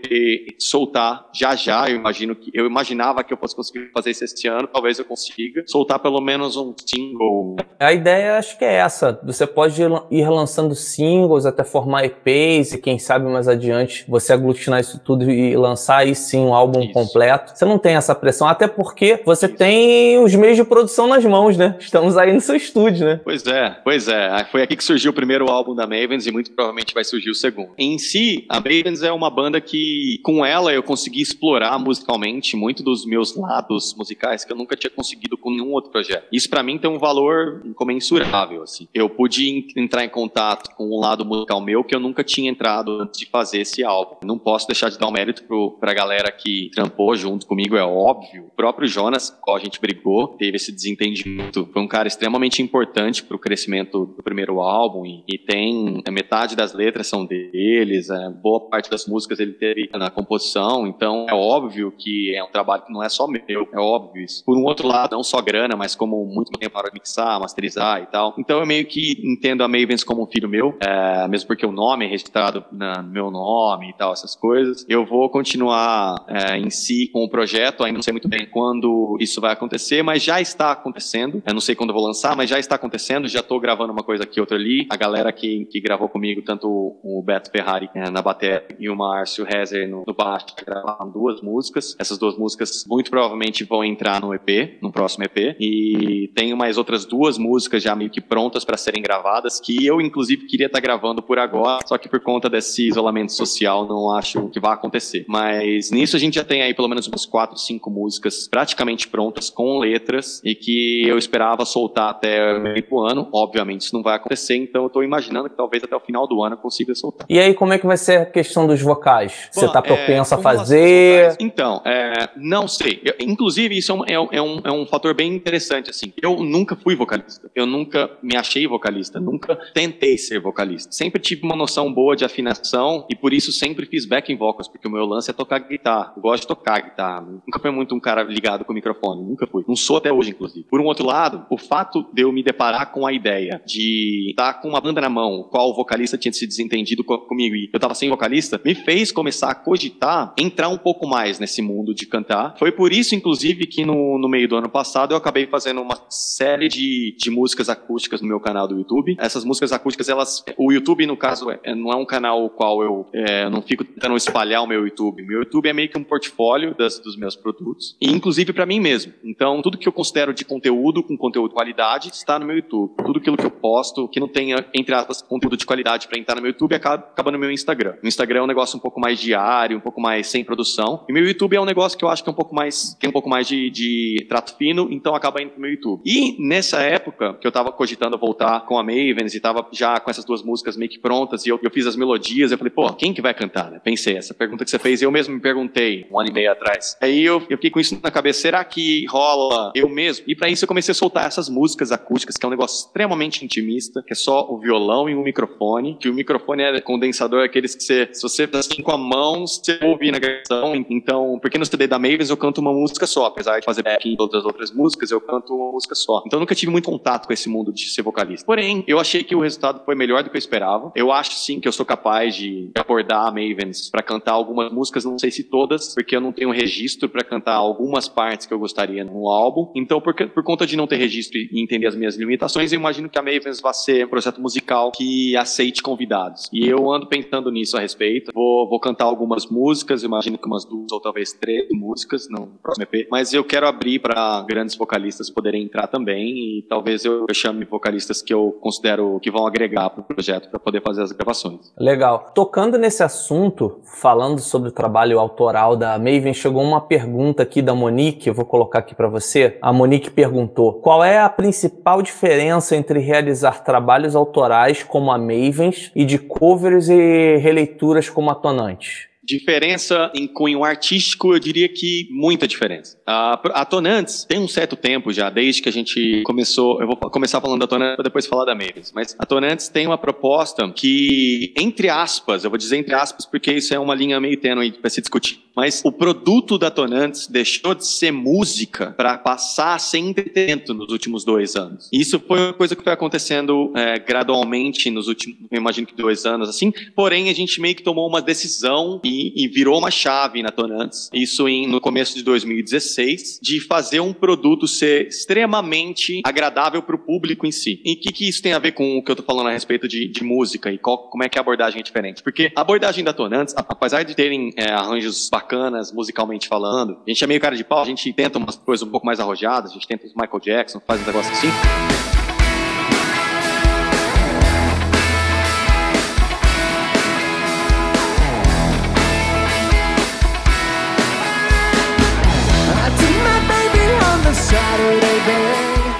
soltar 0.57 1.29
já 1.33 1.53
já. 1.55 1.89
Eu 1.89 1.97
imagino 1.97 2.33
que 2.33 2.49
eu 2.53 2.65
imaginava 2.65 3.25
que 3.25 3.33
eu 3.33 3.37
fosse 3.37 3.55
conseguir 3.55 3.91
fazer 3.91 4.11
isso 4.11 4.23
este 4.23 4.47
ano, 4.47 4.69
talvez 4.71 4.99
eu 4.99 5.05
consiga 5.05 5.63
soltar 5.67 5.99
pelo 5.99 6.21
menos 6.21 6.55
um 6.55 6.73
single. 6.77 7.57
A 7.77 7.91
ideia 7.91 8.37
acho 8.37 8.57
que 8.57 8.63
é 8.63 8.75
essa. 8.75 9.19
Você 9.25 9.45
pode 9.45 9.81
ir 9.81 10.29
lançando 10.29 10.73
singles 10.75 11.45
até 11.45 11.63
formar 11.63 11.88
EPs 11.97 12.73
e 12.73 12.77
quem 12.77 12.99
sabe 12.99 13.25
mais 13.25 13.47
adiante 13.47 14.05
você 14.07 14.33
aglutinar 14.33 14.79
isso 14.79 14.99
tudo 14.99 15.29
e 15.29 15.55
lançar 15.55 15.97
aí 15.97 16.15
sim 16.15 16.39
um 16.39 16.53
álbum 16.53 16.81
isso. 16.81 16.93
completo. 16.93 17.53
Você 17.55 17.65
não 17.65 17.77
tem 17.77 17.95
essa 17.95 18.13
pressão, 18.13 18.47
até 18.47 18.67
porque 18.67 19.21
você 19.25 19.47
isso. 19.47 19.55
tem 19.55 20.17
os 20.19 20.33
meios 20.35 20.57
de 20.57 20.63
produção 20.63 21.07
nas 21.07 21.23
mãos, 21.25 21.57
né? 21.57 21.75
Estamos 21.79 22.17
aí 22.17 22.33
no 22.33 22.41
seu 22.41 22.55
estúdio, 22.55 23.05
né? 23.05 23.19
Pois 23.23 23.45
é, 23.45 23.69
pois 23.83 24.07
é. 24.07 24.45
Foi 24.51 24.61
aqui 24.61 24.75
que 24.75 24.83
surgiu 24.83 25.11
o 25.11 25.13
primeiro 25.13 25.49
álbum 25.49 25.75
da 25.75 25.87
Mavens 25.87 26.25
e 26.27 26.31
muito 26.31 26.51
provavelmente 26.51 26.93
vai 26.93 27.03
surgir 27.03 27.29
o 27.29 27.35
segundo. 27.35 27.71
Em 27.77 27.97
si, 27.97 28.45
a 28.49 28.55
Mavens 28.55 29.03
é 29.03 29.11
uma 29.11 29.29
banda 29.29 29.59
que, 29.59 30.19
com 30.23 30.45
ela, 30.45 30.73
eu 30.73 30.83
consegui 30.83 31.21
explorar 31.21 31.77
musicalmente 31.79 32.55
muito 32.55 32.83
dos 32.83 33.05
meus 33.05 33.35
lados 33.35 33.95
musicais 33.97 34.43
que 34.43 34.51
eu 34.51 34.57
nunca 34.57 34.75
tinha 34.75 34.91
conseguido 34.91 35.37
com 35.37 35.51
nenhum 35.51 35.71
outro 35.71 35.91
projeto. 35.91 36.25
Isso 36.31 36.49
para 36.49 36.63
mim 36.63 36.77
tem 36.77 36.89
um 36.89 36.97
valor 36.97 37.61
incomensurável, 37.65 38.63
assim. 38.63 38.87
Eu 38.93 39.09
pude 39.09 39.67
entrar 39.75 40.03
em 40.03 40.09
contato 40.09 40.75
com 40.75 40.85
um 40.85 40.99
lado 40.99 41.25
musical 41.25 41.61
meu 41.61 41.78
que 41.83 41.95
eu 41.95 41.99
nunca 41.99 42.23
tinha 42.23 42.49
entrado 42.49 43.01
antes 43.01 43.19
de 43.19 43.25
fazer 43.25 43.61
esse 43.61 43.83
álbum. 43.83 44.15
Não 44.23 44.37
posso 44.37 44.67
deixar 44.67 44.89
de 44.89 44.97
dar 44.97 45.07
um 45.07 45.11
mérito 45.11 45.43
pro, 45.43 45.71
pra 45.79 45.93
galera 45.93 46.31
que 46.31 46.69
trampou 46.73 47.15
junto 47.15 47.45
comigo, 47.45 47.75
é 47.75 47.83
óbvio. 47.83 48.45
O 48.45 48.55
próprio 48.55 48.87
Jonas, 48.87 49.29
com 49.41 49.55
a 49.55 49.59
gente 49.59 49.79
brigou, 49.79 50.27
teve 50.27 50.57
esse 50.57 50.71
desentendimento. 50.71 51.69
Foi 51.71 51.81
um 51.81 51.87
cara 51.87 52.07
extremamente 52.07 52.61
importante 52.61 53.23
pro 53.23 53.39
crescimento 53.39 54.05
do 54.05 54.23
primeiro 54.23 54.59
álbum 54.59 55.05
e, 55.05 55.23
e 55.27 55.37
tem 55.37 56.01
é, 56.05 56.11
metade 56.11 56.55
das 56.55 56.73
letras 56.73 57.07
são 57.07 57.25
deles, 57.25 58.09
é, 58.09 58.29
boa 58.29 58.69
parte 58.69 58.89
das 58.89 59.05
músicas 59.07 59.39
ele 59.39 59.53
teve 59.53 59.89
na 59.93 60.09
composição, 60.09 60.87
então 60.87 61.25
é 61.29 61.33
óbvio 61.33 61.91
que 61.97 62.35
é 62.35 62.43
um 62.43 62.51
trabalho 62.51 62.83
que 62.83 62.93
não 62.93 63.03
é 63.03 63.09
só 63.09 63.27
meu, 63.27 63.67
é 63.71 63.79
óbvio 63.79 64.23
isso. 64.23 64.43
Por 64.43 64.57
um 64.57 64.63
outro 64.63 64.87
lado, 64.87 65.15
não 65.15 65.23
só 65.23 65.41
grana, 65.41 65.75
mas 65.75 65.95
como 65.95 66.25
muito 66.25 66.51
tempo 66.51 66.73
para 66.73 66.91
mixar, 66.93 67.39
masterizar 67.39 68.01
e 68.01 68.07
tal. 68.07 68.35
Então 68.37 68.59
eu 68.59 68.65
meio 68.65 68.85
que 68.85 69.19
entendo 69.23 69.63
a 69.63 69.67
Mavens 69.67 70.03
como 70.03 70.23
um 70.23 70.27
filho 70.27 70.49
meu, 70.49 70.77
é, 70.79 71.27
mesmo 71.27 71.47
porque 71.47 71.58
o 71.65 71.71
nome 71.71 72.05
é 72.05 72.07
registrado 72.07 72.63
no 72.71 73.03
meu 73.03 73.31
nome 73.31 73.89
e 73.89 73.93
tal, 73.93 74.13
essas 74.13 74.35
coisas. 74.35 74.85
Eu 74.87 75.05
vou 75.05 75.29
continuar 75.29 76.25
é, 76.27 76.57
em 76.57 76.69
si 76.69 77.07
com 77.11 77.23
o 77.23 77.29
projeto, 77.29 77.83
ainda 77.83 77.97
não 77.97 78.03
sei 78.03 78.11
muito 78.11 78.27
bem 78.27 78.47
quando 78.49 79.17
isso 79.19 79.39
vai 79.39 79.53
acontecer, 79.53 80.03
mas 80.03 80.23
já 80.23 80.41
está 80.41 80.71
acontecendo. 80.71 81.41
Eu 81.45 81.53
não 81.53 81.61
sei 81.61 81.75
quando 81.75 81.91
eu 81.91 81.95
vou 81.95 82.05
lançar, 82.05 82.35
mas 82.35 82.49
já 82.49 82.59
está 82.59 82.75
acontecendo. 82.75 83.27
Já 83.27 83.39
estou 83.39 83.59
gravando 83.59 83.93
uma 83.93 84.03
coisa 84.03 84.23
aqui, 84.23 84.39
outra 84.39 84.57
ali. 84.57 84.87
A 84.89 84.97
galera 84.97 85.31
que, 85.31 85.65
que 85.65 85.79
gravou 85.79 86.09
comigo, 86.09 86.41
tanto 86.41 86.67
o 86.67 87.23
Beto 87.25 87.51
Ferrari 87.51 87.89
é, 87.93 88.09
na 88.09 88.21
bateria 88.21 88.39
e 88.79 88.89
o 88.89 88.95
Márcio 88.95 89.45
Rezer 89.45 89.87
no, 89.89 90.03
no 90.07 90.13
baixo, 90.13 90.47
gravaram 90.65 91.09
duas 91.11 91.41
músicas. 91.41 91.95
Essas 91.99 92.17
duas 92.17 92.37
músicas 92.37 92.85
muito 92.87 93.09
provavelmente 93.09 93.63
vão 93.63 93.83
entrar 93.83 94.21
no 94.21 94.33
EP, 94.33 94.79
no 94.81 94.91
próximo 94.91 95.25
EP. 95.25 95.55
E 95.59 96.31
tenho 96.35 96.55
mais 96.55 96.77
outras 96.77 97.05
duas 97.05 97.37
músicas 97.37 97.83
já 97.83 97.95
meio 97.95 98.09
que 98.09 98.21
prontas 98.21 98.63
para 98.63 98.77
serem 98.77 99.01
gravadas, 99.01 99.59
que 99.59 99.85
eu, 99.85 99.99
inclusive, 99.99 100.45
queria 100.45 100.67
estar 100.67 100.77
tá 100.77 100.81
gravando 100.81 101.21
por 101.21 101.37
agora, 101.37 101.48
só 101.85 101.97
que 101.97 102.09
por 102.09 102.19
conta 102.19 102.49
desse 102.49 102.87
isolamento 102.87 103.31
social, 103.31 103.87
não 103.87 104.11
acho 104.11 104.49
que 104.49 104.59
vai 104.59 104.73
acontecer. 104.73 105.25
Mas 105.27 105.91
nisso 105.91 106.15
a 106.15 106.19
gente 106.19 106.35
já 106.35 106.43
tem 106.43 106.61
aí 106.61 106.73
pelo 106.73 106.87
menos 106.87 107.07
umas 107.07 107.25
quatro, 107.25 107.57
cinco 107.57 107.89
músicas 107.89 108.47
praticamente 108.47 109.07
prontas, 109.07 109.49
com 109.49 109.79
letras, 109.79 110.41
e 110.43 110.55
que 110.55 111.07
eu 111.07 111.17
esperava 111.17 111.65
soltar 111.65 112.09
até 112.09 112.53
o 112.53 112.61
meio 112.61 112.83
do 112.87 112.99
ano. 112.99 113.27
Obviamente 113.31 113.81
isso 113.81 113.95
não 113.95 114.03
vai 114.03 114.15
acontecer, 114.15 114.55
então 114.55 114.83
eu 114.83 114.89
tô 114.89 115.03
imaginando 115.03 115.49
que 115.49 115.55
talvez 115.55 115.83
até 115.83 115.95
o 115.95 115.99
final 115.99 116.27
do 116.27 116.43
ano 116.43 116.55
eu 116.55 116.59
consiga 116.59 116.93
soltar. 116.95 117.25
E 117.29 117.39
aí, 117.39 117.53
como 117.53 117.73
é 117.73 117.77
que 117.77 117.85
vai 117.85 117.97
ser 117.97 118.21
a 118.21 118.25
questão 118.25 118.67
dos 118.67 118.81
vocais? 118.81 119.49
Bom, 119.53 119.61
Você 119.61 119.67
tá 119.71 119.81
propenso 119.81 120.33
é, 120.33 120.37
a 120.37 120.41
fazer? 120.41 121.35
Então, 121.39 121.81
é, 121.85 122.29
não 122.35 122.67
sei. 122.67 123.01
Eu, 123.03 123.13
inclusive, 123.19 123.77
isso 123.77 123.91
é 123.91 123.95
um, 123.95 124.03
é, 124.05 124.37
é, 124.37 124.41
um, 124.41 124.61
é 124.63 124.71
um 124.71 124.85
fator 124.85 125.13
bem 125.13 125.33
interessante, 125.33 125.89
assim. 125.89 126.13
Eu 126.21 126.37
nunca 126.37 126.75
fui 126.75 126.95
vocalista. 126.95 127.49
Eu 127.55 127.65
nunca 127.65 128.09
me 128.21 128.35
achei 128.35 128.67
vocalista. 128.67 129.19
Nunca 129.19 129.55
tentei 129.73 130.17
ser 130.17 130.39
vocalista. 130.39 130.91
Sempre 130.91 131.21
tive 131.21 131.38
uma 131.45 131.55
noção 131.55 131.91
boa 131.93 132.15
de 132.15 132.25
afinação 132.25 133.05
e 133.09 133.15
por 133.15 133.33
isso 133.33 133.51
sempre 133.51 133.85
fiz 133.85 134.05
backing 134.05 134.37
vocals, 134.37 134.67
porque 134.67 134.87
o 134.87 134.91
meu 134.91 135.05
lance 135.05 135.29
é 135.29 135.33
tocar 135.33 135.59
guitarra. 135.59 136.13
Eu 136.15 136.21
gosto 136.21 136.41
de 136.41 136.47
tocar 136.47 136.81
guitarra. 136.81 137.21
Nunca 137.21 137.59
fui 137.59 137.71
muito 137.71 137.95
um 137.95 137.99
cara 137.99 138.23
ligado 138.23 138.65
com 138.65 138.71
o 138.71 138.75
microfone. 138.75 139.23
Nunca 139.23 139.47
fui. 139.47 139.63
Não 139.67 139.75
sou 139.75 139.97
até 139.97 140.11
hoje, 140.11 140.31
inclusive. 140.31 140.65
Por 140.69 140.79
um 140.79 140.85
outro 140.85 141.05
lado, 141.05 141.45
o 141.49 141.57
fato 141.57 142.05
de 142.13 142.21
eu 142.21 142.31
me 142.31 142.43
deparar 142.43 142.91
com 142.91 143.05
a 143.05 143.13
ideia 143.13 143.61
de 143.65 144.31
estar 144.31 144.55
com 144.55 144.69
uma 144.69 144.81
banda 144.81 145.01
na 145.01 145.09
mão, 145.09 145.47
qual 145.49 145.69
o 145.69 145.75
vocalista 145.75 146.17
tinha 146.17 146.33
se 146.33 146.45
desentendido 146.45 147.03
comigo 147.03 147.55
e 147.55 147.69
eu 147.71 147.79
tava 147.79 147.93
sem 147.93 148.09
vocalista, 148.09 148.59
me 148.63 148.75
fez 148.75 149.11
começar 149.11 149.51
a 149.51 149.55
cogitar 149.55 150.33
entrar 150.37 150.69
um 150.69 150.77
pouco 150.77 151.07
mais 151.07 151.39
nesse 151.39 151.61
mundo 151.61 151.93
de 151.93 152.05
cantar. 152.05 152.55
Foi 152.57 152.71
por 152.71 152.91
isso, 152.91 153.15
inclusive, 153.15 153.65
que 153.65 153.85
no, 153.85 154.17
no 154.17 154.29
meio 154.29 154.47
do 154.47 154.55
ano 154.55 154.69
passado 154.69 155.13
eu 155.13 155.17
acabei 155.17 155.47
fazendo 155.47 155.81
uma 155.81 155.97
série 156.09 156.67
de, 156.67 157.15
de 157.17 157.29
músicas 157.29 157.69
acústicas 157.69 158.21
no 158.21 158.27
meu 158.27 158.39
canal 158.39 158.67
do 158.67 158.77
YouTube. 158.77 159.15
Essas 159.19 159.43
músicas 159.43 159.71
acústicas, 159.71 160.09
elas. 160.09 160.43
O 160.57 160.71
YouTube, 160.71 161.05
no 161.05 161.17
caso, 161.17 161.28
é, 161.63 161.75
não 161.75 161.91
é 161.91 161.95
um 161.95 162.05
canal 162.05 162.45
o 162.45 162.49
qual 162.49 162.81
eu 162.83 163.07
é, 163.13 163.49
não 163.49 163.61
fico 163.61 163.83
tentando 163.83 164.15
espalhar 164.15 164.63
o 164.63 164.67
meu 164.67 164.85
YouTube. 164.85 165.23
Meu 165.23 165.39
YouTube 165.39 165.69
é 165.69 165.73
meio 165.73 165.89
que 165.89 165.97
um 165.97 166.03
portfólio 166.03 166.75
das, 166.75 166.99
dos 166.99 167.15
meus 167.15 167.35
produtos, 167.35 167.95
e 168.01 168.09
inclusive 168.09 168.53
para 168.53 168.65
mim 168.65 168.79
mesmo. 168.79 169.13
Então, 169.23 169.61
tudo 169.61 169.77
que 169.77 169.87
eu 169.87 169.91
considero 169.91 170.33
de 170.33 170.45
conteúdo, 170.45 171.03
com 171.03 171.17
conteúdo 171.17 171.49
de 171.49 171.55
qualidade, 171.55 172.09
está 172.09 172.39
no 172.39 172.45
meu 172.45 172.57
YouTube. 172.57 172.93
Tudo 172.97 173.19
aquilo 173.19 173.37
que 173.37 173.45
eu 173.45 173.51
posto, 173.51 174.07
que 174.07 174.19
não 174.19 174.27
tenha, 174.27 174.65
entre 174.73 174.93
aspas, 174.93 175.21
conteúdo 175.21 175.57
de 175.57 175.65
qualidade 175.65 176.07
para 176.07 176.19
entrar 176.19 176.35
no 176.35 176.41
meu 176.41 176.51
YouTube, 176.51 176.75
acaba, 176.75 177.03
acaba 177.03 177.31
no 177.31 177.39
meu 177.39 177.51
Instagram. 177.51 177.95
O 178.03 178.07
Instagram 178.07 178.39
é 178.39 178.43
um 178.43 178.47
negócio 178.47 178.77
um 178.77 178.79
pouco 178.79 178.99
mais 178.99 179.19
diário, 179.19 179.77
um 179.77 179.81
pouco 179.81 180.01
mais 180.01 180.27
sem 180.27 180.43
produção. 180.43 181.05
E 181.07 181.13
meu 181.13 181.25
YouTube 181.25 181.55
é 181.55 181.61
um 181.61 181.65
negócio 181.65 181.97
que 181.97 182.03
eu 182.03 182.09
acho 182.09 182.23
que 182.23 182.29
é 182.29 182.31
um 182.31 182.35
pouco 182.35 182.53
mais, 182.55 182.95
tem 182.99 183.09
um 183.09 183.13
pouco 183.13 183.29
mais 183.29 183.47
de, 183.47 183.69
de 183.69 184.25
trato 184.27 184.55
fino, 184.57 184.87
então 184.91 185.15
acaba 185.15 185.41
indo 185.41 185.51
pro 185.51 185.61
meu 185.61 185.71
YouTube. 185.71 186.01
E 186.05 186.35
nessa 186.39 186.79
época, 186.81 187.33
que 187.35 187.45
eu 187.45 187.51
tava 187.51 187.71
cogitando 187.71 188.17
voltar 188.17 188.65
com 188.65 188.77
a 188.77 188.83
Mavens 188.83 189.33
e 189.35 189.39
tava 189.39 189.67
já 189.71 189.99
com 189.99 190.09
essas 190.09 190.25
duas 190.25 190.43
músicas 190.43 190.77
meio 190.77 190.89
que 190.89 190.99
prontas, 190.99 191.18
e 191.45 191.49
eu, 191.49 191.59
eu 191.61 191.71
fiz 191.71 191.85
as 191.87 191.95
melodias, 191.95 192.51
eu 192.51 192.57
falei, 192.57 192.71
pô, 192.71 192.91
quem 192.93 193.13
que 193.13 193.21
vai 193.21 193.33
cantar, 193.33 193.71
né? 193.71 193.79
Pensei, 193.83 194.17
essa 194.17 194.33
pergunta 194.33 194.63
que 194.63 194.69
você 194.69 194.79
fez, 194.79 195.01
eu 195.01 195.11
mesmo 195.11 195.33
me 195.33 195.41
perguntei 195.41 196.05
um 196.11 196.19
ano 196.19 196.29
e 196.29 196.33
meio 196.33 196.51
atrás. 196.51 196.97
Aí 197.01 197.23
eu, 197.23 197.41
eu 197.49 197.57
fiquei 197.57 197.69
com 197.69 197.79
isso 197.79 197.99
na 198.01 198.11
cabeça, 198.11 198.41
será 198.41 198.63
que 198.63 199.05
rola 199.07 199.71
eu 199.75 199.89
mesmo? 199.89 200.25
E 200.27 200.35
para 200.35 200.49
isso 200.49 200.63
eu 200.63 200.67
comecei 200.67 200.91
a 200.91 200.95
soltar 200.95 201.25
essas 201.25 201.49
músicas 201.49 201.91
acústicas, 201.91 202.35
que 202.37 202.45
é 202.45 202.47
um 202.47 202.51
negócio 202.51 202.85
extremamente 202.85 203.43
intimista, 203.43 204.03
que 204.05 204.13
é 204.13 204.15
só 204.15 204.47
o 204.49 204.59
violão 204.59 205.09
e 205.09 205.15
o 205.15 205.21
microfone, 205.21 205.97
que 205.99 206.09
o 206.09 206.13
microfone 206.13 206.63
é 206.63 206.81
condensador, 206.81 207.43
aqueles 207.43 207.75
que 207.75 207.83
você, 207.83 208.09
se 208.11 208.21
você 208.21 208.49
assim 208.53 208.81
com 208.81 208.91
a 208.91 208.97
mão, 208.97 209.45
você 209.45 209.79
ouve 209.81 210.11
na 210.11 210.19
gravação. 210.19 210.75
Então, 210.89 211.39
porque 211.41 211.57
no 211.57 211.65
CD 211.65 211.87
da 211.87 211.99
Mavens 211.99 212.29
eu 212.29 212.37
canto 212.37 212.59
uma 212.59 212.73
música 212.73 213.05
só, 213.05 213.25
apesar 213.25 213.59
de 213.59 213.65
fazer 213.65 213.83
backing 213.83 214.13
em 214.13 214.15
todas 214.15 214.39
as 214.39 214.45
outras 214.45 214.71
músicas, 214.71 215.11
eu 215.11 215.21
canto 215.21 215.55
uma 215.55 215.71
música 215.71 215.95
só. 215.95 216.23
Então 216.25 216.37
eu 216.37 216.41
nunca 216.41 216.55
tive 216.55 216.71
muito 216.71 216.89
contato 216.89 217.27
com 217.27 217.33
esse 217.33 217.49
mundo 217.49 217.71
de 217.71 217.89
ser 217.89 218.01
vocalista. 218.01 218.45
Porém, 218.45 218.83
eu 218.87 218.99
achei 218.99 219.23
que 219.23 219.35
o 219.35 219.39
resultado 219.39 219.81
foi 219.85 219.95
melhor 219.95 220.23
do 220.23 220.29
que 220.29 220.35
eu 220.35 220.39
esperava. 220.39 220.91
Eu 220.95 221.08
acho 221.11 221.33
sim 221.33 221.59
que 221.59 221.67
eu 221.67 221.71
sou 221.71 221.85
capaz 221.85 222.35
de 222.35 222.71
abordar 222.75 223.27
a 223.27 223.31
Mavens 223.31 223.89
para 223.89 224.01
cantar 224.01 224.33
algumas 224.33 224.71
músicas, 224.71 225.05
não 225.05 225.17
sei 225.17 225.31
se 225.31 225.43
todas, 225.43 225.93
porque 225.93 226.15
eu 226.15 226.21
não 226.21 226.31
tenho 226.31 226.51
registro 226.51 227.09
para 227.09 227.23
cantar 227.23 227.55
algumas 227.55 228.07
partes 228.07 228.45
que 228.45 228.53
eu 228.53 228.59
gostaria 228.59 229.03
no 229.03 229.27
álbum. 229.27 229.71
Então, 229.75 230.01
por, 230.01 230.13
por 230.13 230.43
conta 230.43 230.65
de 230.65 230.75
não 230.75 230.87
ter 230.87 230.97
registro 230.97 231.37
e 231.37 231.61
entender 231.61 231.87
as 231.87 231.95
minhas 231.95 232.15
limitações, 232.15 232.71
eu 232.71 232.79
imagino 232.79 233.09
que 233.09 233.17
a 233.17 233.21
Mavens 233.21 233.59
vai 233.61 233.73
ser 233.73 234.05
um 234.05 234.09
projeto 234.09 234.41
musical 234.41 234.91
que 234.91 235.35
aceite 235.35 235.81
convidados. 235.81 236.49
E 236.51 236.67
eu 236.67 236.91
ando 236.91 237.07
pensando 237.07 237.51
nisso 237.51 237.77
a 237.77 237.79
respeito. 237.79 238.31
Vou, 238.33 238.67
vou 238.69 238.79
cantar 238.79 239.05
algumas 239.05 239.47
músicas, 239.47 240.03
imagino 240.03 240.37
que 240.37 240.47
umas 240.47 240.65
duas 240.65 240.91
ou 240.91 240.99
talvez 240.99 241.33
três 241.33 241.67
músicas 241.71 242.27
no 242.29 242.47
próximo 242.61 242.87
EP, 242.91 243.07
mas 243.09 243.33
eu 243.33 243.43
quero 243.43 243.67
abrir 243.67 243.99
para 243.99 244.41
grandes 244.47 244.75
vocalistas 244.75 245.29
poderem 245.29 245.63
entrar 245.63 245.87
também 245.87 246.59
e 246.59 246.65
talvez 246.67 247.05
eu, 247.05 247.25
eu 247.27 247.33
chame 247.33 247.65
vocalistas 247.65 248.21
que 248.21 248.33
eu 248.33 248.51
considero 248.61 249.19
que 249.21 249.31
vão 249.31 249.45
agregar 249.45 249.89
para 249.89 250.01
o 250.01 250.03
projeto 250.03 250.49
para 250.49 250.59
poder 250.59 250.81
fazer 250.81 250.98
as 250.99 251.11
gravações. 251.11 251.71
Legal. 251.77 252.31
Tocando 252.33 252.77
nesse 252.77 253.03
assunto, 253.03 253.79
falando 253.83 254.39
sobre 254.39 254.69
o 254.69 254.71
trabalho 254.71 255.19
autoral 255.19 255.75
da 255.75 255.97
Maven, 255.97 256.33
chegou 256.33 256.61
uma 256.61 256.81
pergunta 256.81 257.43
aqui 257.43 257.61
da 257.61 257.73
Monique, 257.73 258.27
eu 258.27 258.33
vou 258.33 258.45
colocar 258.45 258.79
aqui 258.79 258.93
para 258.93 259.07
você. 259.07 259.57
A 259.61 259.73
Monique 259.73 260.11
perguntou: 260.11 260.73
qual 260.73 261.03
é 261.03 261.19
a 261.19 261.29
principal 261.29 262.01
diferença 262.01 262.75
entre 262.75 262.99
realizar 262.99 263.63
trabalhos 263.63 264.15
autorais 264.15 264.83
como 264.83 265.11
a 265.11 265.17
Mavens 265.17 265.91
e 265.95 266.05
de 266.05 266.17
covers 266.17 266.89
e 266.89 267.37
releituras 267.37 268.09
como 268.09 268.29
a 268.29 268.35
Tonante? 268.35 269.08
Diferença 269.29 270.11
em 270.15 270.25
cunho 270.25 270.63
artístico, 270.63 271.33
eu 271.33 271.39
diria 271.39 271.69
que 271.69 272.07
muita 272.09 272.47
diferença. 272.47 272.99
A, 273.05 273.61
a 273.61 273.63
Tonantes 273.63 274.23
tem 274.23 274.39
um 274.39 274.47
certo 274.47 274.75
tempo 274.75 275.13
já, 275.13 275.29
desde 275.29 275.61
que 275.61 275.69
a 275.69 275.71
gente 275.71 276.23
começou. 276.23 276.81
Eu 276.81 276.87
vou 276.87 276.97
começar 276.97 277.39
falando 277.39 277.59
da 277.59 277.67
Tonantes 277.67 277.95
para 277.95 278.03
depois 278.03 278.25
falar 278.25 278.45
da 278.45 278.55
Mavis. 278.55 278.91
Mas 278.91 279.15
a 279.19 279.25
Tonantes 279.27 279.69
tem 279.69 279.85
uma 279.85 279.99
proposta 279.99 280.67
que, 280.71 281.53
entre 281.55 281.89
aspas, 281.89 282.43
eu 282.43 282.49
vou 282.49 282.57
dizer 282.57 282.77
entre 282.77 282.95
aspas 282.95 283.23
porque 283.23 283.53
isso 283.53 283.71
é 283.71 283.77
uma 283.77 283.93
linha 283.93 284.19
meio 284.19 284.35
tênue 284.35 284.71
para 284.71 284.89
se 284.89 284.99
discutir. 284.99 285.39
Mas 285.59 285.81
o 285.83 285.91
produto 285.91 286.57
da 286.57 286.71
Tonantes 286.71 287.27
deixou 287.27 287.75
de 287.75 287.85
ser 287.85 288.11
música 288.11 288.93
para 288.95 289.17
passar 289.17 289.75
a 289.75 289.79
ser 289.79 289.97
entretenimento 289.97 290.73
nos 290.73 290.89
últimos 290.89 291.25
dois 291.25 291.57
anos. 291.57 291.89
Isso 291.91 292.17
foi 292.17 292.39
uma 292.39 292.53
coisa 292.53 292.77
que 292.77 292.81
foi 292.81 292.93
acontecendo 292.93 293.73
é, 293.75 293.99
gradualmente 293.99 294.89
nos 294.89 295.09
últimos, 295.09 295.37
imagino 295.51 295.85
que 295.85 295.93
dois 295.93 296.25
anos, 296.25 296.47
assim. 296.47 296.71
Porém, 296.95 297.29
a 297.29 297.33
gente 297.33 297.59
meio 297.59 297.75
que 297.75 297.83
tomou 297.83 298.07
uma 298.07 298.21
decisão 298.21 299.01
e 299.03 299.19
e, 299.35 299.49
virou 299.49 299.77
uma 299.77 299.91
chave 299.91 300.41
na 300.41 300.49
Tonantes, 300.49 301.09
isso 301.13 301.49
em, 301.49 301.67
no 301.67 301.81
começo 301.81 302.15
de 302.15 302.23
2016, 302.23 303.39
de 303.41 303.59
fazer 303.59 303.99
um 303.99 304.13
produto 304.13 304.65
ser 304.65 305.07
extremamente 305.07 306.21
agradável 306.23 306.81
para 306.81 306.95
o 306.95 306.99
público 306.99 307.45
em 307.45 307.51
si. 307.51 307.81
E 307.83 307.93
o 307.93 307.99
que, 307.99 308.13
que 308.13 308.29
isso 308.29 308.41
tem 308.41 308.53
a 308.53 308.59
ver 308.59 308.71
com 308.71 308.97
o 308.97 309.03
que 309.03 309.11
eu 309.11 309.13
estou 309.13 309.25
falando 309.25 309.49
a 309.49 309.51
respeito 309.51 309.89
de, 309.89 310.07
de 310.07 310.23
música 310.23 310.71
e 310.71 310.77
qual, 310.77 311.09
como 311.09 311.21
é 311.21 311.27
que 311.27 311.37
a 311.37 311.41
abordagem 311.41 311.81
é 311.81 311.83
diferente? 311.83 312.23
Porque 312.23 312.49
a 312.55 312.61
abordagem 312.61 313.03
da 313.03 313.11
Tonantes, 313.11 313.53
apesar 313.57 314.03
de 314.03 314.15
terem 314.15 314.53
é, 314.55 314.71
arranjos 314.71 315.29
bacanas 315.29 315.48
musicalmente 315.93 316.47
falando, 316.47 316.97
a 317.05 317.09
gente 317.09 317.23
é 317.23 317.27
meio 317.27 317.39
cara 317.39 317.55
de 317.55 317.63
pau, 317.63 317.81
a 317.81 317.85
gente 317.85 318.11
tenta 318.13 318.37
umas 318.37 318.55
coisas 318.55 318.87
um 318.87 318.91
pouco 318.91 319.05
mais 319.05 319.19
arrojadas, 319.19 319.71
a 319.71 319.73
gente 319.73 319.87
tenta 319.87 320.05
os 320.05 320.13
Michael 320.13 320.39
Jackson, 320.39 320.79
faz 320.79 321.01
um 321.01 321.05
negócio 321.05 321.31
assim. 321.31 322.18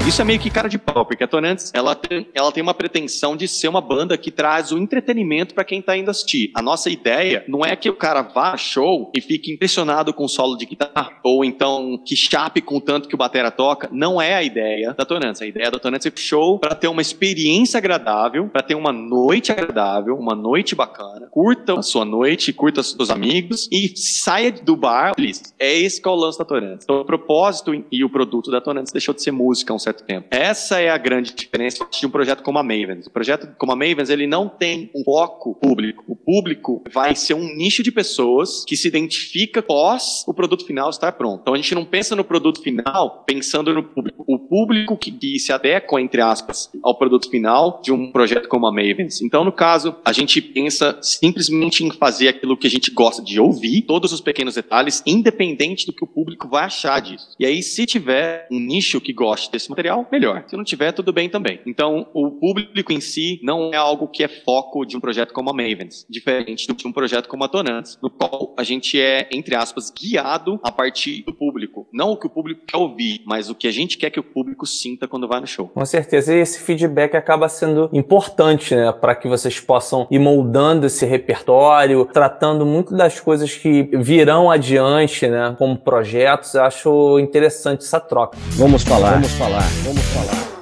Isso 0.10 0.24
é 0.24 0.26
meio 0.26 0.40
que 0.40 0.50
cara 0.50 0.68
de 0.68 0.80
pau, 0.80 1.06
porque 1.06 1.24
a 1.24 1.28
Tonantes, 1.28 1.72
ela 1.72 1.94
tem, 1.94 2.28
ela 2.34 2.52
tem 2.52 2.64
uma 2.64 2.74
pretensão 2.74 3.38
de 3.38 3.48
ser 3.48 3.68
uma 3.68 3.80
banda 3.80 4.18
que 4.18 4.32
traz 4.32 4.72
o 4.72 4.78
entretenimento 4.80 5.54
para 5.54 5.64
quem 5.64 5.84
tá 5.84 5.96
indo 5.96 6.10
assistir. 6.10 6.50
A 6.56 6.64
nossa 6.64 6.90
ideia 6.90 7.46
não 7.48 7.64
é 7.64 7.76
que 7.76 7.88
o 7.88 7.94
cara 7.94 8.24
vá 8.24 8.54
a 8.54 8.58
show 8.58 9.12
e 9.16 9.22
fique 9.22 9.54
impressionado 9.54 10.12
com 10.12 10.26
o 10.26 10.28
solo 10.28 10.58
de 10.58 10.66
guitarra, 10.66 11.12
ou 11.24 11.46
então 11.46 11.96
que 12.04 12.16
chape 12.16 12.60
com 12.60 12.78
o 12.78 12.82
tanto 12.82 13.08
que 13.08 13.14
o 13.14 13.20
batera 13.20 13.52
toca. 13.52 13.88
Não 13.92 14.20
é 14.20 14.34
a 14.34 14.42
ideia 14.42 14.96
da 14.96 15.06
Tonantes. 15.06 15.44
A 15.44 15.46
ideia 15.46 15.70
da 15.70 15.78
Tonantes 15.78 16.08
é 16.08 16.12
show 16.16 16.58
para 16.58 16.74
ter 16.74 16.88
uma 16.88 17.04
experiência 17.04 17.78
agradável, 17.78 18.50
para 18.50 18.64
ter 18.64 18.74
uma 18.74 18.92
noite 18.92 19.52
agradável, 19.52 20.16
uma 20.16 20.34
noite 20.34 20.74
bacana. 20.74 21.28
Curta 21.30 21.78
a 21.78 21.84
sua 21.84 22.04
noite, 22.04 22.52
curta 22.52 22.82
os 22.82 22.94
seus 22.94 23.12
amigos 23.12 23.70
e 23.72 23.96
saia 23.96 24.52
do 24.52 24.76
bar 24.76 25.14
feliz. 25.14 25.54
É 25.60 25.72
esse 25.72 26.02
que 26.02 26.08
é 26.08 26.12
o 26.12 26.16
lance 26.16 26.40
da 26.40 26.46
Tonantes. 26.46 26.84
Então, 26.84 27.00
o 27.00 27.06
propósito 27.06 27.86
e 27.92 28.04
o 28.04 28.10
produto 28.10 28.50
da 28.50 28.60
Tonantes 28.60 28.92
deixou 28.92 29.14
de 29.14 29.22
ser 29.22 29.32
música, 29.32 29.72
um 29.72 29.78
certo 29.78 29.99
certo 30.00 30.06
tempo. 30.06 30.28
Essa 30.32 30.80
é 30.80 30.90
a 30.90 30.98
grande 30.98 31.34
diferença 31.34 31.86
de 31.90 32.06
um 32.06 32.10
projeto 32.10 32.44
como 32.44 32.58
a 32.58 32.64
Mavens. 32.64 33.08
O 33.08 33.12
projeto 33.12 33.56
como 33.58 33.72
a 33.72 33.76
Mavens, 33.76 34.10
ele 34.10 34.26
não 34.26 34.48
tem 34.48 34.90
um 34.96 35.04
foco 35.04 35.56
público. 35.56 36.04
O 36.08 36.16
público 36.16 36.84
vai 36.92 37.16
ser 37.16 37.34
um 37.34 37.56
nicho 37.56 37.84
de 37.84 37.92
pessoas 37.92 38.64
que 38.66 38.76
se 38.76 38.88
identifica 38.88 39.62
pós 39.62 40.24
o 40.28 40.34
produto 40.34 40.66
final 40.66 40.90
estar 40.90 41.12
pronto. 41.14 41.42
Então 41.42 41.54
a 41.54 41.58
gente 41.58 41.76
não 41.76 41.86
pensa 41.86 42.16
no 42.16 42.24
produto 42.24 42.62
final 42.62 43.24
pensando 43.26 43.74
no 43.74 43.84
público. 43.84 44.24
O 44.28 44.40
público 44.40 44.98
que, 44.98 45.12
que 45.12 45.40
se 45.40 45.52
adequa, 45.52 46.02
entre 46.02 46.22
aspas, 46.22 46.70
ao 46.84 46.98
produto 46.98 47.30
final 47.30 47.82
de 47.84 47.92
um 47.92 48.12
projeto 48.12 48.48
como 48.48 48.68
a 48.68 48.72
Mavens. 48.72 49.22
Então, 49.22 49.44
no 49.44 49.52
caso, 49.52 49.96
a 50.06 50.14
gente 50.14 50.42
pensa 50.42 50.98
simplesmente 51.02 51.84
em 51.84 51.92
fazer 51.92 52.30
aquilo 52.30 52.58
que 52.58 52.68
a 52.68 52.70
gente 52.70 52.92
gosta 52.92 53.22
de 53.22 53.40
ouvir, 53.40 53.84
todos 53.84 54.12
os 54.12 54.22
pequenos 54.22 54.56
detalhes, 54.56 55.04
independente 55.06 55.86
do 55.86 55.94
que 55.94 56.04
o 56.04 56.08
público 56.08 56.48
vai 56.48 56.66
achar 56.66 57.00
disso. 57.02 57.30
E 57.40 57.46
aí, 57.46 57.62
se 57.62 57.86
tiver 57.86 58.48
um 58.52 58.60
nicho 58.60 59.02
que 59.02 59.14
goste 59.14 59.52
desse 59.52 59.70
material, 59.70 59.89
melhor. 60.12 60.44
Se 60.48 60.56
não 60.56 60.64
tiver, 60.64 60.92
tudo 60.92 61.12
bem 61.14 61.30
também. 61.30 61.60
Então, 61.66 62.08
o 62.14 62.32
público 62.32 62.92
em 62.92 63.02
si 63.02 63.40
não 63.44 63.72
é 63.74 63.78
algo 63.78 64.08
que 64.08 64.24
é 64.24 64.28
foco 64.28 64.86
de 64.86 64.96
um 64.98 65.00
projeto 65.00 65.34
como 65.34 65.50
a 65.50 65.54
Mavens, 65.54 66.06
diferente 66.10 66.68
de 66.68 66.88
um 66.88 66.92
projeto 66.92 67.28
como 67.28 67.44
a 67.44 67.48
Tonantes, 67.48 67.98
no 68.02 68.10
qual 68.10 68.54
a 68.58 68.64
gente 68.64 69.00
é, 69.00 69.28
entre 69.32 69.56
aspas, 69.56 69.92
guiado 69.92 70.60
a 70.64 70.72
partir 70.72 71.24
do 71.24 71.34
público. 71.34 71.88
Não 71.94 72.12
o 72.12 72.18
que 72.18 72.28
o 72.28 72.30
público 72.30 72.62
quer 72.66 72.78
ouvir, 72.78 73.22
mas 73.26 73.50
o 73.50 73.56
que 73.56 73.68
a 73.68 73.72
gente 73.72 73.98
quer 73.98 74.10
que 74.10 74.20
o 74.20 74.24
público 74.24 74.66
sinta 74.66 75.08
quando 75.08 75.28
vai 75.28 75.40
no 75.40 75.48
show. 75.48 75.68
Com 75.68 75.86
certeza. 75.86 76.34
E 76.34 76.40
esse 76.40 76.62
feedback 76.62 77.16
acaba 77.16 77.48
sendo 77.50 77.90
importante, 77.94 78.76
né? 78.76 78.92
Para 78.92 79.16
que 79.16 79.28
vocês 79.28 79.60
possam 79.60 80.08
ir 80.12 80.20
moldando 80.20 80.86
esse 80.86 81.06
repertório, 81.06 82.06
tratando 82.06 82.66
muito 82.66 82.96
das 82.96 83.20
coisas 83.20 83.54
que 83.56 83.84
virão 83.98 84.50
adiante, 84.50 85.28
né? 85.28 85.56
Como 85.58 85.78
projetos. 85.78 86.54
Eu 86.54 86.64
acho 86.64 87.20
interessante 87.20 87.84
essa 87.84 88.00
troca. 88.00 88.38
Vamos 88.52 88.84
falar, 88.84 89.14
vamos 89.14 89.32
falar, 89.34 89.64
vamos 89.84 90.04
falar. 90.06 90.60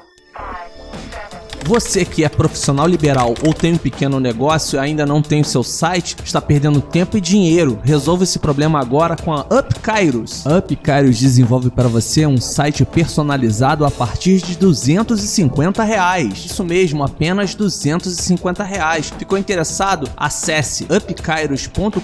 Você 1.67 2.05
que 2.05 2.23
é 2.23 2.29
profissional 2.29 2.87
liberal 2.87 3.33
ou 3.45 3.53
tem 3.53 3.73
um 3.73 3.77
pequeno 3.77 4.21
negócio 4.21 4.77
e 4.77 4.79
ainda 4.79 5.05
não 5.05 5.21
tem 5.21 5.41
o 5.41 5.45
seu 5.45 5.61
site, 5.63 6.15
está 6.23 6.39
perdendo 6.39 6.79
tempo 6.79 7.17
e 7.17 7.21
dinheiro. 7.21 7.77
Resolva 7.83 8.23
esse 8.23 8.39
problema 8.39 8.79
agora 8.79 9.17
com 9.17 9.33
a 9.33 9.41
Up 9.41 9.77
Kairos. 9.81 10.47
A 10.47 10.59
Up 10.59 10.73
Kairos 10.77 11.19
desenvolve 11.19 11.69
para 11.69 11.89
você 11.89 12.25
um 12.25 12.39
site 12.39 12.85
personalizado 12.85 13.83
a 13.83 13.91
partir 13.91 14.41
de 14.41 14.55
250 14.55 15.83
reais. 15.83 16.45
Isso 16.45 16.63
mesmo, 16.63 17.03
apenas 17.03 17.53
250 17.53 18.63
reais. 18.63 19.11
Ficou 19.19 19.37
interessado? 19.37 20.09
Acesse 20.15 20.85
upkairos.com.br 20.85 21.99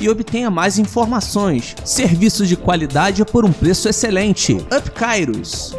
e 0.00 0.08
obtenha 0.08 0.48
mais 0.48 0.78
informações. 0.78 1.74
Serviços 1.84 2.48
de 2.48 2.56
qualidade 2.56 3.24
por 3.24 3.44
um 3.44 3.50
preço 3.50 3.88
excelente. 3.88 4.52
Up 4.52 4.92
Kairos. 4.92 5.74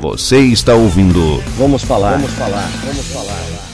Você 0.00 0.38
está 0.38 0.74
ouvindo 0.74 1.42
Vamos 1.56 1.82
falar, 1.82 2.12
vamos 2.12 2.30
falar, 2.30 2.68
vamos 2.84 3.06
falar. 3.12 3.68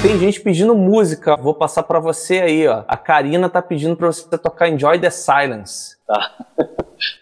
Tem 0.00 0.18
gente 0.18 0.40
pedindo 0.40 0.74
música. 0.74 1.36
Vou 1.36 1.52
passar 1.52 1.82
pra 1.82 2.00
você 2.00 2.40
aí, 2.40 2.66
ó. 2.66 2.84
A 2.88 2.96
Karina 2.96 3.50
tá 3.50 3.60
pedindo 3.60 3.94
pra 3.94 4.06
você 4.06 4.38
tocar 4.38 4.70
Enjoy 4.70 4.98
the 4.98 5.10
Silence. 5.10 5.96
Tá. 6.06 6.76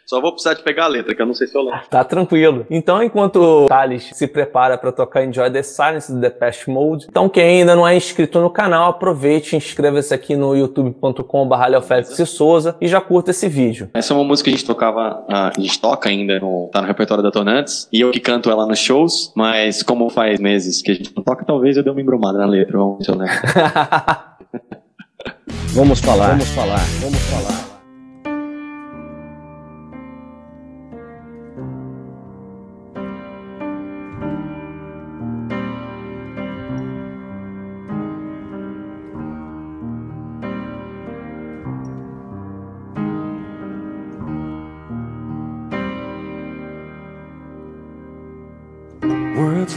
Só 0.07 0.21
vou 0.21 0.33
precisar 0.33 0.55
de 0.55 0.62
pegar 0.62 0.85
a 0.85 0.88
letra, 0.88 1.14
que 1.14 1.21
eu 1.21 1.27
não 1.27 1.35
sei 1.35 1.47
se 1.47 1.57
eu 1.57 1.62
lembro. 1.62 1.81
Tá 1.91 2.03
tranquilo. 2.03 2.67
Então, 2.71 3.03
enquanto 3.03 3.37
o 3.37 3.67
Thales 3.67 4.11
se 4.12 4.27
prepara 4.27 4.79
para 4.79 4.91
tocar 4.91 5.25
Enjoy 5.25 5.51
the 5.51 5.62
Silence 5.62 6.12
do 6.12 6.21
Depeche 6.21 6.71
Mode, 6.71 7.07
então 7.09 7.29
quem 7.29 7.61
ainda 7.61 7.77
não 7.77 7.87
é 7.87 7.97
inscrito 7.97 8.41
no 8.41 8.51
canal, 8.51 8.91
aproveite 8.91 9.55
e 9.55 9.59
inscreva-se 9.59 10.14
aqui 10.14 10.37
no 10.37 10.57
youtube.com.br 10.57 12.25
Souza 12.27 12.77
e 12.81 12.88
já 12.88 13.01
curta 13.01 13.31
esse 13.31 13.49
vídeo. 13.49 13.91
Essa 13.95 14.12
é 14.12 14.17
uma 14.17 14.25
música 14.25 14.49
que 14.51 14.55
a 14.55 14.59
gente 14.59 14.67
tocava, 14.67 15.25
ah, 15.29 15.53
a 15.57 15.61
gente 15.61 15.81
toca 15.81 16.09
ainda, 16.09 16.38
no, 16.41 16.69
tá 16.73 16.81
no 16.81 16.87
repertório 16.87 17.23
da 17.23 17.31
Tonantes, 17.31 17.88
e 17.93 18.01
eu 18.01 18.11
que 18.11 18.21
canto 18.21 18.51
ela 18.51 18.67
nos 18.67 18.79
shows, 18.79 19.33
mas 19.35 19.83
como 19.83 20.09
faz 20.11 20.41
meses 20.41 20.83
que 20.83 20.91
a 20.91 20.95
gente 20.95 21.12
não 21.14 21.23
toca, 21.23 21.45
talvez 21.45 21.77
eu 21.77 21.83
dê 21.83 21.91
uma 21.91 22.01
embromada 22.01 22.39
na 22.39 22.47
letra, 22.47 22.79
vamos 22.79 22.99
ver 22.99 23.05
se 23.05 23.11
eu 23.11 23.16
lembro. 23.16 23.37
Vamos 25.74 26.01
falar, 26.01 26.31
vamos 26.31 26.49
falar, 26.49 26.81
vamos 27.01 27.18
falar. 27.18 27.68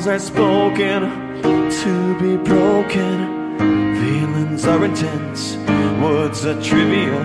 Vows 0.00 0.06
are 0.06 0.18
spoken 0.18 1.02
to 1.42 2.18
be 2.18 2.36
broken. 2.38 3.58
Feelings 4.00 4.64
are 4.64 4.82
intense, 4.82 5.56
words 6.02 6.46
are 6.46 6.58
trivial. 6.62 7.22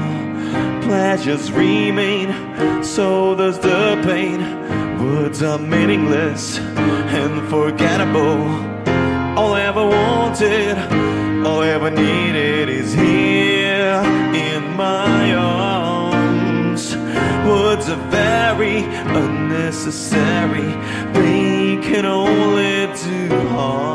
Pleasures 0.82 1.54
remain, 1.54 2.84
so 2.84 3.34
does 3.34 3.60
the 3.60 4.02
pain. 4.04 4.42
Words 5.02 5.42
are 5.42 5.58
meaningless 5.58 6.60
and 6.60 7.50
forgettable. 7.50 8.44
All 9.40 9.54
I 9.54 9.62
ever 9.62 9.86
wanted, 9.86 10.78
all 11.46 11.62
I 11.62 11.70
ever 11.70 11.90
needed 11.90 12.68
is 12.68 12.94
here 12.94 14.02
in 14.36 14.76
my 14.76 15.34
arms. 15.34 16.94
Words 17.48 17.88
are 17.88 18.10
very 18.12 18.84
unnecessary, 19.24 20.74
can 21.96 22.06
only 22.06 22.88
do 22.88 23.30
harm. 23.48 23.95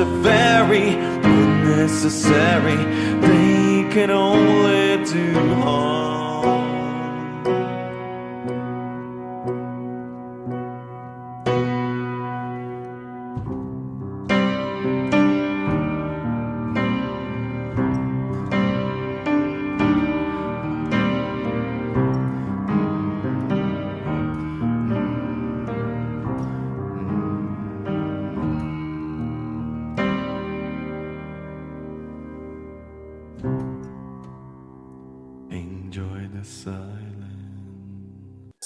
Are 0.00 0.04
very 0.22 0.94
unnecessary, 0.94 2.74
they 3.20 3.86
can 3.92 4.10
only 4.10 5.04
do 5.04 5.34
harm. 5.56 6.29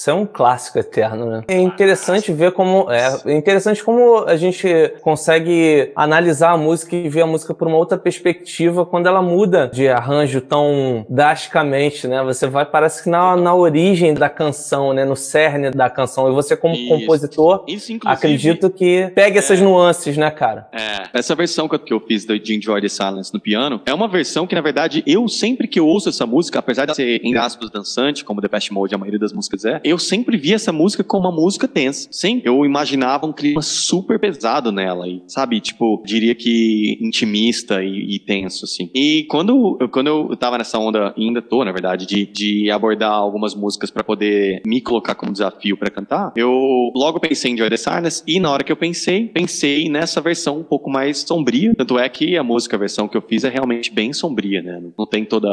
Isso 0.05 0.11
é 0.11 0.15
um 0.15 0.27
clássico 0.27 0.79
eterno, 0.79 1.25
né? 1.25 1.45
É 1.49 1.59
interessante 1.59 2.31
ver 2.31 2.53
como 2.53 2.91
é, 2.91 3.21
é 3.25 3.35
interessante 3.35 3.83
como 3.83 4.19
a 4.27 4.37
gente 4.37 4.69
consegue 5.01 5.93
analisar 5.97 6.51
a 6.51 6.59
música 6.59 6.95
e 6.95 7.09
ver 7.09 7.23
a 7.23 7.27
música 7.27 7.55
por 7.55 7.67
uma 7.67 7.79
outra 7.79 7.97
perspectiva 7.97 8.85
quando 8.85 9.07
ela 9.07 9.23
muda 9.23 9.71
de 9.73 9.89
arranjo 9.89 10.43
tão 10.43 11.07
drasticamente, 11.09 12.07
né? 12.07 12.23
Você 12.23 12.47
vai 12.47 12.67
parece 12.67 13.03
que 13.03 13.09
na, 13.09 13.35
na 13.35 13.55
origem 13.55 14.13
da 14.13 14.29
canção, 14.29 14.93
né, 14.93 15.07
no 15.07 15.17
cerne 15.17 15.71
da 15.71 15.89
canção. 15.89 16.31
E 16.31 16.35
você 16.35 16.55
como 16.55 16.75
Isso. 16.75 16.87
compositor, 16.87 17.65
Isso, 17.67 17.99
acredito 18.05 18.69
que 18.69 19.11
pega 19.15 19.39
essas 19.39 19.59
nuances, 19.59 20.19
né, 20.19 20.31
cara? 20.31 20.69
É, 20.71 21.19
essa 21.19 21.35
versão 21.35 21.67
que 21.67 21.95
eu, 21.95 22.01
fiz 22.01 22.27
do 22.27 22.35
Enjoy 22.35 22.83
the 22.83 22.91
Silence 22.91 23.33
no 23.33 23.41
piano 23.41 23.81
é 23.87 23.95
uma 23.95 24.07
versão 24.07 24.47
que, 24.47 24.55
na 24.55 24.61
verdade, 24.61 25.03
eu 25.07 25.27
sempre 25.29 25.67
que 25.67 25.81
eu 25.81 25.87
ouço 25.87 26.11
essa 26.11 26.27
música, 26.27 26.59
apesar 26.59 26.85
de 26.85 26.95
ser, 26.95 27.23
em 27.25 27.35
aspas, 27.39 27.71
dançante, 27.71 28.23
como 28.23 28.43
The 28.43 28.49
Best 28.49 28.71
Mode 28.71 28.95
a 28.95 28.99
maioria 28.99 29.19
das 29.19 29.33
músicas 29.33 29.65
é, 29.65 29.81
eu 29.94 29.94
sempre 29.99 30.37
vi 30.37 30.53
essa 30.55 30.73
música 30.73 31.03
como 31.05 31.29
uma 31.29 31.33
música 31.35 31.67
tensa. 31.69 32.09
Sim, 32.11 32.41
eu 32.45 32.65
imaginava 32.65 33.27
um 33.27 33.33
clima 33.33 33.63
super 33.63 34.19
pesado 34.19 34.71
nela, 34.73 35.09
e, 35.09 35.23
sabe? 35.27 35.61
Tipo, 35.61 36.03
diria 36.05 36.35
que 36.35 36.99
intimista 37.01 37.83
e, 37.83 38.17
e 38.17 38.19
tenso, 38.19 38.65
assim. 38.65 38.91
E 38.95 39.25
quando, 39.29 39.77
eu- 39.81 39.89
quando 39.89 40.07
eu 40.09 40.37
tava 40.37 40.59
nessa 40.59 40.79
onda, 40.79 41.15
ainda 41.17 41.41
tô, 41.43 41.65
na 41.65 41.73
verdade, 41.73 42.07
de, 42.07 42.27
de 42.27 42.71
abordar 42.71 43.13
algumas 43.13 43.55
músicas 43.55 43.91
pra 43.91 44.03
poder 44.05 44.63
me 44.67 44.81
colocar 44.81 45.15
como 45.15 45.33
desafio 45.33 45.77
pra 45.77 45.91
cantar, 45.91 46.33
eu 46.37 46.51
logo 46.95 47.21
pensei 47.21 47.51
em 47.51 47.55
Enjoy 47.55 47.69
the 47.71 47.77
Silence, 47.77 48.23
e 48.27 48.39
na 48.41 48.51
hora 48.51 48.65
que 48.65 48.73
eu 48.73 48.77
pensei, 48.77 49.29
pensei 49.29 49.89
nessa 49.89 50.21
versão 50.21 50.59
um 50.59 50.65
pouco 50.65 50.91
mais 50.91 51.19
sombria. 51.21 51.75
Tanto 51.77 51.99
é 51.99 52.09
que 52.09 52.37
a 52.37 52.43
música, 52.43 52.77
a 52.77 52.79
versão 52.79 53.09
que 53.09 53.17
eu 53.17 53.23
fiz 53.23 53.45
é 53.45 53.49
realmente 53.49 53.93
bem 53.93 54.13
sombria, 54.13 54.63
né? 54.63 54.83
Não 54.97 55.07
tem 55.07 55.25
toda, 55.25 55.49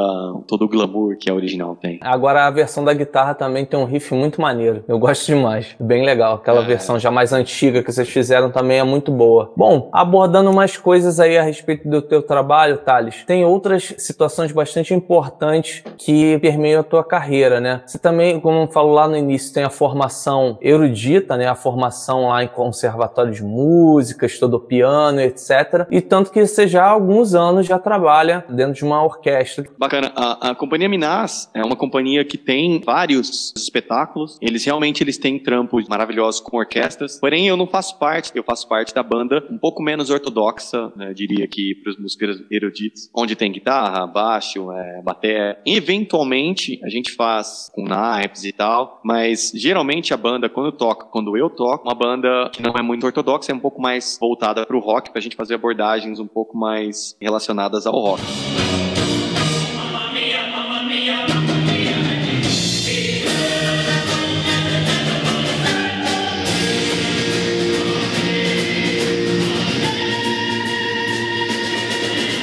todo 0.48 0.66
o 0.66 0.68
glamour 0.68 1.18
que 1.18 1.30
a 1.30 1.34
original 1.34 1.76
tem. 1.76 2.00
Agora 2.02 2.46
a 2.48 2.52
versão 2.52 2.84
da 2.84 2.94
guitarra 2.94 3.34
também 3.34 3.66
tem 3.66 3.80
um 3.80 3.86
riff 3.86 4.14
muito 4.14 4.31
maneiro. 4.40 4.84
Eu 4.88 5.00
gosto 5.00 5.26
demais. 5.26 5.76
Bem 5.80 6.06
legal. 6.06 6.36
Aquela 6.36 6.62
É. 6.62 6.66
versão 6.66 7.00
já 7.00 7.10
mais 7.10 7.34
antiga 7.34 7.82
que 7.84 7.92
vocês 7.92 8.08
fizeram 8.08 8.52
também 8.52 8.78
é 8.80 8.84
muito 8.84 9.12
boa. 9.12 9.52
Bom, 9.58 9.90
abordando 9.92 10.54
mais 10.54 10.78
coisas 10.78 11.20
aí 11.20 11.38
a 11.38 11.44
respeito 11.44 11.90
do 11.90 12.02
teu 12.02 12.22
trabalho, 12.22 12.78
Thales, 12.78 13.24
tem 13.26 13.44
outras 13.44 13.94
situações 13.98 14.52
bastante 14.52 14.94
importantes 14.94 15.84
que 15.98 16.38
permeiam 16.40 16.82
a 16.82 16.84
tua 16.84 17.04
carreira, 17.04 17.60
né? 17.60 17.82
Você 17.86 17.98
também, 17.98 18.40
como 18.40 18.60
eu 18.62 18.68
falo 18.68 18.94
lá 18.94 19.08
no 19.08 19.18
início, 19.18 19.54
tem 19.54 19.64
a 19.64 19.70
formação 19.70 20.58
erudita, 20.62 21.36
né? 21.36 21.48
A 21.48 21.56
formação 21.56 22.28
lá 22.30 22.44
em 22.44 22.48
conservatório 22.48 23.32
de 23.34 23.44
música, 23.44 24.26
estudou 24.26 24.60
piano, 24.60 25.20
etc. 25.22 25.88
E 25.90 26.02
tanto 26.02 26.32
que 26.32 26.46
você 26.46 26.68
já 26.68 26.84
há 26.86 26.90
alguns 26.90 27.34
anos 27.34 27.66
já 27.66 27.80
trabalha 27.80 28.46
dentro 28.50 28.74
de 28.74 28.84
uma 28.84 29.04
orquestra. 29.04 29.66
Bacana. 29.78 30.12
A, 30.16 30.52
a 30.52 30.56
companhia 30.56 30.88
Minas 30.90 31.50
é 31.54 31.64
uma 31.64 31.76
companhia 31.76 32.24
que 32.26 32.38
tem 32.38 32.82
vários 32.86 33.54
espetáculos. 33.56 34.21
Eles 34.42 34.66
realmente 34.66 35.04
eles 35.04 35.18
têm 35.18 35.40
trampos 35.40 35.88
maravilhosos 35.88 36.42
com 36.42 36.58
orquestras. 36.58 37.20
Porém, 37.20 37.48
eu 37.48 37.58
não 37.58 37.68
faço 37.68 37.98
parte. 37.98 38.32
Eu 38.36 38.44
faço 38.44 38.68
parte 38.68 38.94
da 38.94 39.04
banda 39.04 39.46
um 39.50 39.58
pouco 39.58 39.82
menos 39.82 40.10
ortodoxa, 40.10 40.92
né, 40.96 41.14
diria 41.14 41.48
que 41.48 41.76
para 41.76 41.92
os 41.92 41.98
músicos 41.98 42.44
eruditos, 42.52 43.10
onde 43.16 43.36
tem 43.36 43.52
guitarra, 43.52 44.06
baixo, 44.08 44.72
é, 44.72 45.02
bateria. 45.02 45.58
Eventualmente 45.66 46.80
a 46.84 46.90
gente 46.90 47.14
faz 47.14 47.70
com 47.74 47.84
naipes 47.84 48.44
e 48.44 48.52
tal, 48.52 49.00
mas 49.04 49.52
geralmente 49.56 50.14
a 50.14 50.18
banda 50.18 50.50
quando 50.50 50.72
toca, 50.72 51.06
quando 51.06 51.38
eu 51.38 51.50
toco, 51.50 51.88
uma 51.88 51.96
banda 51.96 52.50
que 52.52 52.62
não 52.62 52.74
é 52.78 52.82
muito 52.82 53.06
ortodoxa, 53.06 53.52
é 53.52 53.56
um 53.56 53.60
pouco 53.60 53.82
mais 53.82 54.18
voltada 54.20 54.66
para 54.66 54.76
o 54.76 54.80
rock, 54.80 55.10
para 55.10 55.20
a 55.20 55.22
gente 55.22 55.36
fazer 55.36 55.56
abordagens 55.56 56.20
um 56.20 56.28
pouco 56.28 56.58
mais 56.58 57.16
relacionadas 57.20 57.86
ao 57.86 57.94
rock. 57.94 58.22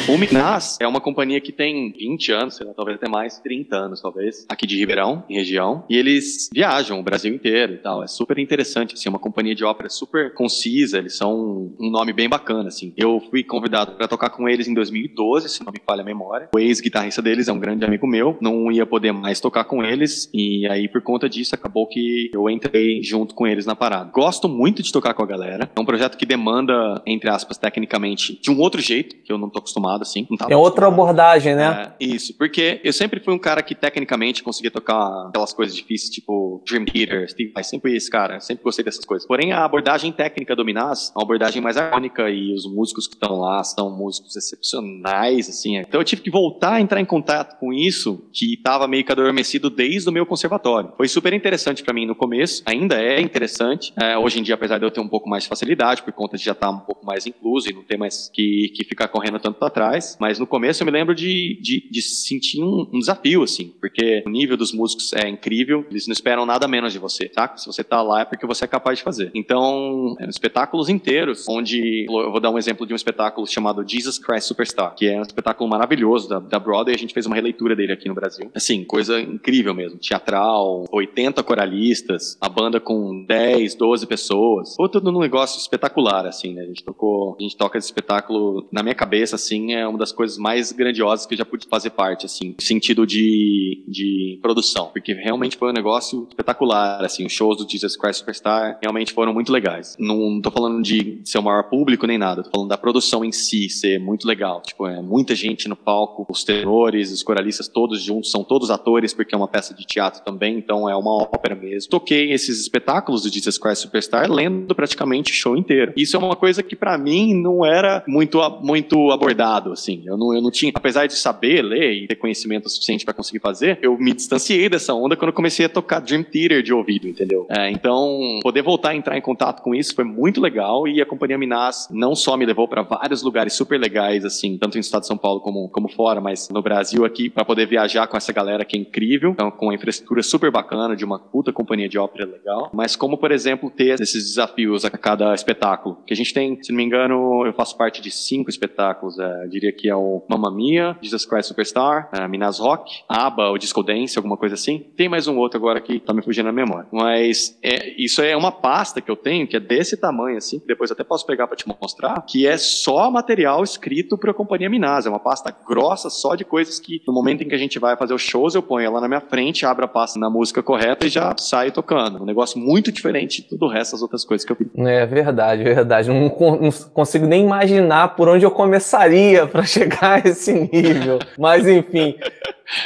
O 0.09 0.17
Minas 0.17 0.79
é 0.81 0.89
uma 0.89 1.03
companhia 1.03 1.39
que 1.39 1.53
tem 1.53 1.93
20 1.93 2.33
anos, 2.33 2.57
sei 2.57 2.67
lá, 2.67 2.73
talvez 2.73 2.97
até 2.97 3.07
mais, 3.07 3.39
30 3.41 3.77
anos 3.77 4.01
talvez, 4.01 4.47
aqui 4.49 4.67
de 4.67 4.79
Ribeirão, 4.79 5.23
em 5.29 5.35
região, 5.35 5.85
e 5.87 5.99
eles 5.99 6.49
viajam 6.51 6.99
o 6.99 7.03
Brasil 7.03 7.35
inteiro 7.35 7.75
e 7.75 7.77
tal. 7.77 8.03
É 8.03 8.07
super 8.07 8.39
interessante, 8.39 8.95
assim, 8.95 9.07
é 9.07 9.11
uma 9.11 9.19
companhia 9.19 9.55
de 9.55 9.65
ópera 9.65 9.91
super 9.91 10.33
concisa, 10.33 10.97
eles 10.97 11.15
são 11.15 11.75
um 11.79 11.91
nome 11.91 12.15
bem 12.15 12.27
bacana, 12.27 12.69
assim. 12.69 12.95
Eu 12.97 13.21
fui 13.29 13.45
convidado 13.45 13.97
para 13.97 14.09
tocar 14.09 14.31
com 14.31 14.49
eles 14.49 14.67
em 14.67 14.73
2012, 14.73 15.51
se 15.51 15.63
não 15.63 15.71
me 15.71 15.79
falha 15.87 16.01
a 16.01 16.07
memória. 16.07 16.49
O 16.55 16.59
ex-guitarrista 16.59 17.21
deles 17.21 17.47
é 17.47 17.53
um 17.53 17.61
grande 17.61 17.85
amigo 17.85 18.07
meu, 18.07 18.39
não 18.41 18.73
ia 18.73 18.87
poder 18.87 19.13
mais 19.13 19.41
tocar 19.41 19.65
com 19.65 19.85
eles, 19.85 20.31
e 20.33 20.67
aí 20.69 20.89
por 20.89 21.03
conta 21.03 21.29
disso 21.29 21.55
acabou 21.55 21.87
que 21.87 22.31
eu 22.33 22.49
entrei 22.49 23.03
junto 23.03 23.35
com 23.35 23.47
eles 23.47 23.67
na 23.67 23.77
parada. 23.77 24.11
Gosto 24.11 24.49
muito 24.49 24.83
de 24.83 24.91
tocar 24.91 25.13
com 25.13 25.23
a 25.23 25.27
galera, 25.27 25.71
é 25.77 25.81
um 25.81 25.85
projeto 25.85 26.17
que 26.17 26.25
demanda, 26.25 27.03
entre 27.07 27.29
aspas, 27.29 27.59
tecnicamente, 27.59 28.41
de 28.41 28.51
um 28.51 28.59
outro 28.59 28.81
jeito, 28.81 29.15
que 29.23 29.31
eu 29.31 29.37
não 29.37 29.51
tô 29.51 29.59
acostumado, 29.59 29.98
assim. 30.03 30.27
Não 30.31 30.37
tava 30.37 30.53
É 30.53 30.57
outra 30.57 30.87
abordagem, 30.87 31.55
né? 31.55 31.93
É, 31.99 32.05
isso, 32.05 32.37
porque 32.37 32.81
eu 32.85 32.93
sempre 32.93 33.21
fui 33.21 33.35
um 33.35 33.39
cara 33.39 33.63
que 33.63 33.75
tecnicamente 33.75 34.43
conseguia 34.43 34.71
tocar 34.71 35.29
aquelas 35.29 35.53
coisas 35.53 35.75
difíceis, 35.75 36.11
tipo 36.11 36.63
Dream 36.67 36.85
Theater, 36.85 37.29
Steve 37.31 37.53
Vai, 37.53 37.65
sempre 37.65 37.97
esse 37.97 38.11
cara, 38.11 38.41
sempre 38.41 38.65
gostei 38.65 38.85
dessas 38.85 39.05
coisas. 39.05 39.27
Porém, 39.27 39.53
a 39.53 39.65
abordagem 39.65 40.13
técnica 40.13 40.55
do 40.55 40.65
Minas 40.65 41.11
é 41.11 41.19
uma 41.19 41.25
abordagem 41.25 41.61
mais 41.63 41.77
harmônica 41.77 42.29
e 42.31 42.53
os 42.55 42.65
músicos 42.67 43.07
que 43.07 43.15
estão 43.15 43.39
lá 43.39 43.63
são 43.65 43.91
músicos 43.91 44.37
excepcionais, 44.37 45.49
assim. 45.49 45.77
Então 45.77 46.01
eu 46.01 46.05
tive 46.05 46.23
que 46.23 46.31
voltar 46.31 46.75
a 46.75 46.81
entrar 46.81 47.01
em 47.01 47.05
contato 47.05 47.59
com 47.59 47.73
isso, 47.73 48.29
que 48.33 48.55
estava 48.55 48.87
meio 48.87 49.05
que 49.05 49.13
adormecido 49.13 49.71
desde 49.71 50.09
o 50.09 50.13
meu 50.13 50.27
conservatório. 50.27 50.93
Foi 50.97 51.09
super 51.09 51.33
interessante 51.33 51.83
para 51.83 51.95
mim 51.95 52.07
no 52.07 52.15
começo, 52.15 52.63
ainda 52.67 53.01
é 53.01 53.21
interessante. 53.21 53.93
É, 54.01 54.17
hoje 54.17 54.41
em 54.41 54.43
dia, 54.43 54.55
apesar 54.55 54.79
de 54.79 54.85
eu 54.85 54.91
ter 54.91 55.01
um 55.01 55.09
pouco 55.09 55.29
mais 55.29 55.45
de 55.45 55.49
facilidade, 55.49 56.03
por 56.03 56.13
conta 56.13 56.37
de 56.37 56.45
já 56.45 56.53
estar 56.53 56.71
um 56.71 56.81
pouco 56.81 57.05
mais 57.05 57.27
incluso 57.27 57.69
e 57.69 57.73
não 57.73 57.83
ter 57.83 57.97
mais 57.97 58.31
que, 58.33 58.73
que 58.75 58.85
ficar 58.85 59.09
correndo 59.09 59.39
tanto 59.39 59.59
para 59.59 59.71
trás, 59.71 59.88
mas 60.21 60.39
no 60.39 60.47
começo 60.47 60.83
eu 60.83 60.87
me 60.87 60.93
lembro 60.93 61.15
de, 61.15 61.59
de, 61.61 61.89
de 61.91 62.03
sentir 62.03 62.63
um, 62.63 62.89
um 62.93 62.99
desafio, 62.99 63.43
assim, 63.43 63.73
porque 63.81 64.23
o 64.27 64.31
nível 64.31 64.57
dos 64.57 64.73
músicos 64.73 65.13
é 65.13 65.29
incrível, 65.29 65.85
eles 65.91 66.07
não 66.07 66.13
esperam 66.13 66.45
nada 66.47 66.67
menos 66.69 66.93
de 66.93 66.99
você, 66.99 67.29
tá? 67.29 67.57
Se 67.57 67.67
você 67.67 67.85
tá 67.85 68.03
lá 68.03 68.21
é 68.21 68.25
porque 68.25 68.47
você 68.47 68.65
é 68.65 68.69
capaz 68.69 68.99
de 68.99 69.05
fazer. 69.05 69.31
Então, 69.35 70.17
eram 70.19 70.31
espetáculos 70.31 70.89
inteiros, 70.89 71.47
onde 71.49 72.07
eu 72.09 72.31
vou 72.31 72.41
dar 72.41 72.51
um 72.51 72.59
exemplo 72.59 72.87
de 72.87 72.93
um 72.93 72.97
espetáculo 72.97 73.47
chamado 73.47 73.85
Jesus 73.87 74.19
Christ 74.19 74.49
Superstar, 74.49 74.95
que 74.95 75.07
é 75.07 75.19
um 75.19 75.23
espetáculo 75.23 75.69
maravilhoso 75.69 76.29
da, 76.29 76.39
da 76.39 76.59
Broadway, 76.59 76.95
a 76.95 76.99
gente 76.99 77.15
fez 77.15 77.27
uma 77.27 77.37
releitura 77.37 77.75
dele 77.75 77.93
aqui 77.93 78.09
no 78.09 78.15
Brasil. 78.15 78.51
Assim, 78.55 78.85
coisa 78.85 79.21
incrível 79.21 79.75
mesmo, 79.75 79.99
teatral, 79.99 80.85
80 80.91 81.43
coralistas, 81.43 82.37
a 82.41 82.49
banda 82.49 82.81
com 82.81 83.25
10, 83.25 83.75
12 83.75 84.07
pessoas, 84.07 84.75
ou 84.79 84.89
tudo 84.89 85.13
num 85.13 85.21
negócio 85.21 85.59
espetacular, 85.59 86.27
assim, 86.27 86.55
né? 86.55 86.63
A 86.63 86.67
gente 86.67 86.85
tocou, 86.85 87.37
a 87.39 87.43
gente 87.43 87.57
toca 87.57 87.79
esse 87.79 87.87
espetáculo, 87.87 88.67
na 88.73 88.83
minha 88.83 88.95
cabeça, 88.95 89.37
assim, 89.37 89.75
é 89.79 89.87
uma 89.87 89.99
das 89.99 90.13
coisas 90.13 90.39
mais 90.39 90.73
grandiosas 90.73 91.27
que 91.27 91.35
eu 91.35 91.39
já 91.39 91.45
pude 91.45 91.67
fazer 91.69 91.91
parte, 91.91 92.27
assim, 92.27 92.55
no 92.59 92.63
sentido 92.63 93.07
de, 93.07 93.85
de 93.87 94.39
produção, 94.43 94.91
porque 94.93 95.13
realmente 95.15 95.57
foi 95.57 95.71
um 95.71 95.73
negócio 95.73 96.27
espetacular, 96.29 97.05
assim, 97.05 97.27
os 97.27 97.33
shows 97.33 97.59
do 97.59 97.69
Jesus 97.69 97.97
Christ 97.97 98.21
Superstar 98.21 98.79
realmente 98.81 99.13
foram 99.13 99.33
muito 99.33 99.53
legais. 99.53 99.97
Não 99.99 100.41
tô 100.41 100.51
falando 100.51 100.83
de 100.83 101.21
ser 101.25 101.39
o 101.39 101.43
maior 101.43 101.65
público 101.65 102.07
nem 102.07 102.19
nada, 102.19 102.43
tô 102.43 102.51
falando 102.51 102.69
da 102.69 102.79
produção 102.79 103.25
em 103.25 103.33
si 103.33 103.69
ser 103.69 103.99
muito 103.99 104.27
legal, 104.27 104.63
tipo, 104.63 104.87
é 104.87 105.01
muita 105.01 105.35
gente 105.35 105.69
no 105.69 105.77
palco, 105.77 106.27
os 106.31 106.45
tenores, 106.45 107.13
os 107.13 107.23
coralistas 107.23 107.69
todos 107.69 108.03
juntos, 108.03 108.31
são 108.31 108.43
todos 108.45 108.71
atores, 108.71 109.15
porque 109.15 109.35
é 109.35 109.39
uma 109.39 109.49
peça 109.49 109.75
de 109.75 109.85
teatro 109.85 110.23
também, 110.25 110.59
então 110.59 110.89
é 110.89 110.97
uma 110.97 111.15
ópera 111.23 111.55
mesmo. 111.55 111.91
Toquei 111.91 112.33
esses 112.33 112.61
espetáculos 112.61 113.23
do 113.23 113.33
Jesus 113.33 113.59
Christ 113.59 113.83
Superstar 113.83 114.31
lendo 114.31 114.75
praticamente 114.75 115.33
o 115.33 115.35
show 115.35 115.57
inteiro. 115.57 115.93
Isso 115.97 116.17
é 116.17 116.19
uma 116.19 116.37
coisa 116.37 116.63
que 116.63 116.77
pra 116.77 116.99
mim 116.99 117.35
não 117.35 117.65
era 117.65 118.05
muito, 118.07 118.39
muito 118.63 119.11
abordado, 119.11 119.68
assim. 119.73 120.03
Eu 120.07 120.17
não, 120.17 120.35
eu 120.35 120.43
não 120.43 120.51
tinha, 120.51 120.73
apesar 120.75 121.07
de 121.07 121.15
saber 121.15 121.63
ler 121.63 121.93
e 121.93 122.07
ter 122.07 122.17
conhecimento 122.17 122.69
suficiente 122.69 123.05
para 123.05 123.15
conseguir 123.15 123.41
fazer, 123.41 123.79
eu 123.83 123.97
me 123.99 124.13
distanciei 124.13 124.69
dessa 124.69 124.95
onda 124.95 125.17
quando 125.17 125.31
eu 125.31 125.35
comecei 125.35 125.67
a 125.67 125.69
tocar 125.69 126.01
Dream 126.01 126.23
Theater 126.23 126.63
de 126.63 126.73
ouvido, 126.73 127.09
entendeu? 127.09 127.47
É, 127.51 127.71
então, 127.71 128.39
poder 128.43 128.63
voltar 128.63 128.91
a 128.91 128.97
entrar 128.97 129.17
em 129.17 129.23
contato 129.23 129.63
com 129.63 129.75
isso 129.75 129.95
foi 129.95 130.05
muito 130.05 130.41
legal 130.41 130.87
e 130.87 131.01
a 131.01 131.07
companhia 131.07 131.39
Minas 131.39 131.89
não 131.91 132.15
só 132.15 132.37
me 132.37 132.47
levou 132.47 132.69
para 132.69 132.83
vários 132.83 133.23
lugares 133.23 133.53
super 133.53 133.79
legais, 133.79 134.25
assim, 134.25 134.57
tanto 134.59 134.75
no 134.75 134.81
estado 134.81 135.03
de 135.03 135.07
São 135.07 135.17
Paulo 135.19 135.41
como, 135.41 135.69
como 135.69 135.89
fora, 135.89 136.21
mas 136.21 136.49
no 136.51 136.63
Brasil 136.63 137.05
aqui, 137.05 137.29
para 137.31 137.45
poder 137.45 137.67
viajar 137.67 138.07
com 138.07 138.17
essa 138.17 138.33
galera 138.33 138.65
que 138.65 138.77
é 138.77 138.81
incrível, 138.81 139.31
então, 139.31 139.51
com 139.51 139.67
uma 139.67 139.75
infraestrutura 139.75 140.23
super 140.23 140.51
bacana, 140.51 140.97
de 140.97 141.05
uma 141.05 141.19
puta 141.19 141.53
companhia 141.53 141.89
de 141.89 141.99
ópera 141.99 142.25
legal, 142.25 142.71
mas 142.73 142.97
como, 142.97 143.19
por 143.19 143.33
exemplo, 143.33 143.71
ter 143.71 144.01
esses 144.01 144.25
desafios 144.25 144.85
a 144.85 144.91
cada 144.91 145.35
espetáculo, 145.35 145.99
que 146.07 146.13
a 146.13 146.17
gente 146.17 146.33
tem, 146.33 146.63
se 146.63 146.71
não 146.71 146.77
me 146.77 146.85
engano, 146.85 147.47
eu 147.47 147.53
faço 147.53 147.77
parte 147.77 148.01
de 148.01 148.11
cinco 148.11 148.51
espetáculos, 148.51 149.19
é, 149.19 149.45
eu 149.45 149.49
diria 149.59 149.73
que 149.73 149.89
é 149.89 149.97
o 149.97 150.23
Mamma 150.29 150.51
Mia, 150.51 150.97
Jesus 151.03 151.27
Christ 151.27 151.49
Superstar, 151.49 152.09
é, 152.13 152.27
Minas 152.29 152.59
Rock, 152.59 153.03
ABBA, 153.09 153.51
o 153.51 153.59
Disco 153.59 153.83
Dance, 153.83 154.17
alguma 154.17 154.37
coisa 154.37 154.55
assim. 154.55 154.87
Tem 154.97 155.09
mais 155.09 155.27
um 155.27 155.37
outro 155.37 155.59
agora 155.59 155.81
que 155.81 155.99
tá 155.99 156.15
me 156.15 156.23
fugindo 156.23 156.47
na 156.47 156.53
memória. 156.53 156.87
Mas 156.93 157.59
é, 157.63 157.95
isso 158.01 158.23
é 158.23 158.37
uma 158.37 158.53
pasta 158.53 159.01
que 159.01 159.11
eu 159.11 159.17
tenho, 159.17 159.47
que 159.47 159.57
é 159.57 159.61
desse 159.61 159.97
tamanho, 159.97 160.37
assim, 160.37 160.59
que 160.59 160.67
depois 160.67 160.91
até 160.91 161.03
posso 161.03 161.27
pegar 161.27 161.47
para 161.47 161.57
te 161.57 161.67
mostrar, 161.69 162.23
que 162.23 162.47
é 162.47 162.57
só 162.57 163.11
material 163.11 163.63
escrito 163.63 164.17
para 164.17 164.31
a 164.31 164.35
companhia 164.35 164.71
Minas. 164.71 165.07
É 165.07 165.11
uma 165.11 165.19
pasta 165.19 165.55
grossa 165.67 166.09
só 166.09 166.35
de 166.35 166.45
coisas 166.45 166.79
que 166.79 167.03
no 167.07 167.13
momento 167.13 167.43
em 167.43 167.49
que 167.49 167.55
a 167.55 167.59
gente 167.59 167.79
vai 167.79 167.97
fazer 167.97 168.15
os 168.15 168.23
shows, 168.23 168.55
eu 168.55 168.63
ponho 168.63 168.87
ela 168.87 169.01
na 169.01 169.09
minha 169.09 169.21
frente, 169.21 169.67
abro 169.67 169.85
a 169.85 169.89
pasta 169.89 170.19
na 170.19 170.31
música 170.31 170.63
correta 170.63 171.07
e 171.07 171.09
já 171.09 171.35
saio 171.39 171.73
tocando. 171.73 172.23
Um 172.23 172.27
negócio 172.27 172.59
muito 172.59 172.93
diferente 172.93 173.43
de 173.43 173.49
tudo 173.49 173.67
o 173.67 173.69
resto 173.69 173.93
das 173.93 174.03
outras 174.03 174.25
coisas 174.25 174.45
que 174.45 174.53
eu 174.53 174.57
fiz. 174.57 174.69
É 174.77 175.07
verdade, 175.07 175.65
verdade. 175.65 176.09
Não, 176.09 176.21
não 176.21 176.71
consigo 176.93 177.27
nem 177.27 177.45
imaginar 177.45 178.15
por 178.15 178.29
onde 178.29 178.45
eu 178.45 178.51
começaria 178.51 179.48
para 179.49 179.65
chegar 179.65 180.23
a 180.25 180.29
esse 180.29 180.53
nível. 180.53 181.19
Mas 181.39 181.67
enfim, 181.67 182.17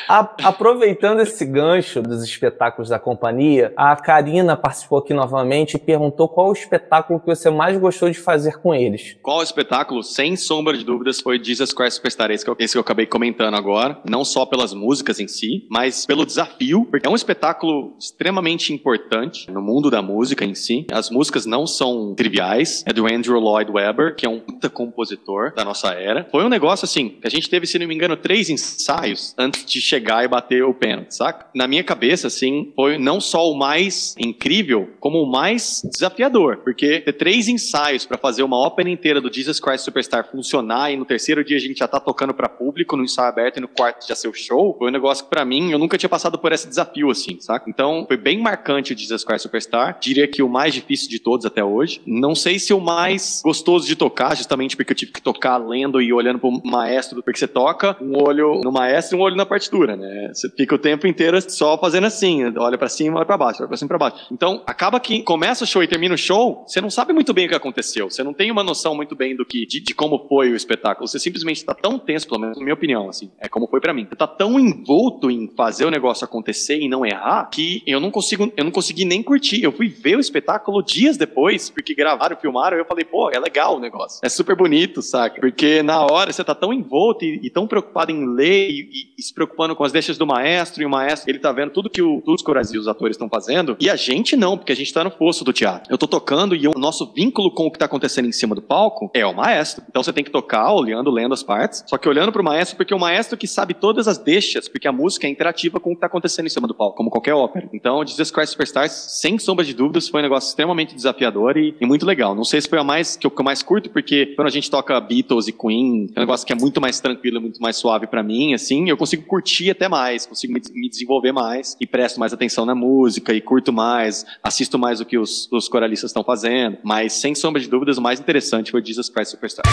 a, 0.09 0.20
aproveitando 0.45 1.20
esse 1.20 1.45
gancho 1.45 2.03
dos 2.03 2.22
espetáculos 2.22 2.89
da 2.89 2.99
companhia, 2.99 3.72
a 3.76 3.95
Karina 3.97 4.57
participou 4.57 4.99
aqui 4.99 5.12
novamente 5.12 5.74
e 5.74 5.78
perguntou 5.78 6.28
qual 6.28 6.51
o 6.51 6.53
espetáculo 6.53 7.20
que 7.20 7.26
você 7.26 7.51
mais 7.51 7.76
gostou 7.78 8.11
de 8.11 8.18
fazer 8.18 8.59
com 8.59 8.74
eles. 8.74 9.16
Qual 9.22 9.43
espetáculo, 9.43 10.03
sem 10.03 10.37
sombra 10.37 10.76
de 10.76 10.85
dúvidas, 10.85 11.20
foi 11.20 11.43
Jesus 11.43 11.72
Christ 11.72 11.97
Superstar, 11.97 12.30
esse 12.30 12.45
que, 12.45 12.51
eu, 12.51 12.57
esse 12.59 12.74
que 12.74 12.78
eu 12.78 12.83
acabei 12.83 13.07
comentando 13.07 13.55
agora. 13.55 14.01
Não 14.09 14.24
só 14.24 14.47
pelas 14.47 14.72
músicas 14.72 15.18
em 15.20 15.28
si, 15.28 15.66
mas 15.70 16.07
pelo 16.07 16.24
desafio, 16.24 16.87
porque 16.91 17.07
é 17.07 17.11
um 17.11 17.16
espetáculo 17.16 17.97
extremamente 17.99 18.72
importante 18.72 19.51
no 19.51 19.61
mundo 19.61 19.91
da 19.91 20.03
música 20.03 20.45
em 20.45 20.55
si. 20.55 20.87
As 20.93 21.11
músicas 21.11 21.47
não 21.47 21.66
são 21.66 22.14
triviais. 22.14 22.85
É 22.87 22.93
do 22.93 23.07
Andrew 23.07 23.39
Lloyd 23.39 23.70
Webber, 23.70 24.14
que 24.14 24.26
é 24.26 24.28
um 24.28 24.39
puta 24.39 24.70
compositor 24.70 25.53
da 25.55 25.64
nossa 25.64 25.89
era. 25.93 26.26
Foi 26.30 26.45
um 26.45 26.49
negócio 26.49 26.85
assim, 26.85 27.11
que 27.20 27.26
a 27.26 27.30
gente 27.30 27.49
teve, 27.49 27.66
se 27.66 27.78
não 27.78 27.87
me 27.87 27.95
engano, 27.95 28.16
três 28.16 28.49
ensaios 28.49 29.35
antes 29.39 29.72
de 29.73 29.81
chegar 29.81 30.25
e 30.25 30.29
bater 30.29 30.64
o 30.64 30.75
pênalti, 30.75 31.14
saca? 31.14 31.47
Na 31.55 31.66
minha 31.66 31.85
cabeça, 31.85 32.27
assim, 32.27 32.73
foi 32.75 32.99
não 32.99 33.20
só 33.20 33.51
o 33.51 33.57
mais 33.57 34.14
incrível, 34.18 34.91
como 35.01 35.23
o 35.23 35.31
mais 35.31 35.83
desafiador, 35.93 36.59
porque 36.59 37.01
ter 37.01 37.12
três 37.12 37.49
ensaios 37.49 38.07
para 38.07 38.18
fazer 38.18 38.43
uma 38.43 38.57
ópera 38.57 38.89
inteira 38.89 39.20
do 39.20 39.33
Jesus 39.33 39.59
Christ 39.59 39.85
Superstar 39.85 40.31
funcionar 40.31 40.93
e 40.93 40.97
no 40.97 41.05
terceiro 41.05 41.45
dia 41.45 41.57
a 41.57 41.61
gente 41.61 41.79
já 41.79 41.89
tá 41.89 41.99
tocando 41.99 42.35
para 42.35 42.49
público 42.49 42.97
no 42.97 43.05
ensaio 43.05 43.29
aberto 43.29 43.57
e 43.59 43.61
no 43.61 43.68
quarto 43.68 44.07
já 44.07 44.14
ser 44.14 44.29
o 44.29 44.35
show, 44.35 44.77
foi 44.79 44.89
um 44.89 44.93
negócio 44.93 45.25
que 45.25 45.31
para 45.31 45.45
mim 45.45 45.70
eu 45.70 45.79
nunca 45.79 45.99
tinha 45.99 46.09
passado 46.09 46.39
por 46.39 46.53
esse 46.53 46.68
desafio 46.68 47.11
assim, 47.11 47.41
saca? 47.41 47.68
Então, 47.68 48.05
foi 48.07 48.16
bem 48.16 48.39
marcante 48.39 48.93
o 48.93 48.99
Jesus 48.99 49.25
Christ 49.25 49.43
Superstar. 49.43 49.99
Diria 50.01 50.29
que 50.29 50.43
o 50.43 50.49
mais 50.49 50.75
difícil 50.75 51.09
de 51.09 51.18
todos 51.18 51.47
até 51.47 51.64
hoje. 51.64 52.01
Não 52.07 52.35
sei 52.35 52.59
se 52.59 52.73
o 52.75 52.81
mais 52.81 53.41
gostoso 53.45 53.87
de 53.87 53.97
tocar, 53.97 54.37
justamente 54.37 54.77
porque 54.77 54.93
eu 54.93 54.97
tive 54.97 55.12
que 55.12 55.23
tocar 55.23 55.57
lendo 55.57 56.01
e 56.01 56.12
olhando 56.12 56.39
pro 56.39 56.61
maestro, 56.64 57.23
porque 57.23 57.39
você 57.39 57.49
toca 57.49 57.97
um 58.01 58.20
olho 58.20 58.61
no 58.62 58.73
maestro 58.73 59.16
e 59.16 59.20
um 59.20 59.23
olho 59.23 59.37
na 59.37 59.47
partitura, 59.63 59.97
né? 59.97 60.31
Você 60.33 60.51
fica 60.51 60.75
o 60.75 60.79
tempo 60.79 61.07
inteiro 61.07 61.41
só 61.51 61.79
fazendo 61.79 62.07
assim, 62.07 62.45
olha 62.57 62.77
para 62.77 62.89
cima, 62.89 63.17
olha 63.17 63.27
para 63.27 63.37
baixo, 63.37 63.61
olha 63.61 63.69
para 63.69 63.77
cima, 63.77 63.89
para 63.89 63.99
baixo. 63.99 64.27
Então, 64.31 64.63
acaba 64.67 64.99
que 64.99 65.23
começa 65.23 65.65
o 65.65 65.67
show 65.67 65.83
e 65.83 65.89
termina 65.89 66.15
o 66.15 66.19
show, 66.19 66.65
você 66.67 66.81
não 66.81 66.91
sabe 66.91 67.13
muito 67.13 67.33
bem 67.33 67.47
o 67.47 67.49
que 67.49 67.55
aconteceu, 67.55 68.11
você 68.11 68.23
não 68.23 68.35
tem 68.35 68.51
uma 68.51 68.65
noção 68.65 68.95
muito 68.95 69.15
bem 69.15 69.37
do 69.37 69.45
que 69.45 69.67
de, 69.67 69.81
de 69.81 69.95
como 69.95 70.27
foi 70.29 70.51
o 70.51 70.57
espetáculo. 70.57 71.07
Você 71.07 71.19
simplesmente 71.19 71.59
está 71.59 71.75
tão 71.75 71.99
tenso, 71.99 72.27
pelo 72.27 72.41
menos 72.41 72.59
na 72.59 72.63
minha 72.63 72.75
opinião, 72.75 73.09
assim, 73.09 73.31
é 73.39 73.49
como 73.49 73.69
foi 73.69 73.81
para 73.81 73.95
mim. 73.95 74.07
Você 74.09 74.17
tá 74.17 74.27
tão 74.27 74.59
envolto 74.59 75.31
em 75.31 75.49
fazer 75.57 75.85
o 75.85 75.91
negócio 75.91 76.25
acontecer 76.25 76.79
e 76.79 76.89
não 76.89 77.07
errar 77.07 77.49
que 77.51 77.83
eu 77.87 78.01
não 78.01 78.11
consigo, 78.11 78.53
eu 78.57 78.65
não 78.65 78.71
consegui 78.71 79.05
nem 79.05 79.23
curtir. 79.23 79.63
Eu 79.63 79.73
fui 79.73 79.89
ver 79.89 80.17
o 80.17 80.21
espetáculo 80.21 80.83
dias 80.83 81.17
depois, 81.17 81.71
porque 81.71 81.95
gravaram, 81.95 82.37
filmaram, 82.37 82.77
eu 82.77 82.85
falei, 82.85 83.05
pô, 83.05 83.31
é 83.31 83.39
legal 83.39 83.77
o 83.77 83.81
negócio. 83.81 84.21
É 84.23 84.29
super 84.29 84.57
bonito, 84.57 85.03
saca? 85.03 85.41
Porque 85.41 85.83
na 85.83 86.03
hora 86.05 86.33
você 86.33 86.43
tá 86.43 86.55
tão 86.55 86.73
envolto 86.73 87.25
e, 87.25 87.41
e 87.43 87.51
tão 87.51 87.67
preocupado 87.67 88.11
em 88.11 88.27
ler 88.35 88.71
e, 88.71 88.81
e, 88.81 89.15
e, 89.19 89.23
se 89.23 89.35
preocupando 89.53 89.76
com 89.76 89.84
as 89.84 89.92
deixas 89.92 90.18
do 90.18 90.26
maestro, 90.26 90.82
e 90.82 90.86
o 90.86 90.90
maestro, 90.90 91.30
ele 91.30 91.38
tá 91.38 91.53
vendo 91.53 91.70
tudo 91.70 91.90
que 91.90 92.03
o, 92.03 92.22
os 92.26 92.42
corais 92.42 92.72
e 92.72 92.78
os 92.78 92.88
atores 92.88 93.14
estão 93.14 93.28
fazendo, 93.28 93.76
e 93.78 93.88
a 93.88 93.96
gente 93.96 94.34
não, 94.34 94.57
porque 94.57 94.72
a 94.72 94.76
gente 94.76 94.92
tá 94.92 95.05
no 95.05 95.11
fosso 95.11 95.44
do 95.44 95.53
teatro. 95.53 95.92
Eu 95.92 95.98
tô 95.98 96.07
tocando 96.07 96.57
e 96.57 96.66
o 96.66 96.72
nosso 96.72 97.12
vínculo 97.12 97.50
com 97.50 97.66
o 97.66 97.70
que 97.70 97.78
tá 97.78 97.84
acontecendo 97.84 98.26
em 98.26 98.32
cima 98.32 98.55
do 98.55 98.62
palco 98.62 99.11
é 99.14 99.24
o 99.24 99.34
maestro. 99.34 99.84
Então 99.88 100.03
você 100.03 100.12
tem 100.12 100.24
que 100.24 100.30
tocar 100.30 100.72
olhando, 100.72 101.11
lendo 101.11 101.34
as 101.34 101.42
partes, 101.42 101.84
só 101.86 101.98
que 101.98 102.09
olhando 102.09 102.32
pro 102.32 102.42
maestro, 102.42 102.76
porque 102.76 102.94
o 102.94 102.98
maestro 102.98 103.36
que 103.36 103.46
sabe 103.46 103.74
todas 103.74 104.09
as 104.09 104.18
deixas, 104.18 104.68
porque 104.68 104.88
a 104.88 104.92
música 104.92 105.26
é 105.26 105.30
interativa 105.30 105.78
com 105.78 105.92
o 105.92 105.94
que 105.94 106.00
tá 106.00 106.07
acontecendo 106.07 106.46
em 106.46 106.50
cima 106.50 106.66
do 106.66 106.74
palco, 106.74 106.96
como 106.96 107.11
qualquer 107.11 107.34
ópera. 107.34 107.68
Então, 107.72 108.05
Jesus 108.05 108.30
Christ 108.30 108.53
Superstars, 108.53 108.92
sem 108.92 109.38
sombra 109.38 109.64
de 109.64 109.74
dúvidas, 109.74 110.09
foi 110.09 110.20
um 110.20 110.22
negócio 110.22 110.48
extremamente 110.48 110.94
desafiador 110.94 111.57
e, 111.57 111.74
e 111.80 111.86
muito 111.86 112.07
legal. 112.07 112.34
Não 112.34 112.44
sei 112.44 112.61
se 112.61 112.68
foi 112.68 112.78
a 112.78 112.84
mais 112.84 113.16
que 113.16 113.26
eu, 113.26 113.30
que 113.30 113.40
eu 113.40 113.44
mais 113.44 113.62
curto, 113.62 113.90
porque 113.90 114.26
quando 114.34 114.48
a 114.48 114.50
gente 114.50 114.70
toca 114.70 114.98
Beatles 115.00 115.48
e 115.48 115.53
Queen, 115.53 116.09
é 116.14 116.20
um 116.20 116.22
negócio 116.22 116.46
que 116.46 116.53
é 116.53 116.57
muito 116.57 116.80
mais 116.80 117.00
tranquilo, 117.00 117.40
muito 117.40 117.61
mais 117.61 117.76
suave 117.76 118.07
para 118.07 118.22
mim, 118.22 118.55
assim, 118.55 118.88
eu 118.88 118.96
consigo 118.96 119.24
curtir 119.26 119.41
até 119.70 119.88
mais, 119.88 120.26
consigo 120.26 120.53
me, 120.53 120.61
me, 120.72 120.88
desenvolver 120.88 121.32
mais 121.32 121.76
e 121.80 121.86
presto 121.86 122.18
mais 122.18 122.32
atenção 122.32 122.64
na 122.64 122.74
música 122.74 123.32
e 123.32 123.40
curto 123.40 123.72
mais, 123.72 124.24
assisto 124.43 124.78
mais 124.78 125.01
o 125.01 125.05
que 125.05 125.18
os, 125.18 125.51
os 125.51 125.68
coralistas 125.68 126.11
estão 126.11 126.24
fazendo. 126.24 126.78
Mas, 126.82 127.14
sem 127.14 127.34
sombra 127.34 127.61
de 127.61 127.68
dúvidas, 127.68 127.99
o 127.99 128.03
mais 128.03 128.20
interessante 128.20 128.70
foi 128.70 128.84
Jesus 128.84 129.09
Christ 129.09 129.30
Superstar. 129.32 129.64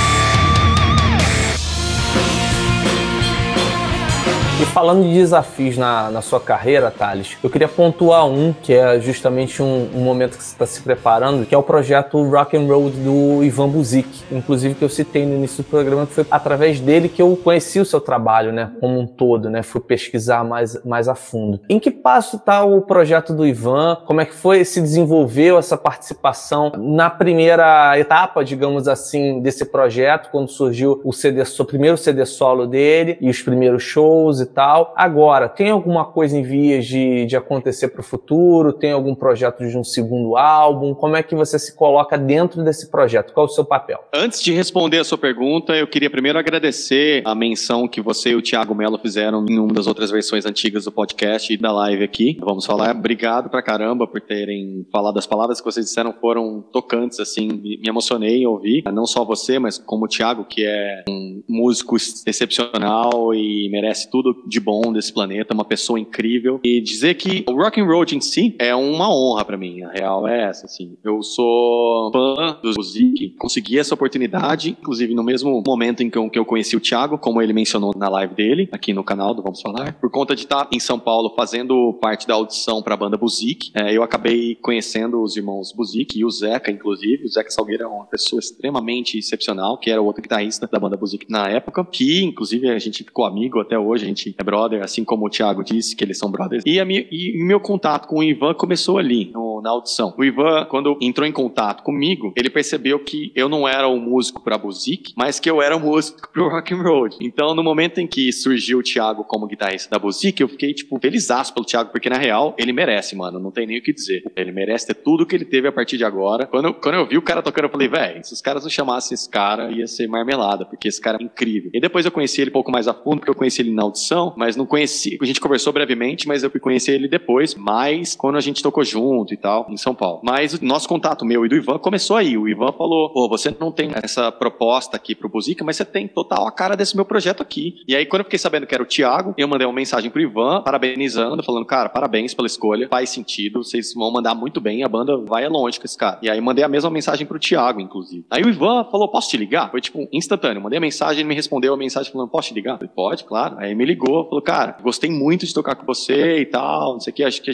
E 4.61 4.65
falando 4.65 5.03
de 5.03 5.13
desafios 5.13 5.77
na, 5.77 6.11
na 6.11 6.21
sua 6.21 6.37
carreira, 6.37 6.91
Thales, 6.91 7.37
eu 7.41 7.49
queria 7.49 7.69
pontuar 7.69 8.27
um, 8.27 8.51
que 8.51 8.73
é 8.73 8.99
justamente 8.99 9.63
um, 9.63 9.89
um 9.95 10.01
momento 10.01 10.37
que 10.37 10.43
você 10.43 10.51
está 10.51 10.65
se 10.65 10.81
preparando, 10.81 11.45
que 11.45 11.55
é 11.55 11.57
o 11.57 11.63
projeto 11.63 12.21
Rock 12.29 12.57
and 12.57 12.67
Roll 12.67 12.89
do 12.89 13.41
Ivan 13.41 13.69
Buzik, 13.69 14.09
inclusive 14.29 14.75
que 14.75 14.83
eu 14.83 14.89
citei 14.89 15.25
no 15.25 15.35
início 15.35 15.63
do 15.63 15.69
programa, 15.69 16.05
que 16.05 16.11
foi 16.11 16.25
através 16.29 16.81
dele 16.81 17.07
que 17.07 17.21
eu 17.21 17.39
conheci 17.41 17.79
o 17.79 17.85
seu 17.85 18.01
trabalho, 18.01 18.51
né, 18.51 18.69
como 18.81 18.99
um 18.99 19.07
todo, 19.07 19.49
né, 19.49 19.63
fui 19.63 19.79
pesquisar 19.79 20.43
mais, 20.43 20.83
mais 20.83 21.07
a 21.07 21.15
fundo. 21.15 21.61
Em 21.69 21.79
que 21.79 21.89
passo 21.89 22.35
está 22.35 22.61
o 22.61 22.81
projeto 22.81 23.33
do 23.33 23.47
Ivan? 23.47 23.95
Como 24.05 24.19
é 24.19 24.25
que 24.25 24.33
foi, 24.33 24.65
se 24.65 24.81
desenvolveu 24.81 25.57
essa 25.57 25.77
participação 25.77 26.69
na 26.77 27.09
primeira 27.09 27.97
etapa, 27.97 28.43
digamos 28.43 28.89
assim, 28.89 29.39
desse 29.39 29.63
projeto, 29.63 30.29
quando 30.29 30.49
surgiu 30.49 30.99
o 31.05 31.13
CD, 31.13 31.43
o 31.43 31.65
primeiro 31.65 31.95
CD 31.95 32.25
solo 32.25 32.67
dele 32.67 33.17
e 33.21 33.29
os 33.29 33.41
primeiros 33.41 33.83
shows 33.83 34.41
e 34.41 34.48
tal. 34.53 34.93
Agora, 34.95 35.47
tem 35.47 35.69
alguma 35.69 36.05
coisa 36.05 36.37
em 36.37 36.43
vias 36.43 36.85
de, 36.85 37.25
de 37.25 37.35
acontecer 37.35 37.89
para 37.89 38.01
o 38.01 38.03
futuro? 38.03 38.73
Tem 38.73 38.91
algum 38.91 39.15
projeto 39.15 39.67
de 39.67 39.77
um 39.77 39.83
segundo 39.83 40.35
álbum? 40.35 40.93
Como 40.93 41.15
é 41.15 41.23
que 41.23 41.35
você 41.35 41.57
se 41.57 41.75
coloca 41.75 42.17
dentro 42.17 42.63
desse 42.63 42.89
projeto? 42.89 43.33
Qual 43.33 43.45
é 43.45 43.49
o 43.49 43.51
seu 43.51 43.65
papel? 43.65 43.99
Antes 44.13 44.41
de 44.41 44.53
responder 44.53 44.99
a 44.99 45.03
sua 45.03 45.17
pergunta, 45.17 45.75
eu 45.75 45.87
queria 45.87 46.09
primeiro 46.09 46.37
agradecer 46.37 47.21
a 47.25 47.33
menção 47.33 47.87
que 47.87 48.01
você 48.01 48.31
e 48.31 48.35
o 48.35 48.41
Thiago 48.41 48.75
Mello 48.75 48.97
fizeram 48.97 49.45
em 49.47 49.59
uma 49.59 49.73
das 49.73 49.87
outras 49.87 50.11
versões 50.11 50.45
antigas 50.45 50.85
do 50.85 50.91
podcast 50.91 51.53
e 51.53 51.57
da 51.57 51.71
live 51.71 52.03
aqui. 52.03 52.37
Vamos 52.39 52.65
falar. 52.65 52.95
Obrigado 52.95 53.49
pra 53.49 53.61
caramba 53.61 54.07
por 54.07 54.21
terem 54.21 54.85
falado. 54.91 55.17
As 55.17 55.27
palavras 55.27 55.59
que 55.59 55.65
vocês 55.65 55.85
disseram 55.85 56.13
foram 56.13 56.61
tocantes, 56.71 57.19
assim, 57.19 57.47
me 57.47 57.87
emocionei 57.87 58.43
em 58.43 58.45
ouvir. 58.45 58.83
Não 58.91 59.05
só 59.05 59.23
você, 59.23 59.59
mas 59.59 59.77
como 59.77 60.05
o 60.05 60.07
Thiago, 60.07 60.45
que 60.45 60.65
é 60.65 61.03
um 61.09 61.43
músico 61.47 61.95
excepcional 62.25 63.33
e 63.33 63.69
merece 63.71 64.09
tudo 64.09 64.35
de 64.45 64.59
bom 64.59 64.91
desse 64.91 65.13
planeta, 65.13 65.53
uma 65.53 65.65
pessoa 65.65 65.99
incrível. 65.99 66.59
E 66.63 66.81
dizer 66.81 67.15
que 67.15 67.45
o 67.47 67.53
rock 67.53 67.79
and 67.79 67.85
roll 67.85 68.05
em 68.11 68.21
si 68.21 68.55
é 68.57 68.73
uma 68.73 69.13
honra 69.13 69.43
para 69.43 69.57
mim, 69.57 69.83
a 69.83 69.91
real 69.91 70.27
é 70.27 70.49
essa, 70.49 70.65
assim. 70.65 70.97
Eu 71.03 71.21
sou 71.21 72.11
fã 72.11 72.57
do 72.61 72.73
Music, 72.77 73.35
consegui 73.37 73.77
essa 73.77 73.93
oportunidade, 73.93 74.75
inclusive 74.79 75.13
no 75.13 75.23
mesmo 75.23 75.61
momento 75.65 76.01
em 76.01 76.09
que 76.09 76.17
eu, 76.17 76.29
que 76.29 76.39
eu 76.39 76.45
conheci 76.45 76.75
o 76.75 76.79
Thiago, 76.79 77.17
como 77.17 77.41
ele 77.41 77.53
mencionou 77.53 77.93
na 77.95 78.09
live 78.09 78.33
dele, 78.33 78.69
aqui 78.71 78.93
no 78.93 79.03
canal 79.03 79.33
do 79.33 79.41
Vamos 79.41 79.61
Falar, 79.61 79.93
por 79.93 80.09
conta 80.09 80.35
de 80.35 80.43
estar 80.43 80.67
em 80.71 80.79
São 80.79 80.99
Paulo 80.99 81.33
fazendo 81.35 81.93
parte 82.01 82.27
da 82.27 82.33
audição 82.33 82.81
para 82.81 82.93
a 82.93 82.97
banda 82.97 83.17
Buzik, 83.17 83.71
é, 83.75 83.95
eu 83.95 84.03
acabei 84.03 84.55
conhecendo 84.55 85.21
os 85.21 85.35
irmãos 85.35 85.73
Buzik 85.73 86.17
e 86.17 86.25
o 86.25 86.29
Zeca, 86.29 86.71
inclusive. 86.71 87.25
O 87.25 87.29
Zeca 87.29 87.49
Salgueira 87.49 87.83
é 87.83 87.87
uma 87.87 88.05
pessoa 88.05 88.39
extremamente 88.39 89.17
excepcional, 89.17 89.77
que 89.77 89.89
era 89.89 90.01
o 90.01 90.05
outro 90.05 90.21
guitarrista 90.21 90.67
da 90.67 90.79
banda 90.79 90.97
Buzik 90.97 91.25
na 91.29 91.47
época, 91.47 91.83
que 91.85 92.23
inclusive 92.23 92.69
a 92.69 92.79
gente 92.79 93.03
ficou 93.03 93.25
amigo 93.25 93.59
até 93.59 93.77
hoje, 93.77 94.05
a 94.05 94.07
gente 94.07 94.18
é 94.37 94.43
brother, 94.43 94.83
assim 94.83 95.03
como 95.03 95.25
o 95.25 95.29
Thiago 95.29 95.63
disse, 95.63 95.95
que 95.95 96.03
eles 96.03 96.17
são 96.17 96.31
brothers. 96.31 96.63
E, 96.65 96.79
a 96.79 96.85
minha, 96.85 97.05
e 97.11 97.43
meu 97.43 97.59
contato 97.59 98.07
com 98.07 98.19
o 98.19 98.23
Ivan 98.23 98.53
começou 98.53 98.97
ali, 98.97 99.31
no 99.33 99.49
na 99.61 99.69
audição. 99.71 100.13
O 100.17 100.23
Ivan, 100.23 100.65
quando 100.65 100.97
entrou 101.01 101.27
em 101.27 101.31
contato 101.31 101.83
comigo, 101.83 102.33
ele 102.35 102.49
percebeu 102.49 102.99
que 102.99 103.31
eu 103.35 103.49
não 103.49 103.67
era 103.67 103.87
um 103.87 103.99
músico 103.99 104.41
pra 104.41 104.57
Buzik, 104.57 105.13
mas 105.15 105.39
que 105.39 105.49
eu 105.49 105.61
era 105.61 105.75
um 105.75 105.79
músico 105.79 106.29
pro 106.31 106.49
Rock 106.49 106.73
and 106.73 106.81
Roll. 106.81 107.09
Então, 107.21 107.53
no 107.53 107.63
momento 107.63 107.99
em 107.99 108.07
que 108.07 108.31
surgiu 108.31 108.79
o 108.79 108.83
Thiago 108.83 109.23
como 109.23 109.47
guitarrista 109.47 109.89
da 109.89 109.99
Buzik, 109.99 110.41
eu 110.41 110.47
fiquei, 110.47 110.73
tipo, 110.73 110.99
felizaço 110.99 111.53
pelo 111.53 111.65
Thiago, 111.65 111.91
porque 111.91 112.09
na 112.09 112.17
real, 112.17 112.55
ele 112.57 112.73
merece, 112.73 113.15
mano, 113.15 113.39
não 113.39 113.51
tem 113.51 113.65
nem 113.65 113.79
o 113.79 113.81
que 113.81 113.93
dizer. 113.93 114.23
Ele 114.35 114.51
merece 114.51 114.87
ter 114.87 114.95
tudo 114.95 115.25
que 115.25 115.35
ele 115.35 115.45
teve 115.45 115.67
a 115.67 115.71
partir 115.71 115.97
de 115.97 116.03
agora. 116.03 116.45
Quando, 116.45 116.73
quando 116.73 116.95
eu 116.95 117.07
vi 117.07 117.17
o 117.17 117.21
cara 117.21 117.41
tocando, 117.41 117.65
eu 117.65 117.69
falei, 117.69 117.87
velho, 117.87 118.23
se 118.23 118.33
os 118.33 118.41
caras 118.41 118.63
não 118.63 118.69
chamassem 118.69 119.15
esse 119.15 119.29
cara, 119.29 119.71
ia 119.71 119.87
ser 119.87 120.07
marmelada, 120.07 120.65
porque 120.65 120.87
esse 120.87 121.01
cara 121.01 121.17
é 121.19 121.23
incrível. 121.23 121.71
E 121.73 121.79
depois 121.79 122.05
eu 122.05 122.11
conheci 122.11 122.41
ele 122.41 122.49
um 122.49 122.53
pouco 122.53 122.71
mais 122.71 122.87
a 122.87 122.93
fundo, 122.93 123.17
porque 123.17 123.29
eu 123.29 123.35
conheci 123.35 123.61
ele 123.61 123.71
na 123.71 123.83
audição, 123.83 124.08
mas 124.37 124.55
não 124.55 124.65
conheci. 124.65 125.17
A 125.21 125.25
gente 125.25 125.39
conversou 125.39 125.73
brevemente, 125.73 126.27
mas 126.27 126.43
eu 126.43 126.49
fui 126.49 126.59
conhecer 126.59 126.93
ele 126.93 127.07
depois, 127.07 127.55
mais 127.55 128.15
quando 128.15 128.37
a 128.37 128.41
gente 128.41 128.63
tocou 128.63 128.83
junto 128.83 129.33
e 129.33 129.37
tal, 129.37 129.67
em 129.69 129.77
São 129.77 129.93
Paulo. 129.93 130.21
Mas 130.23 130.53
o 130.53 130.65
nosso 130.65 130.87
contato 130.87 131.25
meu 131.25 131.45
e 131.45 131.49
do 131.49 131.55
Ivan 131.55 131.77
começou 131.77 132.17
aí. 132.17 132.37
O 132.37 132.47
Ivan 132.47 132.71
falou: 132.71 133.09
pô, 133.11 133.27
você 133.27 133.55
não 133.59 133.71
tem 133.71 133.91
essa 134.01 134.31
proposta 134.31 134.95
aqui 134.95 135.15
pro 135.15 135.29
Buzica, 135.29 135.63
mas 135.63 135.77
você 135.77 135.85
tem 135.85 136.07
total 136.07 136.47
a 136.47 136.51
cara 136.51 136.75
desse 136.75 136.95
meu 136.95 137.05
projeto 137.05 137.41
aqui. 137.41 137.75
E 137.87 137.95
aí, 137.95 138.05
quando 138.05 138.21
eu 138.21 138.25
fiquei 138.25 138.39
sabendo 138.39 138.65
que 138.65 138.73
era 138.73 138.83
o 138.83 138.85
Thiago, 138.85 139.33
eu 139.37 139.47
mandei 139.47 139.67
uma 139.67 139.73
mensagem 139.73 140.09
pro 140.09 140.21
Ivan, 140.21 140.61
parabenizando, 140.63 141.43
falando, 141.43 141.65
cara, 141.65 141.89
parabéns 141.89 142.33
pela 142.33 142.47
escolha, 142.47 142.87
faz 142.89 143.09
sentido, 143.09 143.63
vocês 143.63 143.93
vão 143.93 144.11
mandar 144.11 144.35
muito 144.35 144.61
bem, 144.61 144.83
a 144.83 144.87
banda 144.87 145.17
vai 145.17 145.47
longe 145.47 145.79
com 145.79 145.85
esse 145.85 145.97
cara. 145.97 146.19
E 146.21 146.29
aí 146.29 146.39
mandei 146.39 146.63
a 146.63 146.69
mesma 146.69 146.89
mensagem 146.89 147.25
pro 147.25 147.39
Thiago, 147.39 147.81
inclusive. 147.81 148.25
Aí 148.29 148.43
o 148.43 148.49
Ivan 148.49 148.85
falou, 148.85 149.07
posso 149.07 149.29
te 149.29 149.37
ligar? 149.37 149.69
Foi 149.71 149.81
tipo 149.81 150.07
instantâneo, 150.11 150.61
mandei 150.61 150.77
a 150.77 150.81
mensagem, 150.81 151.21
ele 151.21 151.29
me 151.29 151.35
respondeu 151.35 151.73
a 151.73 151.77
mensagem 151.77 152.11
falando, 152.11 152.29
posso 152.29 152.49
te 152.49 152.53
ligar? 152.53 152.77
Falei, 152.77 152.91
pode, 152.93 153.23
claro. 153.23 153.55
Aí 153.59 153.73
me 153.75 153.85
ligou, 153.85 153.98
falou, 154.05 154.41
cara, 154.41 154.77
gostei 154.81 155.09
muito 155.09 155.45
de 155.45 155.53
tocar 155.53 155.75
com 155.75 155.85
você 155.85 156.39
e 156.39 156.45
tal, 156.45 156.93
não 156.93 156.99
sei 156.99 157.11
o 157.11 157.15
que, 157.15 157.23
acho 157.23 157.41
que 157.41 157.51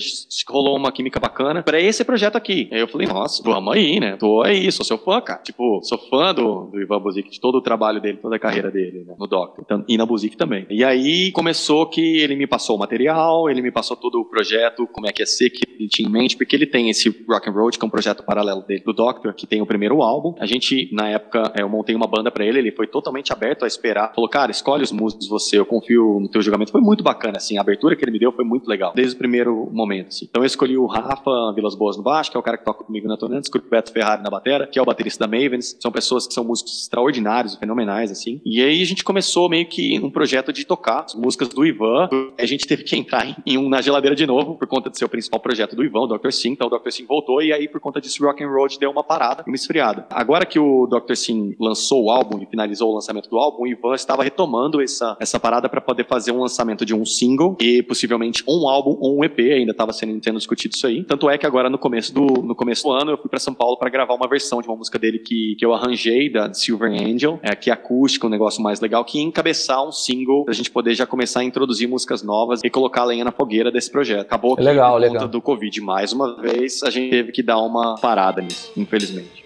rolou 0.47 0.75
uma 0.75 0.91
química 0.91 1.19
bacana 1.19 1.63
pra 1.63 1.79
esse 1.79 2.03
projeto 2.03 2.35
aqui. 2.35 2.69
Aí 2.71 2.79
eu 2.79 2.87
falei, 2.87 3.07
nossa, 3.07 3.41
vamos 3.43 3.73
aí, 3.73 3.99
né? 3.99 4.15
Tô 4.17 4.41
aí, 4.41 4.71
sou 4.71 4.85
seu 4.85 4.97
fã, 4.97 5.21
cara. 5.21 5.41
Tipo, 5.41 5.81
sou 5.83 5.97
fã 5.97 6.33
do, 6.33 6.65
do 6.65 6.81
Ivan 6.81 6.99
Buzik, 6.99 7.29
de 7.29 7.39
todo 7.39 7.55
o 7.55 7.61
trabalho 7.61 8.01
dele, 8.01 8.19
toda 8.21 8.35
a 8.35 8.39
carreira 8.39 8.71
dele, 8.71 9.03
né? 9.05 9.15
No 9.17 9.27
Doctor. 9.27 9.63
Então, 9.65 9.83
e 9.87 9.97
na 9.97 10.05
Buzik 10.05 10.37
também. 10.37 10.65
E 10.69 10.83
aí 10.83 11.31
começou 11.31 11.85
que 11.87 12.19
ele 12.19 12.35
me 12.35 12.47
passou 12.47 12.75
o 12.75 12.79
material, 12.79 13.49
ele 13.49 13.61
me 13.61 13.71
passou 13.71 13.97
todo 13.97 14.19
o 14.19 14.25
projeto, 14.25 14.87
como 14.87 15.07
é 15.07 15.11
que 15.11 15.21
ia 15.21 15.25
ser, 15.25 15.49
que 15.49 15.61
ele 15.67 15.89
tinha 15.89 16.07
em 16.07 16.11
mente, 16.11 16.37
porque 16.37 16.55
ele 16.55 16.65
tem 16.65 16.89
esse 16.89 17.09
Rock 17.27 17.49
and 17.49 17.53
Roll, 17.53 17.69
que 17.69 17.83
é 17.83 17.85
um 17.85 17.89
projeto 17.89 18.23
paralelo 18.23 18.61
dele, 18.61 18.83
do 18.85 18.93
Doctor, 18.93 19.33
que 19.33 19.47
tem 19.47 19.61
o 19.61 19.65
primeiro 19.65 20.01
álbum. 20.01 20.35
A 20.39 20.45
gente, 20.45 20.89
na 20.93 21.09
época, 21.09 21.51
é, 21.57 21.61
eu 21.61 21.69
montei 21.69 21.95
uma 21.95 22.07
banda 22.07 22.31
pra 22.31 22.45
ele, 22.45 22.59
ele 22.59 22.71
foi 22.71 22.87
totalmente 22.87 23.31
aberto 23.33 23.63
a 23.63 23.67
esperar. 23.67 24.13
Falou, 24.13 24.29
cara, 24.29 24.51
escolhe 24.51 24.83
os 24.83 24.91
músicos 24.91 25.27
você, 25.27 25.57
eu 25.59 25.65
confio 25.65 26.19
no 26.19 26.29
teu 26.35 26.41
julgamento. 26.41 26.71
Foi 26.71 26.81
muito 26.81 27.03
bacana, 27.03 27.37
assim, 27.37 27.57
a 27.57 27.61
abertura 27.61 27.95
que 27.95 28.03
ele 28.03 28.11
me 28.11 28.19
deu 28.19 28.31
foi 28.31 28.43
muito 28.43 28.67
legal, 28.67 28.91
desde 28.93 29.15
o 29.15 29.17
primeiro 29.17 29.69
momento, 29.71 30.07
assim. 30.09 30.25
Então 30.29 30.43
eu 30.43 30.45
escolhi 30.45 30.77
o 30.77 30.85
Rafa 30.85 31.53
Vilas 31.55 31.75
Boas 31.75 31.95
no 31.95 32.03
baixo, 32.03 32.29
que 32.29 32.35
é 32.35 32.39
o 32.39 32.43
cara 32.43 32.57
que 32.57 32.65
toca 32.65 32.83
comigo 32.83 33.07
na 33.07 33.15
Tonante, 33.15 33.45
escolhi 33.45 33.63
o 33.65 33.69
Beto 33.69 33.91
Ferrari 33.91 34.21
na 34.21 34.29
batera, 34.29 34.67
que 34.67 34.77
é 34.77 34.81
o 34.81 34.85
baterista 34.85 35.25
da 35.25 35.27
Mavens. 35.27 35.77
São 35.79 35.91
pessoas 35.91 36.27
que 36.27 36.33
são 36.33 36.43
músicos 36.43 36.81
extraordinários, 36.81 37.55
fenomenais, 37.55 38.11
assim. 38.11 38.41
E 38.43 38.61
aí 38.61 38.81
a 38.81 38.85
gente 38.85 39.03
começou 39.03 39.49
meio 39.49 39.65
que 39.65 39.97
um 39.99 40.09
projeto 40.09 40.51
de 40.51 40.65
tocar 40.65 41.05
as 41.05 41.15
músicas 41.15 41.47
do 41.47 41.65
Ivan. 41.65 42.09
A 42.37 42.45
gente 42.45 42.67
teve 42.67 42.83
que 42.83 42.97
entrar 42.97 43.25
em, 43.45 43.57
um 43.57 43.69
na 43.69 43.81
geladeira 43.81 44.15
de 44.15 44.25
novo, 44.25 44.55
por 44.55 44.67
conta 44.67 44.89
de 44.89 44.97
ser 44.97 45.05
o 45.05 45.09
principal 45.09 45.39
projeto 45.39 45.75
do 45.75 45.83
Ivan, 45.83 46.01
o 46.01 46.17
Dr. 46.17 46.31
Sim. 46.31 46.49
Então 46.49 46.67
o 46.67 46.69
Dr. 46.69 46.91
Sim 46.91 47.05
voltou, 47.05 47.41
e 47.41 47.53
aí 47.53 47.67
por 47.67 47.79
conta 47.79 48.01
disso 48.01 48.23
o 48.23 48.27
Rock 48.27 48.43
and 48.43 48.49
Roll 48.49 48.67
deu 48.77 48.91
uma 48.91 49.03
parada, 49.03 49.43
uma 49.47 49.55
esfriada. 49.55 50.05
Agora 50.09 50.45
que 50.45 50.59
o 50.59 50.85
Dr. 50.87 51.15
Sim 51.15 51.55
lançou 51.59 52.05
o 52.05 52.09
álbum 52.09 52.41
e 52.41 52.45
finalizou 52.45 52.91
o 52.91 52.95
lançamento 52.95 53.29
do 53.29 53.37
álbum, 53.37 53.63
o 53.63 53.67
Ivan 53.67 53.95
estava 53.95 54.23
retomando 54.23 54.81
essa, 54.81 55.15
essa 55.19 55.39
parada 55.39 55.69
para 55.69 55.79
poder 55.79 56.05
fazer 56.05 56.24
um 56.31 56.39
lançamento 56.39 56.85
de 56.85 56.93
um 56.93 57.05
single 57.05 57.55
e 57.59 57.81
possivelmente 57.83 58.43
um 58.47 58.67
álbum 58.67 58.97
ou 58.99 59.19
um 59.19 59.23
EP, 59.23 59.39
ainda 59.39 59.71
estava 59.71 59.93
sendo, 59.93 60.23
sendo 60.23 60.37
discutido 60.37 60.75
isso 60.75 60.87
aí. 60.87 61.03
Tanto 61.03 61.29
é 61.29 61.37
que 61.37 61.45
agora 61.45 61.69
no 61.69 61.77
começo 61.77 62.13
do, 62.13 62.25
no 62.41 62.55
começo 62.55 62.83
do 62.83 62.91
ano 62.91 63.11
eu 63.11 63.17
fui 63.17 63.29
para 63.29 63.39
São 63.39 63.53
Paulo 63.53 63.77
para 63.77 63.89
gravar 63.89 64.13
uma 64.13 64.27
versão 64.27 64.61
de 64.61 64.67
uma 64.67 64.75
música 64.75 64.97
dele 64.99 65.19
que, 65.19 65.55
que 65.57 65.65
eu 65.65 65.73
arranjei, 65.73 66.29
da 66.31 66.53
Silver 66.53 66.91
Angel, 66.91 67.39
é, 67.41 67.55
que 67.55 67.69
é 67.69 67.73
acústica, 67.73 68.27
um 68.27 68.29
negócio 68.29 68.61
mais 68.61 68.79
legal, 68.79 69.03
que 69.03 69.19
encabeçar 69.19 69.85
um 69.85 69.91
single 69.91 70.45
pra 70.45 70.53
gente 70.53 70.71
poder 70.71 70.93
já 70.93 71.05
começar 71.05 71.41
a 71.41 71.43
introduzir 71.43 71.87
músicas 71.87 72.23
novas 72.23 72.61
e 72.63 72.69
colocar 72.69 73.01
a 73.01 73.05
lenha 73.05 73.23
na 73.23 73.31
fogueira 73.31 73.71
desse 73.71 73.91
projeto. 73.91 74.21
Acabou 74.21 74.55
que 74.55 74.63
Legal, 74.63 74.93
por 74.93 75.01
conta 75.01 75.13
legal. 75.13 75.27
do 75.27 75.41
Covid, 75.41 75.81
mais 75.81 76.13
uma 76.13 76.35
vez, 76.41 76.83
a 76.83 76.89
gente 76.89 77.09
teve 77.09 77.31
que 77.31 77.43
dar 77.43 77.59
uma 77.59 77.95
parada 77.95 78.41
nisso, 78.41 78.71
infelizmente. 78.75 79.45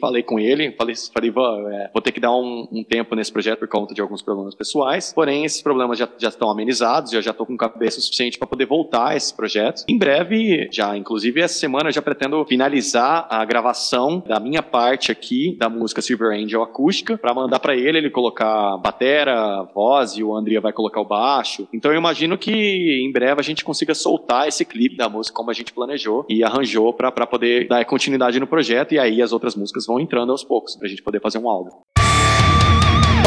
Falei 0.00 0.22
com 0.22 0.38
ele, 0.38 0.72
falei, 0.72 0.94
falei 1.12 1.30
é, 1.30 1.90
vou 1.92 2.02
ter 2.02 2.12
que 2.12 2.20
dar 2.20 2.32
um, 2.32 2.68
um 2.70 2.84
tempo 2.84 3.14
nesse 3.14 3.32
projeto 3.32 3.58
por 3.58 3.68
conta 3.68 3.94
de 3.94 4.00
alguns 4.00 4.22
problemas 4.22 4.54
pessoais. 4.54 5.12
Porém, 5.14 5.44
esses 5.44 5.62
problemas 5.62 5.98
já, 5.98 6.08
já 6.18 6.28
estão 6.28 6.50
amenizados, 6.50 7.12
eu 7.12 7.22
já 7.22 7.32
tô 7.32 7.44
com 7.44 7.56
cabeça 7.56 8.00
suficiente 8.00 8.38
para 8.38 8.46
poder 8.46 8.66
voltar 8.66 9.08
a 9.08 9.16
esse 9.16 9.34
projeto. 9.34 9.84
Em 9.88 9.98
breve, 9.98 10.68
já, 10.70 10.96
inclusive 10.96 11.40
essa 11.40 11.58
semana, 11.58 11.88
eu 11.88 11.92
já 11.92 12.02
pretendo 12.02 12.44
finalizar 12.44 13.26
a 13.30 13.44
gravação 13.44 14.22
da 14.26 14.40
minha 14.40 14.62
parte 14.62 15.10
aqui 15.10 15.56
da 15.58 15.68
música 15.68 16.02
Silver 16.02 16.32
Angel 16.32 16.62
acústica 16.62 17.18
para 17.18 17.34
mandar 17.34 17.58
para 17.58 17.74
ele, 17.74 17.98
ele 17.98 18.10
colocar 18.10 18.76
batera, 18.78 19.62
voz 19.74 20.12
e 20.12 20.22
o 20.22 20.34
Andrea 20.34 20.60
vai 20.60 20.72
colocar 20.72 21.00
o 21.00 21.04
baixo. 21.04 21.68
Então 21.72 21.90
eu 21.90 21.98
imagino 21.98 22.38
que 22.38 22.52
em 22.52 23.12
breve 23.12 23.40
a 23.40 23.44
gente 23.44 23.64
consiga 23.64 23.94
soltar 23.94 24.48
esse 24.48 24.64
clipe 24.64 24.96
da 24.96 25.08
música 25.08 25.36
como 25.36 25.50
a 25.50 25.54
gente 25.54 25.72
planejou 25.72 26.24
e 26.28 26.42
arranjou 26.42 26.92
para 26.92 27.26
poder 27.26 27.68
dar 27.68 27.84
continuidade 27.84 28.40
no 28.40 28.46
projeto 28.46 28.92
e 28.92 28.98
aí 28.98 29.22
as 29.22 29.32
outras 29.32 29.45
músicas 29.54 29.86
vão 29.86 30.00
entrando 30.00 30.32
aos 30.32 30.42
poucos 30.42 30.76
pra 30.76 30.88
gente 30.88 31.02
poder 31.02 31.20
fazer 31.20 31.38
um 31.38 31.48
álbum. 31.48 31.82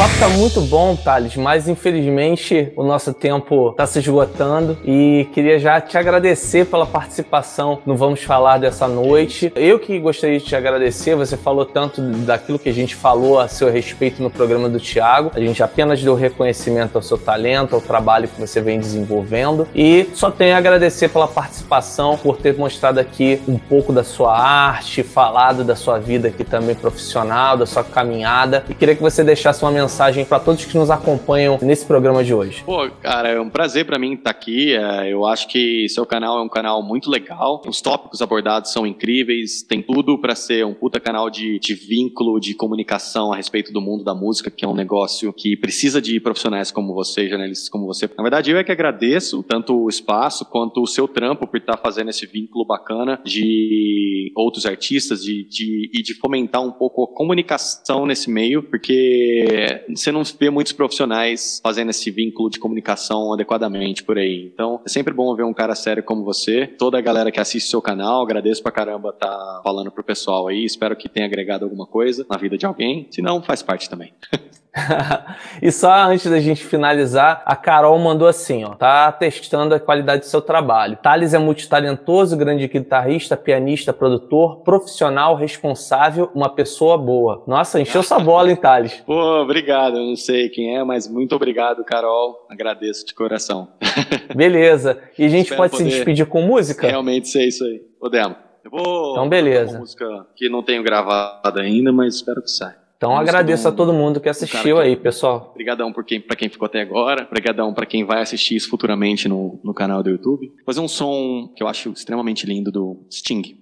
Papo 0.00 0.18
tá 0.18 0.28
muito 0.30 0.62
bom, 0.62 0.96
Thales, 0.96 1.36
mas 1.36 1.68
infelizmente 1.68 2.72
o 2.74 2.82
nosso 2.82 3.12
tempo 3.12 3.72
tá 3.72 3.86
se 3.86 3.98
esgotando 3.98 4.78
e 4.82 5.28
queria 5.34 5.58
já 5.58 5.78
te 5.78 5.98
agradecer 5.98 6.64
pela 6.64 6.86
participação 6.86 7.82
no 7.84 7.94
Vamos 7.94 8.22
Falar 8.22 8.56
dessa 8.56 8.88
noite. 8.88 9.52
Eu 9.54 9.78
que 9.78 9.98
gostaria 9.98 10.38
de 10.38 10.46
te 10.46 10.56
agradecer, 10.56 11.14
você 11.14 11.36
falou 11.36 11.66
tanto 11.66 12.00
daquilo 12.00 12.58
que 12.58 12.70
a 12.70 12.72
gente 12.72 12.94
falou 12.94 13.38
a 13.38 13.46
seu 13.46 13.70
respeito 13.70 14.22
no 14.22 14.30
programa 14.30 14.70
do 14.70 14.80
Thiago. 14.80 15.32
A 15.34 15.40
gente 15.40 15.62
apenas 15.62 16.02
deu 16.02 16.14
reconhecimento 16.14 16.96
ao 16.96 17.02
seu 17.02 17.18
talento, 17.18 17.74
ao 17.74 17.82
trabalho 17.82 18.26
que 18.26 18.40
você 18.40 18.58
vem 18.62 18.80
desenvolvendo 18.80 19.68
e 19.74 20.08
só 20.14 20.30
tenho 20.30 20.54
a 20.54 20.58
agradecer 20.58 21.10
pela 21.10 21.28
participação, 21.28 22.16
por 22.16 22.38
ter 22.38 22.56
mostrado 22.56 22.98
aqui 22.98 23.42
um 23.46 23.58
pouco 23.58 23.92
da 23.92 24.02
sua 24.02 24.34
arte, 24.34 25.02
falado 25.02 25.62
da 25.62 25.76
sua 25.76 25.98
vida 25.98 26.28
aqui 26.28 26.42
também 26.42 26.74
profissional, 26.74 27.54
da 27.58 27.66
sua 27.66 27.84
caminhada 27.84 28.64
e 28.66 28.72
queria 28.72 28.94
que 28.96 29.02
você 29.02 29.22
deixasse 29.22 29.62
uma 29.62 29.70
mensagem 29.70 29.89
para 30.28 30.40
todos 30.40 30.64
que 30.64 30.76
nos 30.76 30.90
acompanham 30.90 31.58
nesse 31.62 31.84
programa 31.84 32.24
de 32.24 32.32
hoje. 32.32 32.62
Pô, 32.64 32.88
cara, 33.02 33.28
é 33.28 33.40
um 33.40 33.50
prazer 33.50 33.84
pra 33.84 33.98
mim 33.98 34.14
estar 34.14 34.30
aqui. 34.30 34.74
É, 34.74 35.12
eu 35.12 35.26
acho 35.26 35.48
que 35.48 35.88
seu 35.88 36.06
canal 36.06 36.38
é 36.38 36.42
um 36.42 36.48
canal 36.48 36.82
muito 36.82 37.10
legal. 37.10 37.60
Os 37.66 37.80
tópicos 37.80 38.22
abordados 38.22 38.72
são 38.72 38.86
incríveis. 38.86 39.62
Tem 39.62 39.82
tudo 39.82 40.18
pra 40.18 40.34
ser 40.34 40.64
um 40.64 40.74
puta 40.74 41.00
canal 41.00 41.28
de, 41.28 41.58
de 41.58 41.74
vínculo, 41.74 42.40
de 42.40 42.54
comunicação 42.54 43.32
a 43.32 43.36
respeito 43.36 43.72
do 43.72 43.80
mundo 43.80 44.04
da 44.04 44.14
música, 44.14 44.50
que 44.50 44.64
é 44.64 44.68
um 44.68 44.74
negócio 44.74 45.32
que 45.32 45.56
precisa 45.56 46.00
de 46.00 46.18
profissionais 46.20 46.70
como 46.70 46.94
você, 46.94 47.28
jornalistas 47.28 47.68
como 47.68 47.86
você. 47.86 48.08
Na 48.16 48.22
verdade, 48.22 48.50
eu 48.50 48.58
é 48.58 48.64
que 48.64 48.72
agradeço 48.72 49.42
tanto 49.42 49.76
o 49.76 49.88
espaço 49.88 50.44
quanto 50.44 50.82
o 50.82 50.86
seu 50.86 51.08
trampo 51.08 51.46
por 51.46 51.58
estar 51.58 51.76
fazendo 51.76 52.10
esse 52.10 52.26
vínculo 52.26 52.64
bacana 52.64 53.20
de 53.24 54.32
outros 54.36 54.66
artistas 54.66 55.22
de, 55.22 55.44
de, 55.44 55.90
e 55.92 56.02
de 56.02 56.14
fomentar 56.14 56.62
um 56.62 56.72
pouco 56.72 57.04
a 57.04 57.14
comunicação 57.14 58.06
nesse 58.06 58.30
meio, 58.30 58.62
porque 58.62 59.79
você 59.88 60.12
não 60.12 60.22
vê 60.24 60.50
muitos 60.50 60.72
profissionais 60.72 61.60
fazendo 61.62 61.90
esse 61.90 62.10
vínculo 62.10 62.50
de 62.50 62.58
comunicação 62.58 63.32
adequadamente 63.32 64.02
por 64.02 64.18
aí. 64.18 64.50
Então, 64.52 64.80
é 64.84 64.88
sempre 64.88 65.12
bom 65.12 65.34
ver 65.34 65.44
um 65.44 65.52
cara 65.52 65.74
sério 65.74 66.02
como 66.02 66.24
você. 66.24 66.66
Toda 66.66 66.98
a 66.98 67.00
galera 67.00 67.30
que 67.30 67.40
assiste 67.40 67.68
seu 67.68 67.82
canal, 67.82 68.22
agradeço 68.22 68.62
pra 68.62 68.72
caramba 68.72 69.12
tá 69.12 69.60
falando 69.62 69.90
pro 69.90 70.02
pessoal 70.02 70.48
aí. 70.48 70.64
Espero 70.64 70.96
que 70.96 71.08
tenha 71.08 71.26
agregado 71.26 71.64
alguma 71.64 71.86
coisa 71.86 72.26
na 72.28 72.36
vida 72.36 72.56
de 72.56 72.66
alguém. 72.66 73.06
Se 73.10 73.22
não, 73.22 73.42
faz 73.42 73.62
parte 73.62 73.88
também. 73.88 74.12
e 75.60 75.70
só 75.72 75.92
antes 76.04 76.30
da 76.30 76.38
gente 76.38 76.64
finalizar, 76.64 77.42
a 77.44 77.56
Carol 77.56 77.98
mandou 77.98 78.28
assim, 78.28 78.64
ó, 78.64 78.70
tá 78.70 79.10
testando 79.10 79.74
a 79.74 79.80
qualidade 79.80 80.22
do 80.22 80.26
seu 80.26 80.40
trabalho. 80.40 80.98
Thales 81.02 81.34
é 81.34 81.38
multitalentoso, 81.38 82.36
grande 82.36 82.66
guitarrista, 82.68 83.36
pianista, 83.36 83.92
produtor, 83.92 84.60
profissional, 84.62 85.34
responsável, 85.34 86.30
uma 86.34 86.48
pessoa 86.48 86.96
boa. 86.96 87.42
Nossa, 87.46 87.80
encheu 87.80 88.02
sua 88.02 88.18
bola, 88.20 88.50
hein, 88.50 88.56
Thales? 88.56 89.02
Pô, 89.06 89.42
obrigado. 89.42 89.96
Eu 89.96 90.06
não 90.06 90.16
sei 90.16 90.48
quem 90.48 90.76
é, 90.76 90.84
mas 90.84 91.08
muito 91.08 91.34
obrigado, 91.34 91.84
Carol. 91.84 92.46
Agradeço 92.48 93.06
de 93.06 93.14
coração. 93.14 93.68
Beleza. 94.34 95.00
E 95.18 95.24
a 95.24 95.28
gente 95.28 95.50
Espero 95.50 95.62
pode 95.62 95.76
se 95.76 95.84
despedir 95.84 96.26
com 96.26 96.42
música? 96.42 96.86
Realmente 96.86 97.28
sei 97.28 97.48
isso 97.48 97.64
aí. 97.64 97.80
Podemos. 97.98 98.36
Eu 98.64 98.70
vou. 98.70 99.12
Então, 99.12 99.28
beleza. 99.28 99.72
Uma 99.72 99.80
música 99.80 100.26
que 100.36 100.48
não 100.48 100.62
tenho 100.62 100.82
gravada 100.82 101.60
ainda, 101.60 101.92
mas 101.92 102.16
espero 102.16 102.42
que 102.42 102.50
saia. 102.50 102.78
Então 103.00 103.16
agradeço 103.16 103.66
a 103.66 103.72
todo 103.72 103.94
mundo 103.94 104.20
que 104.20 104.28
assistiu 104.28 104.76
que- 104.76 104.82
aí, 104.82 104.94
pessoal. 104.94 105.48
Obrigadão 105.52 105.90
por 105.90 106.04
quem, 106.04 106.20
pra 106.20 106.36
quem 106.36 106.50
ficou 106.50 106.66
até 106.66 106.82
agora. 106.82 107.24
Obrigadão 107.26 107.72
pra 107.72 107.86
quem 107.86 108.04
vai 108.04 108.20
assistir 108.20 108.56
isso 108.56 108.68
futuramente 108.68 109.26
no, 109.26 109.58
no 109.64 109.72
canal 109.72 110.02
do 110.02 110.10
YouTube. 110.10 110.48
Vou 110.48 110.64
fazer 110.66 110.80
um 110.80 110.88
som 110.88 111.50
que 111.56 111.62
eu 111.62 111.66
acho 111.66 111.88
extremamente 111.92 112.44
lindo 112.44 112.70
do 112.70 112.98
Sting. 113.10 113.56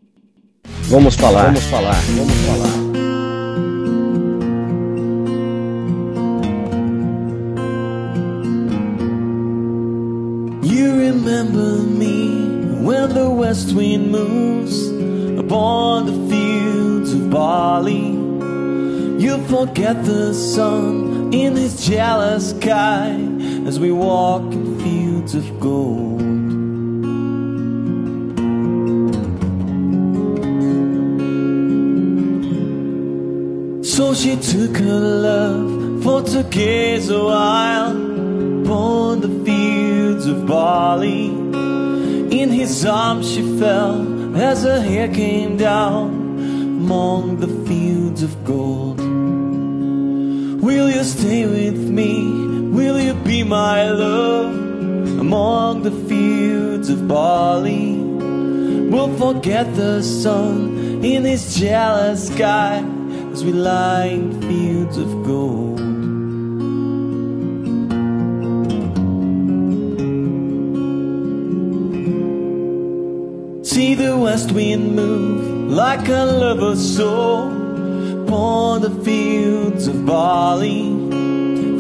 Vamos 0.88 1.14
falar, 1.14 1.44
vamos 1.44 1.62
falar, 1.66 1.94
vamos 2.16 2.34
falar. 2.46 2.88
You 10.62 10.96
remember 10.98 11.78
me 11.82 12.76
when 12.86 13.08
the 13.14 13.30
west 13.30 13.72
wind 13.74 14.10
moves 14.12 14.88
upon 15.38 16.06
the 16.06 16.28
fields 16.28 17.12
of 17.14 17.30
barley. 17.30 18.17
You 19.18 19.38
forget 19.46 20.04
the 20.04 20.32
sun 20.32 21.32
in 21.32 21.56
his 21.56 21.84
jealous 21.84 22.50
sky 22.50 23.10
as 23.66 23.80
we 23.80 23.90
walk 23.90 24.52
in 24.52 24.78
fields 24.80 25.34
of 25.34 25.58
gold. 25.58 26.20
So 33.84 34.14
she 34.14 34.36
took 34.36 34.76
her 34.76 35.00
love 35.00 36.02
for 36.04 36.22
to 36.22 36.44
gaze 36.44 37.10
a 37.10 37.24
while 37.24 37.90
upon 38.62 39.20
the 39.20 39.44
fields 39.44 40.26
of 40.26 40.46
barley. 40.46 41.26
In 42.40 42.50
his 42.50 42.86
arms 42.86 43.28
she 43.28 43.42
fell 43.58 44.36
as 44.36 44.62
her 44.62 44.80
hair 44.80 45.08
came 45.08 45.56
down 45.56 46.28
among 46.88 47.40
the 47.40 47.48
fields 47.66 48.22
of 48.22 48.44
gold. 48.44 48.97
Will 50.60 50.90
you 50.90 51.04
stay 51.04 51.46
with 51.46 51.78
me? 51.88 52.32
Will 52.70 52.98
you 52.98 53.14
be 53.14 53.44
my 53.44 53.88
love 53.88 54.52
among 55.20 55.82
the 55.82 55.92
fields 56.08 56.90
of 56.90 57.06
barley? 57.06 57.94
We'll 58.90 59.16
forget 59.16 59.72
the 59.76 60.02
sun 60.02 61.04
in 61.04 61.24
his 61.24 61.54
jealous 61.56 62.26
sky 62.26 62.84
as 63.30 63.44
we 63.44 63.52
lie 63.52 64.06
in 64.06 64.42
fields 64.42 64.96
of 64.98 65.08
gold. 65.24 65.78
See 73.64 73.94
the 73.94 74.18
west 74.18 74.50
wind 74.50 74.96
move 74.96 75.70
like 75.70 76.08
a 76.08 76.24
lover's 76.24 76.96
soul 76.96 77.57
upon 78.28 78.82
the 78.82 78.90
fields 79.04 79.86
of 79.86 80.04
barley. 80.04 80.82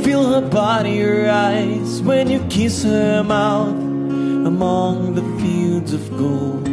Feel 0.02 0.24
her 0.32 0.48
body 0.48 1.02
rise 1.02 2.00
when 2.00 2.30
you 2.30 2.40
kiss 2.48 2.84
her 2.84 3.22
mouth 3.22 3.76
among 4.50 5.14
the 5.14 5.26
fields 5.38 5.92
of 5.92 6.08
gold. 6.16 6.66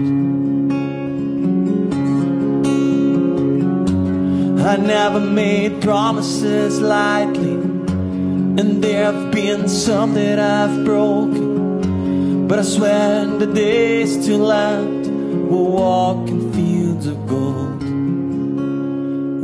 I 4.65 4.77
never 4.77 5.19
made 5.19 5.81
promises 5.81 6.79
lightly, 6.79 7.55
and 8.59 8.81
there 8.81 9.11
have 9.11 9.31
been 9.33 9.67
some 9.67 10.13
that 10.13 10.39
I've 10.39 10.85
broken. 10.85 12.47
But 12.47 12.59
I 12.59 12.61
swear 12.61 13.25
the 13.25 13.47
days 13.47 14.25
to 14.25 14.37
left, 14.37 15.07
we'll 15.49 15.71
walk 15.71 16.29
in 16.29 16.53
fields 16.53 17.07
of 17.07 17.27
gold. 17.27 17.74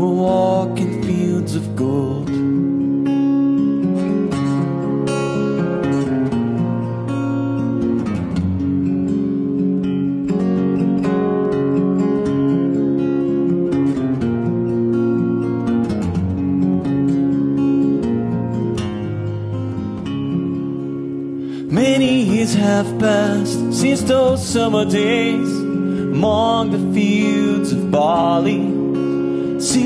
We'll 0.02 0.16
walk 0.16 0.80
in 0.80 1.04
fields 1.04 1.54
of 1.56 1.76
gold. 1.76 2.28
Many 21.72 22.24
years 22.24 22.56
have 22.56 22.88
passed 22.98 23.72
since 23.72 24.02
those 24.02 24.44
summer 24.44 24.86
days 24.86 25.48
among 25.48 26.72
the 26.72 26.92
fields 26.92 27.72
of 27.72 27.92
barley. 27.92 28.81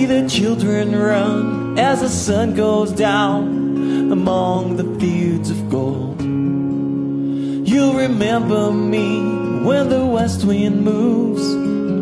The 0.06 0.30
children 0.30 0.96
run 0.96 1.80
as 1.80 2.02
the 2.02 2.10
sun 2.10 2.54
goes 2.54 2.92
down 2.92 4.12
among 4.12 4.78
the 4.78 5.00
fields 5.00 5.50
of 5.50 5.70
gold. 5.70 6.22
You'll 6.22 7.96
remember 7.96 8.72
me 8.72 9.66
when 9.66 9.90
the 9.90 10.06
west 10.06 10.46
wind 10.46 10.84
moves 10.84 11.44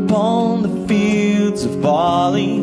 upon 0.03 0.63
the 0.63 0.87
fields 0.87 1.63
of 1.63 1.81
barley. 1.81 2.55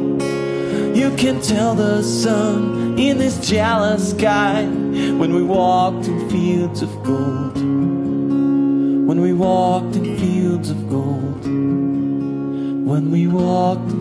You 0.95 1.11
can 1.17 1.41
tell 1.41 1.75
the 1.75 2.03
sun 2.03 2.99
in 2.99 3.17
this 3.17 3.41
jealous 3.49 4.11
sky 4.11 4.65
when 4.67 5.33
we 5.33 5.43
walked 5.43 6.07
in 6.07 6.29
fields 6.29 6.83
of 6.83 6.91
gold. 7.03 7.57
When 7.57 9.21
we 9.23 9.33
walked 9.33 9.97
in 9.97 10.19
fields 10.19 10.69
of 10.69 10.89
gold. 10.91 11.47
When 12.91 13.11
we 13.11 13.27
walked 13.27 14.00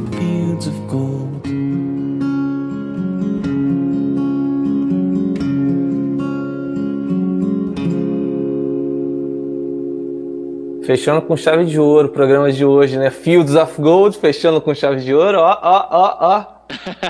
Fechando 10.90 11.22
com 11.22 11.38
chave 11.38 11.66
de 11.66 11.80
ouro 11.80 12.08
o 12.08 12.12
programa 12.12 12.52
de 12.52 12.66
hoje, 12.66 12.98
né? 12.98 13.12
Fields 13.12 13.54
of 13.54 13.80
Gold, 13.80 14.18
fechando 14.18 14.60
com 14.60 14.74
chave 14.74 15.02
de 15.02 15.14
ouro, 15.14 15.38
ó, 15.38 15.60
ó, 15.62 15.88
ó, 15.92 16.18
ó. 16.20 16.46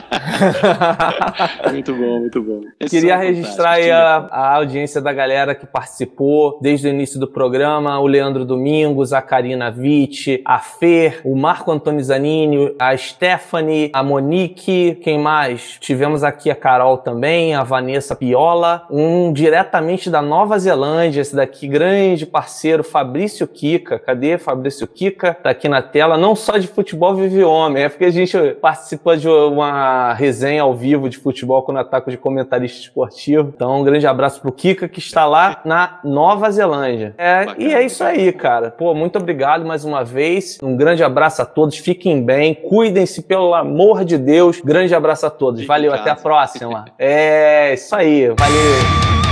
Muito 1.70 1.94
bom, 1.94 2.20
muito 2.20 2.42
bom. 2.42 2.60
Esses 2.80 2.90
Queria 2.90 3.16
registrar 3.16 3.72
aí 3.72 3.90
a, 3.90 4.28
a 4.30 4.56
audiência 4.56 5.00
da 5.00 5.12
galera 5.12 5.54
que 5.54 5.66
participou 5.66 6.58
desde 6.60 6.88
o 6.88 6.90
início 6.90 7.18
do 7.18 7.26
programa: 7.26 7.98
o 8.00 8.06
Leandro 8.06 8.44
Domingos, 8.44 9.12
a 9.12 9.22
Karina 9.22 9.74
Witt, 9.76 10.42
a 10.44 10.58
Fer, 10.58 11.20
o 11.24 11.36
Marco 11.36 11.70
Antônio 11.70 12.02
Zanini, 12.02 12.74
a 12.78 12.96
Stephanie, 12.96 13.90
a 13.92 14.02
Monique, 14.02 14.98
quem 15.02 15.18
mais? 15.18 15.78
Tivemos 15.80 16.24
aqui 16.24 16.50
a 16.50 16.54
Carol 16.54 16.98
também, 16.98 17.54
a 17.54 17.62
Vanessa 17.62 18.14
Piola, 18.14 18.86
um 18.90 19.32
diretamente 19.32 20.10
da 20.10 20.20
Nova 20.20 20.58
Zelândia, 20.58 21.20
esse 21.20 21.34
daqui, 21.34 21.66
grande 21.66 22.26
parceiro, 22.26 22.84
Fabrício 22.84 23.46
Kika. 23.46 23.98
Cadê 23.98 24.38
Fabrício 24.38 24.86
Kika? 24.86 25.34
Tá 25.34 25.50
aqui 25.50 25.68
na 25.68 25.82
tela. 25.82 26.16
Não 26.16 26.34
só 26.34 26.58
de 26.58 26.66
futebol 26.66 27.14
vive 27.14 27.42
homem, 27.42 27.84
é 27.84 27.88
porque 27.88 28.04
a 28.04 28.10
gente 28.10 28.36
participa 28.60 29.16
de 29.16 29.28
uma 29.28 30.12
resenha 30.14 30.31
ao 30.58 30.74
vivo 30.74 31.08
de 31.08 31.18
futebol 31.18 31.62
com 31.62 31.72
o 31.72 31.78
ataque 31.78 32.10
de 32.10 32.16
comentarista 32.16 32.80
esportivo. 32.80 33.52
Então, 33.54 33.80
um 33.80 33.84
grande 33.84 34.06
abraço 34.06 34.40
pro 34.40 34.52
Kika, 34.52 34.88
que 34.88 34.98
está 34.98 35.26
lá 35.26 35.60
na 35.64 36.00
Nova 36.04 36.50
Zelândia. 36.50 37.14
É, 37.18 37.46
e 37.58 37.74
é 37.74 37.84
isso 37.84 38.02
aí, 38.02 38.32
cara. 38.32 38.70
Pô, 38.70 38.94
muito 38.94 39.18
obrigado 39.18 39.64
mais 39.64 39.84
uma 39.84 40.04
vez. 40.04 40.58
Um 40.62 40.76
grande 40.76 41.02
abraço 41.02 41.42
a 41.42 41.44
todos. 41.44 41.78
Fiquem 41.78 42.22
bem. 42.22 42.54
Cuidem-se, 42.54 43.22
pelo 43.22 43.54
amor 43.54 44.04
de 44.04 44.16
Deus. 44.18 44.60
Grande 44.60 44.94
abraço 44.94 45.26
a 45.26 45.30
todos. 45.30 45.64
Valeu, 45.66 45.92
até 45.92 46.10
a 46.10 46.16
próxima. 46.16 46.84
é, 46.98 47.74
isso 47.74 47.94
aí. 47.94 48.28
Valeu. 48.28 49.31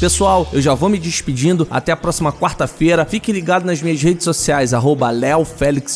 Pessoal, 0.00 0.46
eu 0.52 0.62
já 0.62 0.74
vou 0.74 0.88
me 0.88 0.96
despedindo. 0.96 1.66
Até 1.68 1.90
a 1.90 1.96
próxima 1.96 2.32
quarta-feira. 2.32 3.04
Fique 3.04 3.32
ligado 3.32 3.64
nas 3.64 3.82
minhas 3.82 4.00
redes 4.00 4.22
sociais, 4.22 4.72
arroba 4.72 5.08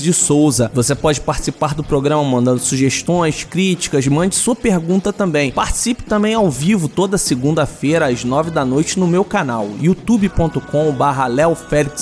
de 0.01 0.13
Souza. 0.13 0.71
Você 0.75 0.93
pode 0.95 1.21
participar 1.21 1.73
do 1.73 1.85
programa 1.85 2.25
mandando 2.25 2.59
sugestões, 2.59 3.45
críticas, 3.45 4.09
mande 4.09 4.35
sua 4.35 4.57
pergunta 4.57 5.13
também. 5.13 5.53
Participe 5.53 6.03
também 6.03 6.35
ao 6.35 6.51
vivo 6.51 6.89
toda 6.89 7.17
segunda-feira 7.17 8.07
às 8.07 8.25
nove 8.25 8.51
da 8.51 8.65
noite 8.65 8.99
no 8.99 9.07
meu 9.07 9.25
canal, 9.25 9.69
youtube.com 9.81 10.93
barra 10.93 11.29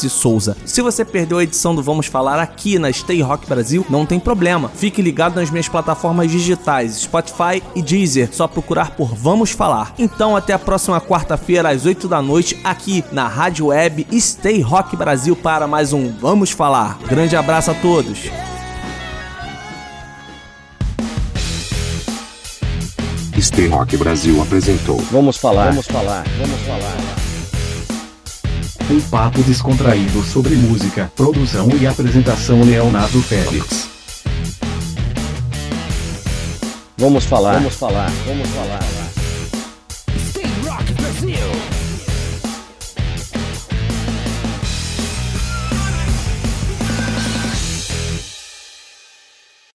Souza. 0.08 0.56
Se 0.64 0.80
você 0.80 1.04
perdeu 1.04 1.36
a 1.36 1.42
edição 1.42 1.74
do 1.74 1.82
Vamos 1.82 2.06
Falar 2.06 2.40
aqui 2.40 2.78
na 2.78 2.90
Stay 2.90 3.20
Rock 3.20 3.46
Brasil, 3.46 3.84
não 3.90 4.06
tem 4.06 4.18
problema. 4.18 4.70
Fique 4.74 5.02
ligado 5.02 5.36
nas 5.36 5.50
minhas 5.50 5.68
plataformas 5.68 6.30
digitais, 6.30 7.02
Spotify 7.02 7.62
e 7.74 7.82
Deezer. 7.82 8.30
Só 8.32 8.48
procurar 8.48 8.92
por 8.92 9.14
Vamos 9.14 9.50
Falar. 9.50 9.92
Então, 9.98 10.34
até 10.34 10.54
a 10.54 10.58
próxima 10.58 10.98
quarta-feira 11.00 11.68
às 11.68 11.84
8 11.84 11.89
da 11.94 12.22
noite 12.22 12.58
aqui 12.62 13.04
na 13.10 13.26
Rádio 13.26 13.66
Web 13.66 14.06
Stay 14.12 14.60
Rock 14.60 14.96
Brasil 14.96 15.34
para 15.34 15.66
mais 15.66 15.92
um 15.92 16.12
Vamos 16.18 16.50
Falar. 16.50 16.98
Grande 17.08 17.34
abraço 17.34 17.72
a 17.72 17.74
todos. 17.74 18.30
Stay 23.38 23.66
Rock 23.66 23.96
Brasil 23.96 24.40
apresentou. 24.40 24.98
Vamos 25.10 25.36
falar, 25.36 25.70
vamos 25.70 25.86
falar, 25.86 26.24
vamos 26.38 26.60
falar. 26.60 26.96
Um 28.90 29.00
papo 29.00 29.42
descontraído 29.42 30.22
sobre 30.22 30.54
música, 30.54 31.10
produção 31.16 31.68
e 31.80 31.86
apresentação 31.86 32.62
Leonardo 32.62 33.20
Félix. 33.22 33.88
Vamos 36.96 37.24
falar, 37.24 37.54
vamos 37.54 37.74
falar, 37.74 38.10
vamos 38.26 38.48
falar. 38.48 39.09